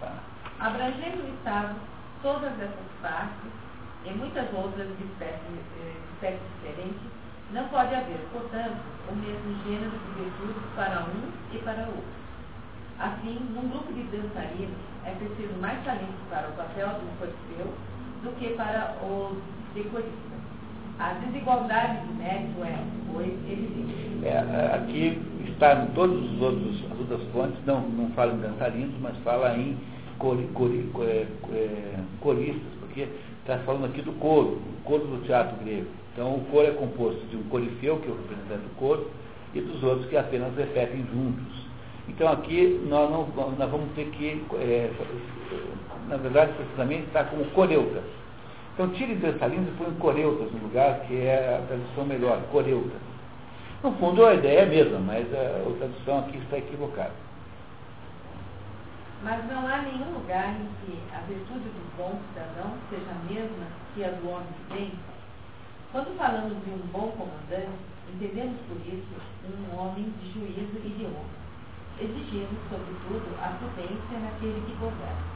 Tá? 0.00 0.14
Abrangendo 0.58 1.22
o 1.22 1.34
Estado, 1.34 1.76
todas 2.22 2.52
essas 2.60 2.90
partes 3.00 3.50
e 4.04 4.10
muitas 4.10 4.46
outras 4.52 4.88
de 4.96 5.04
espécies, 5.04 5.60
espécies 6.14 6.40
diferentes, 6.56 7.00
não 7.52 7.66
pode 7.68 7.94
haver, 7.94 8.20
portanto, 8.32 8.78
o 9.10 9.14
mesmo 9.16 9.64
gênero 9.64 9.90
de 9.90 10.22
virtudes 10.22 10.62
para 10.76 11.00
um 11.00 11.32
e 11.52 11.58
para 11.58 11.86
outro. 11.88 12.20
Assim, 12.98 13.38
num 13.54 13.68
grupo 13.68 13.92
de 13.92 14.02
dançarinos, 14.04 14.76
é 15.04 15.10
preciso 15.12 15.58
mais 15.60 15.82
talento 15.84 16.28
para 16.28 16.48
o 16.48 16.52
papel 16.52 16.88
do 16.88 17.18
corifeu 17.18 17.72
do 18.22 18.38
que 18.38 18.54
para 18.54 18.94
os 19.02 19.38
decoristas. 19.74 20.40
A 21.00 21.14
desigualdade 21.14 22.06
de 22.06 22.12
mérito 22.12 22.62
é, 22.62 22.78
pois, 23.10 23.32
evidente. 23.50 24.22
É, 24.22 24.74
aqui 24.74 25.18
está 25.48 25.72
em 25.72 25.98
outros, 25.98 26.84
as 26.92 26.98
outras 27.00 27.22
fontes, 27.32 27.58
não, 27.64 27.80
não 27.80 28.10
fala 28.10 28.34
em 28.34 28.40
dançarinos, 28.40 28.94
mas 29.00 29.16
fala 29.24 29.56
em 29.56 29.78
cori, 30.18 30.46
cori, 30.52 30.90
é, 31.00 31.26
é, 31.54 31.94
coristas, 32.20 32.70
porque 32.80 33.08
está 33.40 33.56
falando 33.60 33.86
aqui 33.86 34.02
do 34.02 34.12
coro, 34.18 34.58
o 34.58 34.84
coro 34.84 35.06
do 35.06 35.24
teatro 35.24 35.56
grego. 35.64 35.86
Então 36.12 36.34
o 36.34 36.44
coro 36.50 36.66
é 36.66 36.72
composto 36.72 37.24
de 37.28 37.36
um 37.38 37.44
corifeu, 37.44 37.96
que 37.96 38.06
é 38.06 38.10
o 38.10 38.16
representante 38.16 38.68
do 38.68 38.76
coro, 38.76 39.10
e 39.54 39.60
dos 39.62 39.82
outros 39.82 40.06
que 40.06 40.18
apenas 40.18 40.54
repetem 40.54 41.02
juntos. 41.14 41.66
Então 42.10 42.28
aqui 42.28 42.78
nós, 42.86 43.10
não, 43.10 43.26
nós 43.52 43.70
vamos 43.70 43.90
ter 43.94 44.04
que, 44.10 44.44
é, 44.56 44.90
na 46.08 46.18
verdade, 46.18 46.52
precisamente 46.52 47.06
está 47.06 47.24
como 47.24 47.46
coreutas. 47.52 48.04
Então 48.80 48.94
tire 48.94 49.14
Dressalinos 49.16 49.68
e 49.68 49.76
põe 49.76 49.92
coreutas 49.96 50.50
no 50.52 50.60
lugar, 50.60 51.00
que 51.00 51.14
é 51.14 51.60
a 51.60 51.66
tradução 51.66 52.06
melhor, 52.06 52.40
coreutas. 52.50 52.98
No 53.82 53.92
fundo 53.96 54.24
a 54.24 54.32
ideia 54.32 54.60
é 54.60 54.62
a 54.62 54.66
mesma, 54.66 54.98
mas 55.00 55.26
a, 55.34 55.68
a 55.68 55.76
tradução 55.76 56.20
aqui 56.20 56.38
está 56.38 56.56
equivocada. 56.56 57.12
Mas 59.22 59.44
não 59.52 59.68
há 59.68 59.82
nenhum 59.82 60.14
lugar 60.14 60.56
em 60.56 60.66
que 60.80 60.98
a 61.14 61.20
virtude 61.28 61.68
do 61.68 61.96
bom 61.98 62.18
cidadão 62.32 62.72
seja 62.88 63.10
a 63.10 63.30
mesma 63.30 63.66
que 63.94 64.02
a 64.02 64.12
do 64.12 64.30
homem 64.30 64.48
de 64.48 64.74
bem, 64.74 64.92
quando 65.92 66.16
falamos 66.16 66.56
de 66.64 66.70
um 66.70 66.80
bom 66.90 67.12
comandante, 67.18 67.76
entendemos 68.14 68.56
por 68.66 68.80
isso 68.88 69.12
um 69.44 69.78
homem 69.78 70.10
de 70.22 70.32
juízo 70.32 70.80
e 70.82 70.88
de 70.88 71.04
honra, 71.04 72.00
exigindo, 72.00 72.56
sobretudo, 72.70 73.28
a 73.44 73.48
prudência 73.58 74.18
naquele 74.20 74.64
que 74.64 74.72
governa. 74.80 75.29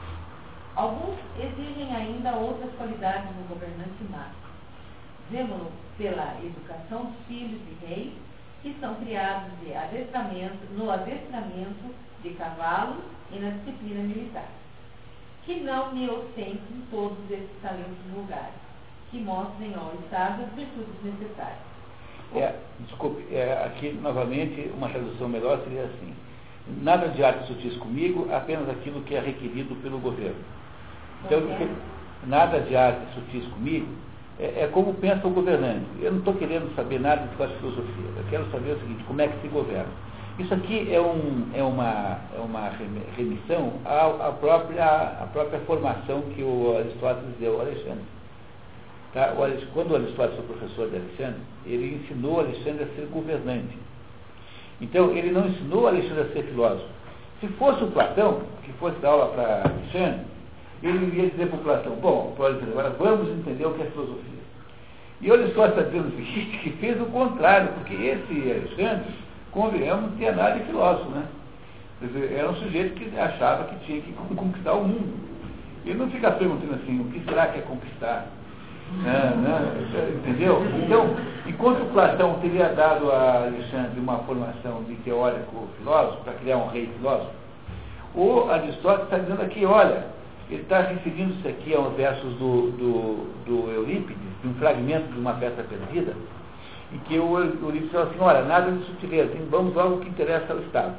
Alguns 0.77 1.19
exigem 1.39 1.95
ainda 1.95 2.35
outras 2.35 2.73
qualidades 2.75 3.31
no 3.37 3.45
governante 3.49 4.03
máximo. 4.11 4.45
Vemo-lo 5.31 5.71
pela 5.97 6.35
educação 6.43 7.07
dos 7.07 7.27
filhos 7.27 7.61
de 7.61 7.87
reis, 7.87 8.13
que 8.63 8.75
são 8.81 8.95
criados 8.97 9.53
de 9.61 9.73
adestramento, 9.75 10.59
no 10.73 10.91
adestramento 10.91 11.95
de 12.23 12.31
cavalos 12.31 13.05
e 13.31 13.39
na 13.39 13.51
disciplina 13.51 14.03
militar, 14.03 14.49
que 15.45 15.61
não 15.61 15.95
me 15.95 16.11
ostentem 16.11 16.83
todos 16.91 17.19
esses 17.31 17.63
talentos 17.63 17.97
vulgares 18.13 18.65
que 19.11 19.19
mostrem 19.21 19.73
ao 19.75 19.95
Estado 20.03 20.43
as 20.43 20.53
virtudes 20.55 21.05
necessárias. 21.05 21.59
É, 22.35 22.59
desculpe, 22.81 23.33
é, 23.33 23.65
aqui 23.65 23.93
novamente 23.93 24.73
uma 24.75 24.89
tradução 24.89 25.29
melhor 25.29 25.61
seria 25.63 25.85
assim. 25.85 26.13
Nada 26.83 27.09
de 27.11 27.23
arte 27.23 27.47
sutis 27.47 27.77
comigo, 27.77 28.29
apenas 28.33 28.69
aquilo 28.69 29.03
que 29.03 29.15
é 29.15 29.21
requerido 29.21 29.77
pelo 29.77 29.99
governo. 30.01 30.43
Então, 31.25 31.41
nada 32.27 32.61
de 32.61 32.77
arte 32.77 33.01
sutis 33.15 33.47
comigo 33.53 33.87
é, 34.39 34.65
é, 34.65 34.71
como 34.73 34.95
pensa 34.95 35.27
o 35.27 35.31
governante. 35.31 35.87
Eu 36.01 36.13
não 36.13 36.19
estou 36.19 36.35
querendo 36.35 36.75
saber 36.75 37.01
nada 37.01 37.27
de 37.27 37.37
filosofia. 37.37 38.11
Eu 38.17 38.25
quero 38.31 38.51
saber 38.51 38.73
o 38.73 38.81
seguinte, 38.81 39.05
como 39.05 39.21
é 39.21 39.29
que 39.29 39.41
se 39.41 39.49
governa. 39.49 39.93
Isso 40.39 40.53
aqui 40.53 40.93
é, 40.93 41.01
um, 41.01 41.47
é, 41.55 41.63
uma, 41.63 42.19
é 42.37 42.41
uma 42.41 42.69
remissão 43.17 43.75
à, 43.85 44.29
à, 44.29 44.33
própria, 44.33 44.85
à 44.85 45.29
própria 45.33 45.61
formação 45.61 46.23
que 46.35 46.43
o 46.43 46.77
Aristóteles 46.77 47.37
deu 47.39 47.55
ao 47.55 47.61
Alexandre. 47.61 48.05
Tá? 49.13 49.33
O, 49.33 49.67
quando 49.73 49.93
o 49.93 49.97
Aristóteles 49.97 50.45
foi 50.45 50.57
professor 50.57 50.91
de 50.91 50.97
Alexandre, 50.97 51.41
ele 51.65 51.95
ensinou 51.95 52.41
Alexandre 52.41 52.83
a 52.83 52.97
ser 52.97 53.07
governante. 53.13 53.79
Então, 54.81 55.13
ele 55.13 55.31
não 55.31 55.47
ensinou 55.47 55.87
Alexandre 55.87 56.23
a 56.23 56.33
ser 56.33 56.43
filósofo. 56.43 56.89
Se 57.41 57.47
fosse 57.49 57.85
o 57.85 57.93
Platão, 57.93 58.41
que 58.65 58.73
fosse 58.73 58.99
dar 58.99 59.11
aula 59.11 59.27
para 59.29 59.71
Alexandre, 59.71 60.27
ele 60.87 61.21
ia 61.21 61.31
dizer 61.31 61.47
para 61.47 61.59
o 61.59 61.63
Platão, 61.63 61.95
bom, 61.97 62.35
agora 62.37 62.91
vamos 62.99 63.29
entender 63.31 63.65
o 63.67 63.75
que 63.75 63.83
é 63.83 63.87
filosofia. 63.87 64.45
E 65.21 65.31
o 65.31 65.35
Aristóteles 65.35 65.79
está 65.79 65.91
dizendo 65.91 66.09
o 66.09 66.17
seguinte, 66.17 66.59
que 66.63 66.71
fez 66.73 67.01
o 67.01 67.07
contrário, 67.07 67.69
porque 67.75 67.95
esse 67.95 68.51
Alexandre, 68.51 69.15
convenhamos, 69.51 70.11
não 70.11 70.17
tinha 70.17 70.33
nada 70.33 70.59
de 70.59 70.65
filósofo, 70.65 71.11
né? 71.11 71.25
Era 72.37 72.51
um 72.51 72.57
sujeito 72.57 72.95
que 72.95 73.19
achava 73.19 73.65
que 73.65 73.87
tinha 73.87 74.01
que 74.03 74.13
conquistar 74.13 74.75
o 74.75 74.85
mundo. 74.85 75.15
Ele 75.87 75.99
não 75.99 76.11
fica 76.11 76.31
perguntando 76.33 76.75
assim, 76.75 77.01
o 77.01 77.05
que 77.05 77.21
será 77.25 77.47
que 77.47 77.61
é 77.61 77.63
conquistar? 77.63 78.27
Né, 79.03 79.33
né, 79.37 80.13
entendeu? 80.15 80.63
Então, 80.85 81.17
enquanto 81.47 81.91
Platão 81.93 82.35
teria 82.41 82.69
dado 82.69 83.11
a 83.11 83.45
Alexandre 83.47 83.99
uma 83.99 84.19
formação 84.19 84.83
de 84.85 84.95
teórico 84.97 85.69
filósofo, 85.79 86.23
para 86.25 86.35
criar 86.35 86.59
um 86.59 86.69
rei 86.69 86.89
filósofo, 86.99 87.31
o 88.15 88.51
Aristóteles 88.51 89.05
está 89.05 89.19
dizendo 89.19 89.43
aqui, 89.43 89.65
olha, 89.65 90.14
ele 90.51 90.63
está 90.63 90.81
referindo-se 90.81 91.47
aqui 91.49 91.75
aos 91.75 91.95
versos 91.95 92.35
do, 92.35 92.71
do, 92.73 93.45
do 93.47 93.71
Eurípides, 93.71 94.17
de 94.43 94.49
um 94.49 94.55
fragmento 94.55 95.13
de 95.13 95.19
uma 95.19 95.35
peça 95.35 95.63
perdida, 95.63 96.15
em 96.93 96.99
que 96.99 97.19
o 97.19 97.39
Eurípides 97.39 97.91
fala 97.91 98.11
assim, 98.11 98.21
olha, 98.21 98.43
nada 98.43 98.71
de 98.71 98.85
sutileza, 98.85 99.33
vamos 99.51 99.75
logo 99.75 99.95
ao 99.95 100.01
que 100.01 100.09
interessa 100.09 100.53
ao 100.53 100.61
Estado. 100.61 100.95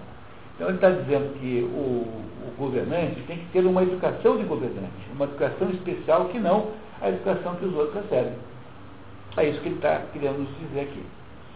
Então 0.55 0.67
ele 0.67 0.77
está 0.77 0.89
dizendo 0.89 1.37
que 1.39 1.61
o, 1.63 2.47
o 2.47 2.55
governante 2.57 3.21
tem 3.23 3.37
que 3.37 3.45
ter 3.51 3.65
uma 3.65 3.83
educação 3.83 4.37
de 4.37 4.43
governante, 4.43 4.93
uma 5.13 5.25
educação 5.25 5.69
especial 5.69 6.25
que 6.25 6.39
não 6.39 6.71
a 7.01 7.09
educação 7.09 7.55
que 7.55 7.65
os 7.65 7.75
outros 7.75 8.03
recebem. 8.03 8.33
É 9.37 9.49
isso 9.49 9.59
que 9.61 9.67
ele 9.67 9.75
está 9.75 10.01
querendo 10.13 10.39
nos 10.39 10.57
dizer 10.59 10.81
aqui. 10.81 11.03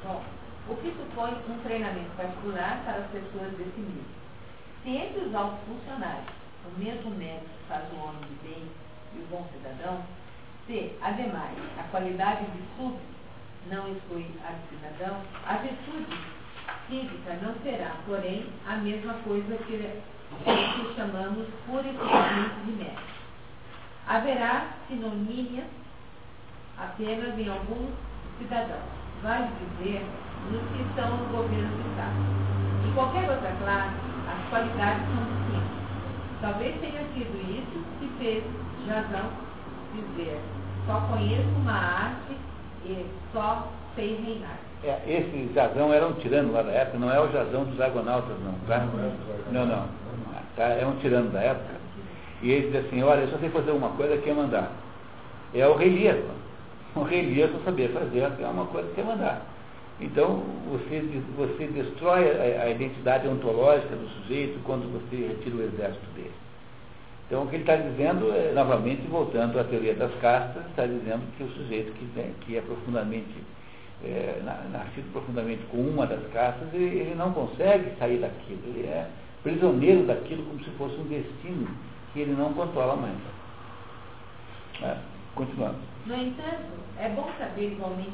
Bom, 0.04 0.22
o 0.70 0.76
que 0.76 0.92
supõe 0.92 1.32
um 1.50 1.58
treinamento 1.64 2.12
particular 2.18 2.82
para 2.84 2.98
as 2.98 3.08
pessoas 3.08 3.52
desse 3.54 3.80
nível? 3.80 4.04
Se 4.84 4.90
entre 4.90 5.26
os 5.26 5.34
altos 5.34 5.60
funcionários 5.66 6.39
o 6.76 6.80
mesmo 6.80 7.12
método 7.12 7.50
faz 7.68 7.84
o 7.94 7.98
homem 7.98 8.22
de 8.22 8.48
bem 8.48 8.64
e 9.16 9.20
o 9.20 9.28
bom 9.28 9.48
cidadão, 9.54 10.04
se, 10.68 10.92
ademais, 11.02 11.58
a 11.80 11.84
qualidade 11.84 12.46
de 12.46 12.62
súbdito 12.78 13.20
não 13.68 13.92
exclui 13.92 14.26
a 14.46 14.52
de 14.52 14.68
cidadão, 14.70 15.22
a 15.46 15.54
virtude 15.58 16.18
cívica 16.88 17.38
não 17.42 17.54
será, 17.64 17.96
porém, 18.06 18.46
a 18.68 18.76
mesma 18.78 19.14
coisa 19.24 19.58
que, 19.58 19.78
que 19.78 20.96
chamamos 20.96 21.48
pura 21.66 21.88
e 21.88 22.66
de 22.66 22.72
mérito. 22.72 23.20
Haverá 24.08 24.68
sinonímias 24.88 25.68
apenas 26.78 27.38
em 27.38 27.50
alguns 27.50 27.92
cidadãos, 28.40 28.90
vale 29.22 29.50
dizer, 29.78 30.06
nos 30.52 30.62
que 30.72 30.82
estão 30.84 31.18
no 31.18 31.26
governo 31.26 31.76
do 31.76 31.90
Estado. 31.90 32.88
Em 32.88 32.94
qualquer 32.94 33.30
outra 33.30 33.52
classe, 33.62 33.96
as 34.30 34.50
qualidades 34.50 35.04
são. 35.08 35.39
Talvez 36.42 36.76
tenha 36.80 37.02
sido 37.14 37.36
isso 37.52 37.84
que 38.00 38.10
fez 38.18 38.44
Jazão 38.88 39.30
dizer, 39.94 40.40
só 40.86 41.02
conheço 41.02 41.50
uma 41.62 41.74
arte 41.74 42.38
e 42.86 43.06
só 43.34 43.68
sei 43.96 44.16
reinar. 44.24 44.58
É, 44.84 45.02
esse 45.06 45.54
Jazão 45.54 45.92
era 45.92 46.08
um 46.08 46.14
tirano 46.14 46.54
lá 46.54 46.62
da 46.62 46.72
época, 46.72 47.00
não 47.00 47.12
é 47.12 47.20
o 47.20 47.30
Jazão 47.32 47.66
dos 47.66 47.82
Argonautas, 47.82 48.38
não, 48.40 48.54
tá? 48.68 48.88
Não, 49.52 49.66
não. 49.66 49.86
Tá? 50.56 50.64
É 50.64 50.86
um 50.86 50.96
tirano 50.98 51.30
da 51.32 51.42
época. 51.42 51.76
E 52.42 52.52
ele 52.52 52.72
diz 52.72 52.86
assim, 52.86 53.04
olha, 53.04 53.22
eu 53.22 53.28
só 53.30 53.38
sei 53.38 53.50
fazer 53.50 53.72
uma 53.72 53.90
coisa 53.90 54.18
que 54.18 54.30
é 54.30 54.34
mandar. 54.34 54.72
É 55.54 55.68
o 55.68 55.76
rei. 55.76 56.24
O 56.96 57.04
rei 57.04 57.36
Lear 57.36 57.50
só 57.50 57.60
sabia 57.66 57.90
fazer 57.90 58.20
é 58.20 58.48
uma 58.48 58.66
coisa 58.68 58.90
que 58.94 59.02
é 59.02 59.04
mandar. 59.04 59.42
Então, 60.02 60.42
você, 60.70 61.02
você 61.36 61.68
destrói 61.68 62.32
a, 62.32 62.64
a, 62.64 62.70
identidade 62.70 63.28
ontológica 63.28 63.96
do 63.96 64.08
sujeito 64.10 64.60
quando 64.64 64.90
você 64.92 65.28
retira 65.28 65.56
o 65.58 65.62
exército 65.62 66.06
dele. 66.16 66.32
Então, 67.28 67.44
o 67.44 67.48
que 67.48 67.58
ele 67.58 67.64
está 67.64 67.76
dizendo, 67.76 68.32
é, 68.34 68.54
novamente, 68.54 69.06
voltando 69.08 69.60
à 69.60 69.64
teoria 69.64 69.94
das 69.94 70.14
castas, 70.16 70.66
está 70.68 70.86
dizendo 70.86 71.22
que 71.38 71.44
o 71.44 71.50
sujeito 71.50 71.92
que, 71.94 72.34
que 72.46 72.58
é 72.58 72.62
profundamente, 72.62 73.36
é, 74.04 74.42
nascido 74.72 75.12
profundamente 75.12 75.64
com 75.70 75.78
uma 75.78 76.08
das 76.08 76.26
castas, 76.32 76.74
ele, 76.74 76.86
ele 76.86 77.16
não 77.16 77.34
consegue 77.34 77.92
sair 78.00 78.20
daquilo. 78.20 78.62
Ele 78.68 78.88
é 78.88 79.10
prisioneiro 79.44 80.06
daquilo 80.06 80.44
como 80.44 80.64
se 80.64 80.70
fosse 80.72 80.96
um 80.96 81.08
destino 81.08 81.68
que 82.14 82.22
ele 82.22 82.34
não 82.34 82.54
controla 82.54 82.96
mais. 82.96 83.18
É, 84.82 84.98
continuando. 85.36 85.78
No 86.06 86.16
entanto, 86.16 86.72
é 86.98 87.10
bom 87.10 87.30
saber 87.38 87.74
igualmente, 87.74 88.14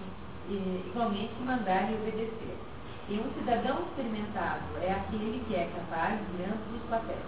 igualmente 0.49 1.33
mandar 1.45 1.91
e 1.91 1.95
obedecer. 1.95 2.57
E 3.09 3.19
um 3.19 3.33
cidadão 3.37 3.83
experimentado 3.83 4.63
é 4.81 4.91
aquele 4.91 5.43
que 5.47 5.55
é 5.55 5.69
capaz 5.75 6.19
de 6.19 6.43
ambos 6.43 6.81
os 6.81 6.89
papéis. 6.89 7.19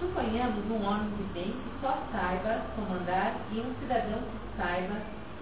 Suponhamos 0.00 0.64
um 0.70 0.84
homem 0.84 1.10
de 1.16 1.22
bem 1.32 1.52
que 1.52 1.80
só 1.80 2.02
saiba 2.10 2.66
comandar 2.74 3.36
e 3.52 3.60
um 3.60 3.74
cidadão 3.80 4.18
que 4.18 4.56
saiba 4.56 4.96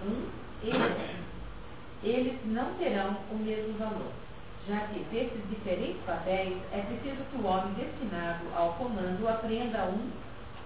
um 0.05 0.27
e 0.63 0.67
outro. 0.67 1.21
Eles 2.03 2.39
não 2.45 2.73
terão 2.75 3.17
o 3.31 3.35
mesmo 3.35 3.77
valor 3.77 4.11
já 4.67 4.79
que 4.87 4.99
desses 5.05 5.41
diferentes 5.49 6.01
papéis 6.05 6.57
é 6.71 6.81
preciso 6.81 7.23
que 7.31 7.37
o 7.37 7.45
homem 7.45 7.73
destinado 7.73 8.45
ao 8.55 8.73
comando 8.73 9.27
aprenda 9.27 9.85
um 9.85 10.09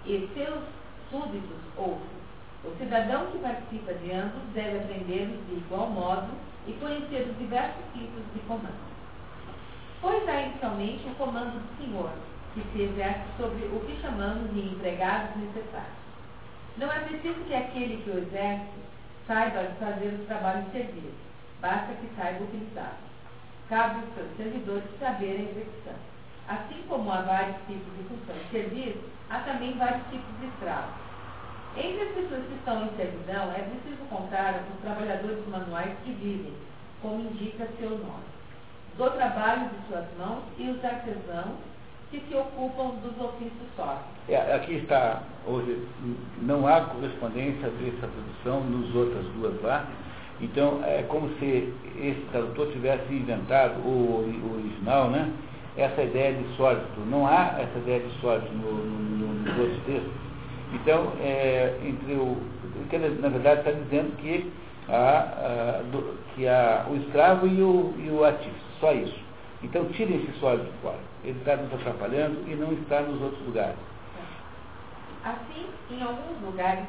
e 0.05 0.30
seus 0.34 0.63
súditos 1.09 1.57
outro. 1.78 2.24
O 2.66 2.76
cidadão 2.78 3.28
que 3.28 3.38
participa 3.39 3.93
de 3.93 4.11
ambos 4.11 4.41
deve 4.53 4.80
aprendê-los 4.80 5.45
de 5.47 5.55
igual 5.55 5.89
modo 5.89 6.28
e 6.68 6.74
conhecer 6.74 7.28
os 7.30 7.38
diversos 7.38 7.84
tipos 7.93 8.24
de 8.34 8.39
comando. 8.47 8.95
Pois 10.01 10.28
há 10.28 10.41
inicialmente 10.41 11.07
o 11.07 11.16
comando 11.16 11.59
do 11.59 11.78
Senhor, 11.78 12.11
que 12.53 12.61
se 12.74 12.82
exerce 12.82 13.24
sobre 13.38 13.66
o 13.66 13.80
que 13.82 14.01
chamamos 14.01 14.51
de 14.53 14.59
empregados 14.59 15.36
necessários. 15.38 16.05
Não 16.78 16.91
é 16.91 16.99
preciso 16.99 17.39
que 17.45 17.55
aquele 17.55 18.01
que 18.03 18.09
o 18.09 18.18
exerce 18.18 18.74
saiba 19.28 19.63
fazer 19.80 20.07
os 20.20 20.26
trabalhos 20.28 20.66
de 20.66 20.72
serviço, 20.72 21.26
basta 21.61 21.93
que 21.93 22.16
saiba 22.16 22.43
utilizá-los 22.43 23.05
cabe 23.70 23.99
aos 23.99 24.13
seus 24.13 24.38
servidores 24.38 24.84
saber 24.99 25.32
a 25.32 25.51
execução. 25.51 25.95
Assim 26.47 26.84
como 26.88 27.11
há 27.11 27.22
vários 27.22 27.57
tipos 27.68 27.91
de 27.97 28.03
função 28.03 28.36
de 28.36 28.49
serviço, 28.51 28.99
há 29.30 29.39
também 29.39 29.78
vários 29.78 30.05
tipos 30.09 30.39
de 30.39 30.45
escravos. 30.47 31.05
Entre 31.78 32.01
as 32.01 32.09
pessoas 32.09 32.43
que 32.47 32.55
estão 32.55 32.86
em 32.86 32.89
servidão, 32.95 33.51
é 33.51 33.61
preciso 33.61 34.03
contar 34.09 34.63
os 34.73 34.82
trabalhadores 34.82 35.47
manuais 35.49 35.91
que 36.03 36.11
vivem, 36.11 36.53
como 37.01 37.21
indica 37.21 37.67
seu 37.80 37.89
nome, 37.89 38.26
do 38.97 39.09
trabalho 39.11 39.69
de 39.69 39.88
suas 39.88 40.05
mãos 40.17 40.43
e 40.57 40.69
os 40.69 40.84
artesãos 40.84 41.57
que 42.11 42.21
se 42.28 42.36
ocupam 42.36 42.95
dos 43.01 43.19
ofícios 43.19 43.67
sócios. 43.76 44.05
É, 44.30 44.55
aqui 44.55 44.76
está, 44.76 45.21
hoje, 45.45 45.86
não 46.41 46.65
há 46.65 46.82
correspondência 46.82 47.69
dessa 47.69 48.07
tradução 48.07 48.61
nos 48.61 48.95
outras 48.95 49.26
duas 49.34 49.61
lá, 49.61 49.86
então, 50.41 50.82
é 50.84 51.03
como 51.03 51.30
se 51.39 51.73
esse 51.97 52.21
tradutor 52.32 52.67
tivesse 52.71 53.13
inventado, 53.13 53.80
o, 53.80 54.53
original, 54.53 55.09
né? 55.09 55.32
essa 55.78 56.03
ideia 56.03 56.34
de 56.34 56.55
sólido. 56.55 56.84
Não 57.09 57.26
há 57.26 57.55
essa 57.59 57.78
ideia 57.80 58.01
de 58.01 58.09
sólido 58.19 58.49
no, 58.53 58.73
no, 58.73 59.34
nos 59.34 59.57
outros 59.57 59.84
textos. 59.86 60.11
Então, 60.76 61.13
é, 61.21 61.78
entre 61.84 62.13
o, 62.13 62.38
que 62.89 62.97
na 62.97 63.30
verdade 63.30 63.61
está 63.61 63.71
dizendo 63.71 64.15
que, 64.17 64.51
há, 64.89 65.19
a, 65.19 65.82
do, 65.91 66.17
que 66.36 66.47
há 66.47 66.86
o 66.89 66.95
escravo 66.97 67.47
e 67.47 67.61
o, 67.61 67.93
e 67.97 68.09
o 68.09 68.23
ativo, 68.23 68.55
só 68.80 68.91
isso. 68.93 69.23
Então, 69.63 69.86
tirem 69.93 70.17
esse 70.17 70.39
sólido 70.39 70.69
fora. 70.82 70.99
Ele 71.23 71.38
está 71.39 71.55
nos 71.55 71.73
atrapalhando 71.73 72.43
e 72.47 72.55
não 72.55 72.73
está 72.73 73.01
nos 73.01 73.21
outros 73.21 73.43
lugares. 73.45 73.76
Assim, 75.23 75.65
em 75.89 76.03
alguns 76.03 76.39
lugares, 76.43 76.86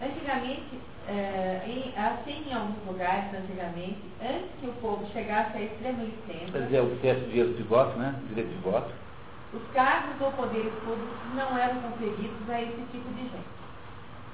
antigamente 0.00 0.78
é, 1.08 1.62
em, 1.66 1.92
assim 1.98 2.48
em 2.48 2.54
alguns 2.54 2.86
lugares 2.86 3.34
antigamente, 3.34 3.98
antes 4.22 4.48
que 4.60 4.66
o 4.66 4.72
povo 4.74 5.04
chegasse 5.12 5.56
à 5.56 5.62
extrema 5.62 6.04
licença. 6.04 6.52
Quer 6.52 6.62
dizer, 6.66 6.80
o 6.82 6.96
texto 6.98 7.24
de 7.24 7.32
direito 7.32 7.56
de 7.56 7.62
voto, 7.64 7.98
né? 7.98 8.14
Direito 8.28 8.48
de 8.48 8.62
voto. 8.62 8.90
Os 9.52 9.62
cargos 9.74 10.14
ou 10.20 10.30
poderes 10.32 10.72
públicos 10.84 11.18
não 11.34 11.58
eram 11.58 11.80
conferidos 11.80 12.48
a 12.48 12.62
esse 12.62 12.82
tipo 12.92 13.08
de 13.14 13.22
gente. 13.22 13.50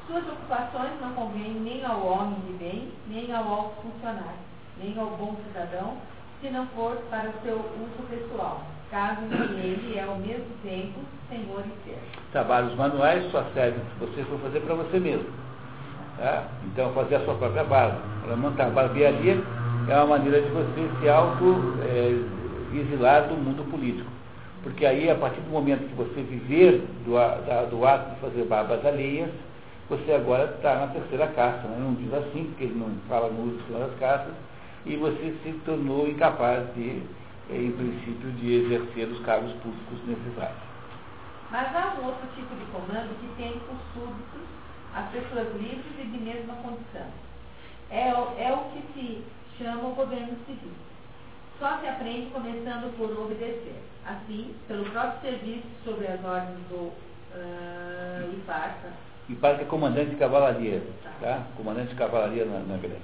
Suas 0.07 0.25
ocupações 0.25 0.93
não 1.01 1.15
convêm 1.15 1.55
nem 1.55 1.83
ao 1.85 2.07
homem 2.07 2.39
de 2.47 2.53
bem, 2.53 2.93
nem 3.09 3.35
ao 3.35 3.49
alto 3.49 3.83
funcionário, 3.83 4.39
nem 4.79 4.97
ao 4.99 5.07
bom 5.17 5.35
cidadão, 5.47 5.97
se 6.41 6.51
não 6.51 6.67
for 6.69 6.97
para 7.09 7.31
o 7.31 7.33
seu 7.43 7.57
uso 7.57 8.07
pessoal, 8.11 8.63
caso 8.91 9.23
que 9.23 9.35
ele 9.35 9.99
é 9.99 10.05
ao 10.05 10.17
mesmo 10.17 10.55
tempo 10.63 11.01
senhor 11.29 11.65
e 11.67 11.73
ser. 11.89 11.99
Trabalhos 12.31 12.77
manuais 12.77 13.29
só 13.33 13.43
servem 13.55 13.81
se 13.81 14.05
você 14.05 14.23
for 14.25 14.39
fazer 14.41 14.61
para 14.61 14.75
você 14.75 15.01
mesmo. 15.01 15.31
Tá? 16.19 16.45
Então, 16.65 16.93
fazer 16.93 17.15
a 17.17 17.25
sua 17.25 17.35
própria 17.35 17.65
barba. 17.65 17.99
Montar 18.37 18.67
a 18.67 18.71
barbearia 18.71 19.43
é 19.89 19.97
uma 19.97 20.19
maneira 20.19 20.43
de 20.43 20.51
você 20.51 20.91
se 21.01 21.09
auto-exilar 21.09 23.25
é, 23.25 23.29
do 23.29 23.35
mundo 23.35 23.65
político. 23.71 24.16
Porque 24.67 24.85
aí, 24.85 25.09
a 25.09 25.15
partir 25.15 25.41
do 25.43 25.51
momento 25.51 25.89
que 25.89 25.95
você 25.95 26.23
viver 26.23 26.85
do, 27.05 27.13
da, 27.15 27.67
do 27.67 27.87
ato 27.87 28.17
de 28.17 28.21
fazer 28.21 28.45
barbas 28.47 28.85
alheias, 28.85 29.31
você 29.89 30.11
agora 30.11 30.57
está 30.57 30.75
na 30.75 30.89
terceira 30.89 31.29
casta. 31.29 31.69
Né? 31.69 31.77
Não 31.79 31.95
diz 31.95 32.13
assim, 32.13 32.47
porque 32.47 32.65
ele 32.65 32.75
não 32.75 32.91
fala 33.09 33.31
no 33.31 33.55
uso 33.55 33.63
das 33.71 34.27
e 34.85 34.97
você 34.97 35.39
se 35.45 35.53
tornou 35.65 36.09
incapaz 36.09 36.67
de, 36.75 37.01
é, 37.49 37.57
em 37.57 37.71
princípio, 37.71 38.29
de 38.33 38.55
exercer 38.55 39.07
os 39.07 39.21
cargos 39.21 39.53
públicos 39.63 40.05
necessários. 40.05 40.59
Mas 41.53 41.69
há 41.73 42.01
um 42.01 42.07
outro 42.07 42.27
tipo 42.35 42.53
de 42.57 42.65
comando 42.73 43.15
que 43.21 43.41
tem 43.41 43.53
por 43.71 43.77
súditos 43.95 44.51
as 44.97 45.09
pessoas 45.11 45.47
livres 45.55 45.95
e 45.97 46.07
de 46.09 46.19
mesma 46.19 46.55
condição. 46.55 47.07
É, 47.89 48.09
é 48.09 48.53
o 48.53 48.73
que 48.73 48.83
se 48.95 49.63
chama 49.63 49.91
o 49.91 49.95
governo 49.95 50.37
civil. 50.45 50.73
Só 51.59 51.79
se 51.79 51.89
aprende 51.89 52.31
começando 52.31 52.97
por 52.97 53.11
obedecer. 53.19 53.83
Assim, 54.05 54.55
pelo 54.69 54.85
próprio 54.91 55.21
serviço 55.21 55.67
sobre 55.85 56.07
as 56.07 56.25
ordens 56.25 56.59
do 56.69 56.93
uh, 57.35 58.35
Iparca, 58.35 58.93
Iparca 59.29 59.63
é 59.63 59.65
comandante 59.65 60.11
de 60.11 60.17
cavalaria, 60.17 60.83
tá? 61.21 61.43
Comandante 61.57 61.89
de 61.89 61.97
cavalaria 61.97 62.45
na, 62.45 62.61
na 62.61 62.77
Grécia. 62.77 63.01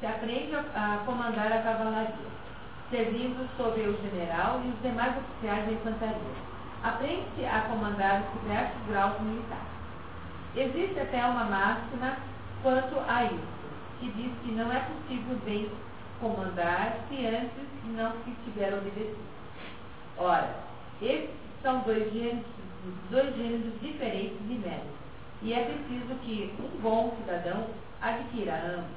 se 0.00 0.06
aprende 0.06 0.54
a, 0.54 0.94
a 0.94 0.98
comandar 1.04 1.52
a 1.52 1.62
cavalaria, 1.62 2.14
servindo 2.90 3.46
sob 3.58 3.78
o 3.80 4.00
general 4.00 4.62
e 4.64 4.68
os 4.68 4.80
demais 4.80 5.14
oficiais 5.18 5.66
da 5.66 5.72
infantaria. 5.72 6.48
Aprende-se 6.82 7.44
a 7.44 7.60
comandar 7.68 8.22
os 8.22 8.40
diversos 8.40 8.86
graus 8.88 9.20
militares. 9.20 9.78
Existe 10.56 11.00
até 11.00 11.22
uma 11.26 11.44
máxima 11.44 12.16
quanto 12.62 12.98
a 13.06 13.24
isso, 13.24 13.58
que 14.00 14.10
diz 14.12 14.32
que 14.42 14.52
não 14.52 14.72
é 14.72 14.80
possível 14.80 15.36
bem 15.44 15.70
comandar 16.20 16.96
se 17.08 17.26
antes 17.26 17.68
não 17.96 18.12
se 18.24 18.30
tiver 18.44 18.74
obedecido. 18.74 19.18
Ora, 20.16 20.54
esses 21.00 21.30
são 21.62 21.80
dois 21.80 22.12
gêneros, 22.12 22.44
dois 23.10 23.36
gêneros 23.36 23.80
diferentes 23.80 24.38
de 24.48 24.54
méritos, 24.54 24.98
e 25.42 25.52
é 25.52 25.64
preciso 25.64 26.14
que 26.22 26.52
um 26.60 26.80
bom 26.80 27.16
cidadão 27.18 27.66
adquira 28.02 28.54
ambos, 28.66 28.90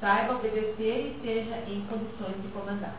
saiba 0.00 0.34
obedecer 0.34 1.06
e 1.06 1.16
esteja 1.16 1.56
em 1.66 1.86
condições 1.86 2.40
de 2.42 2.48
comandar. 2.48 2.94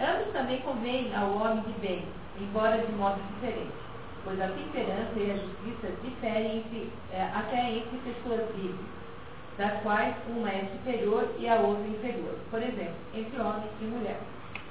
Ambos 0.00 0.32
também 0.32 0.60
convêm 0.60 1.14
ao 1.14 1.32
homem 1.36 1.62
de 1.62 1.72
bem, 1.80 2.04
embora 2.38 2.78
de 2.78 2.92
modo 2.92 3.20
diferente, 3.34 3.72
pois 4.24 4.40
a 4.40 4.48
temperança 4.48 5.12
e 5.16 5.30
a 5.30 5.36
justiça 5.36 5.92
diferem 6.04 6.58
entre, 6.58 6.92
é, 7.12 7.22
até 7.34 7.70
entre 7.70 7.98
pessoas 7.98 8.54
livres, 8.56 8.95
das 9.58 9.72
quais 9.82 10.14
uma 10.28 10.48
é 10.50 10.66
superior 10.72 11.28
e 11.38 11.48
a 11.48 11.56
outra 11.56 11.86
inferior. 11.86 12.36
Por 12.50 12.62
exemplo, 12.62 12.94
entre 13.14 13.40
homem 13.40 13.64
e 13.80 13.84
mulher. 13.84 14.18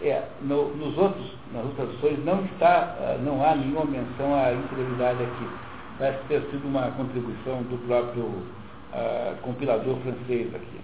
É, 0.02 0.24
no, 0.42 0.76
nos 0.76 0.98
outros, 0.98 1.26
nas 1.54 1.64
outras 1.66 1.88
traduções 1.88 2.26
não 2.26 2.44
está, 2.46 2.96
ah, 3.00 3.18
não 3.22 3.42
há 3.44 3.56
nenhuma 3.56 3.86
menção 3.86 4.36
à 4.36 4.54
infidelidade 4.54 5.24
aqui. 5.24 5.50
Parece 5.98 6.20
ter 6.28 6.42
sido 6.52 6.68
uma 6.68 6.92
contribuição 6.92 7.64
do 7.64 7.78
próprio 7.88 8.26
uh, 8.26 9.36
compilador 9.42 9.98
francês 10.00 10.54
aqui. 10.54 10.82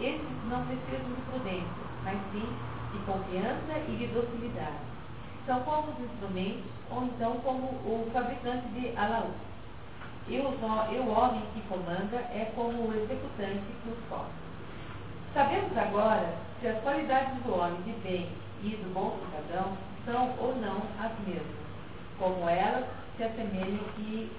Esses 0.00 0.44
não 0.50 0.64
precisam 0.66 1.14
de 1.14 1.22
prudência, 1.30 1.84
mas 2.04 2.18
sim 2.32 2.46
de 2.92 2.98
confiança 3.06 3.78
e 3.88 3.96
de 3.96 4.06
docilidade. 4.08 4.78
São 5.46 5.60
como 5.62 5.90
os 5.92 6.00
instrumentos, 6.00 6.64
ou 6.90 7.04
então 7.04 7.38
como 7.44 7.66
o 7.66 8.10
fabricante 8.12 8.66
de 8.68 8.96
alaúde. 8.96 9.48
E 10.28 10.38
o 10.38 11.08
homem 11.10 11.42
que 11.54 11.60
comanda 11.68 12.16
é 12.16 12.52
como 12.54 12.88
o 12.88 12.94
executante 12.94 13.62
que 13.82 13.90
os 13.90 13.98
forma. 14.08 14.28
Sabemos 15.32 15.76
agora 15.76 16.34
se 16.60 16.68
as 16.68 16.82
qualidades 16.82 17.42
do 17.44 17.54
homem 17.54 17.80
de 17.82 17.92
bem 18.02 18.28
e 18.62 18.70
do 18.70 18.92
bom 18.92 19.16
cidadão 19.24 19.72
são 20.04 20.34
ou 20.38 20.54
não 20.56 20.82
as 20.98 21.12
mesmas, 21.26 21.46
como 22.18 22.48
elas 22.48 22.84
se 23.18 23.24
assemelham 23.24 23.80
e 23.98 24.30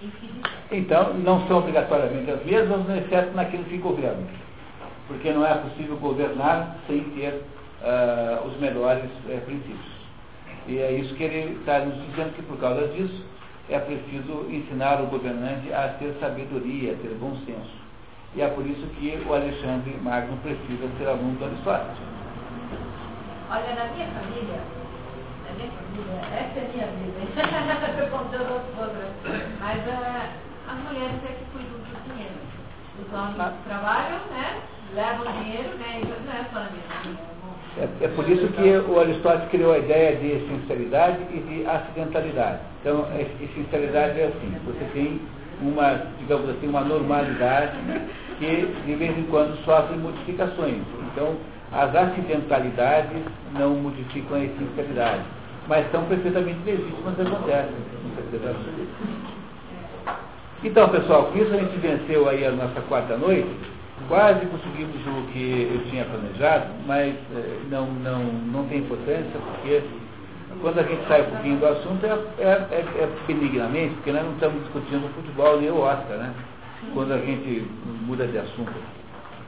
em 0.00 0.10
que 0.20 0.26
diferem. 0.26 0.80
Então, 0.80 1.14
não 1.14 1.46
são 1.48 1.58
obrigatoriamente 1.58 2.30
as 2.30 2.44
mesmas, 2.44 2.88
exceto 2.96 3.34
naquilo 3.34 3.64
que 3.64 3.76
governam. 3.78 4.26
Porque 5.08 5.32
não 5.32 5.44
é 5.44 5.54
possível 5.54 5.96
governar 5.96 6.76
sem 6.86 7.02
ter 7.10 7.42
ah, 7.82 8.40
os 8.46 8.56
melhores 8.58 9.10
eh, 9.28 9.40
princípios. 9.44 9.94
E 10.66 10.78
é 10.78 10.92
isso 10.92 11.14
que 11.16 11.24
ele 11.24 11.58
está 11.58 11.80
nos 11.80 11.94
dizendo 12.06 12.34
que 12.34 12.42
por 12.42 12.56
causa 12.58 12.88
disso 12.88 13.22
é 13.68 13.78
preciso 13.78 14.46
ensinar 14.48 15.02
o 15.02 15.06
governante 15.06 15.72
a 15.72 15.88
ter 15.98 16.14
sabedoria, 16.20 16.92
a 16.92 16.96
ter 16.96 17.14
bom 17.20 17.36
senso. 17.44 17.84
E 18.34 18.40
é 18.40 18.48
por 18.48 18.64
isso 18.64 18.86
que 18.98 19.22
o 19.26 19.34
Alexandre 19.34 19.94
Magno 20.02 20.36
precisa 20.38 20.88
ser 20.98 21.08
aluno 21.08 21.36
do 21.38 21.44
Aristóteles. 21.44 21.98
Olha, 23.50 23.74
na 23.74 23.92
minha 23.92 24.06
família, 24.08 24.60
essa 25.60 26.58
é 26.58 26.64
a 26.64 26.68
minha 26.72 26.86
vida. 26.86 27.18
Estou 27.90 28.18
contando 28.18 28.42
as 28.42 28.78
outras. 28.78 29.10
Mas 29.60 29.80
ah, 29.88 30.28
as 30.68 30.78
mulheres 30.78 31.16
é 31.24 31.32
que 31.32 31.44
cuidam 31.52 31.78
do 31.78 32.12
dinheiro. 32.12 32.34
Os 33.00 33.12
homens 33.12 33.40
Ah. 33.40 33.52
trabalham, 33.66 34.20
né? 34.30 34.60
Levam 34.94 35.42
dinheiro, 35.42 35.70
né? 35.78 36.00
E 36.02 36.06
não 36.06 36.32
é 36.32 36.44
só 36.52 36.60
na 36.60 36.70
minha 36.70 36.84
família. 36.88 37.34
É, 37.76 38.04
é 38.04 38.08
por 38.08 38.28
isso 38.28 38.46
que 38.48 38.90
o 38.90 39.00
Aristóteles 39.00 39.48
criou 39.50 39.72
a 39.72 39.78
ideia 39.78 40.16
de 40.16 40.46
sinceridade 40.46 41.18
e 41.32 41.38
de 41.40 41.66
acidentalidade. 41.66 42.60
Então, 42.80 43.04
a 43.04 43.54
sinceridade 43.54 44.20
é 44.20 44.26
assim, 44.26 44.56
você 44.64 44.84
tem 44.92 45.20
uma, 45.60 46.06
digamos 46.20 46.48
assim, 46.50 46.68
uma 46.68 46.82
normalidade 46.82 47.76
que 48.38 48.66
de 48.86 48.94
vez 48.94 49.18
em 49.18 49.24
quando 49.24 49.56
sofre 49.64 49.96
modificações. 49.96 50.82
Então, 51.12 51.34
as 51.72 51.94
acidentalidades 51.96 53.22
não 53.58 53.70
modificam 53.70 54.36
a 54.36 54.40
sinceridade, 54.40 55.24
mas 55.68 55.90
são 55.90 56.04
perfeitamente 56.04 56.58
legítimas 56.64 57.18
e 57.18 57.22
acontecem. 57.22 57.74
Então, 60.62 60.88
pessoal, 60.88 61.24
com 61.24 61.38
isso 61.38 61.52
a 61.52 61.58
gente 61.58 61.76
venceu 61.78 62.28
aí 62.28 62.44
a 62.46 62.50
nossa 62.50 62.80
quarta 62.82 63.16
noite. 63.16 63.48
Quase 64.08 64.44
conseguimos 64.46 64.94
o 65.06 65.32
que 65.32 65.70
eu 65.72 65.90
tinha 65.90 66.04
planejado, 66.04 66.66
mas 66.86 67.14
eh, 67.14 67.58
não, 67.70 67.86
não, 67.86 68.24
não 68.24 68.64
tem 68.66 68.78
importância, 68.78 69.38
porque 69.38 69.82
quando 70.60 70.78
a 70.80 70.82
gente 70.82 71.06
sai 71.06 71.22
um 71.22 71.30
pouquinho 71.30 71.58
do 71.58 71.66
assunto 71.66 72.04
é, 72.04 72.42
é, 72.42 72.48
é, 72.48 72.84
é 73.02 73.08
benignamente, 73.26 73.94
porque 73.94 74.12
nós 74.12 74.24
não 74.24 74.32
estamos 74.32 74.62
discutindo 74.62 75.14
futebol 75.14 75.60
nem 75.60 75.70
o 75.70 75.78
Oscar, 75.78 76.16
né? 76.16 76.34
Quando 76.92 77.12
a 77.12 77.18
gente 77.18 77.66
muda 78.06 78.26
de 78.26 78.38
assunto. 78.38 78.72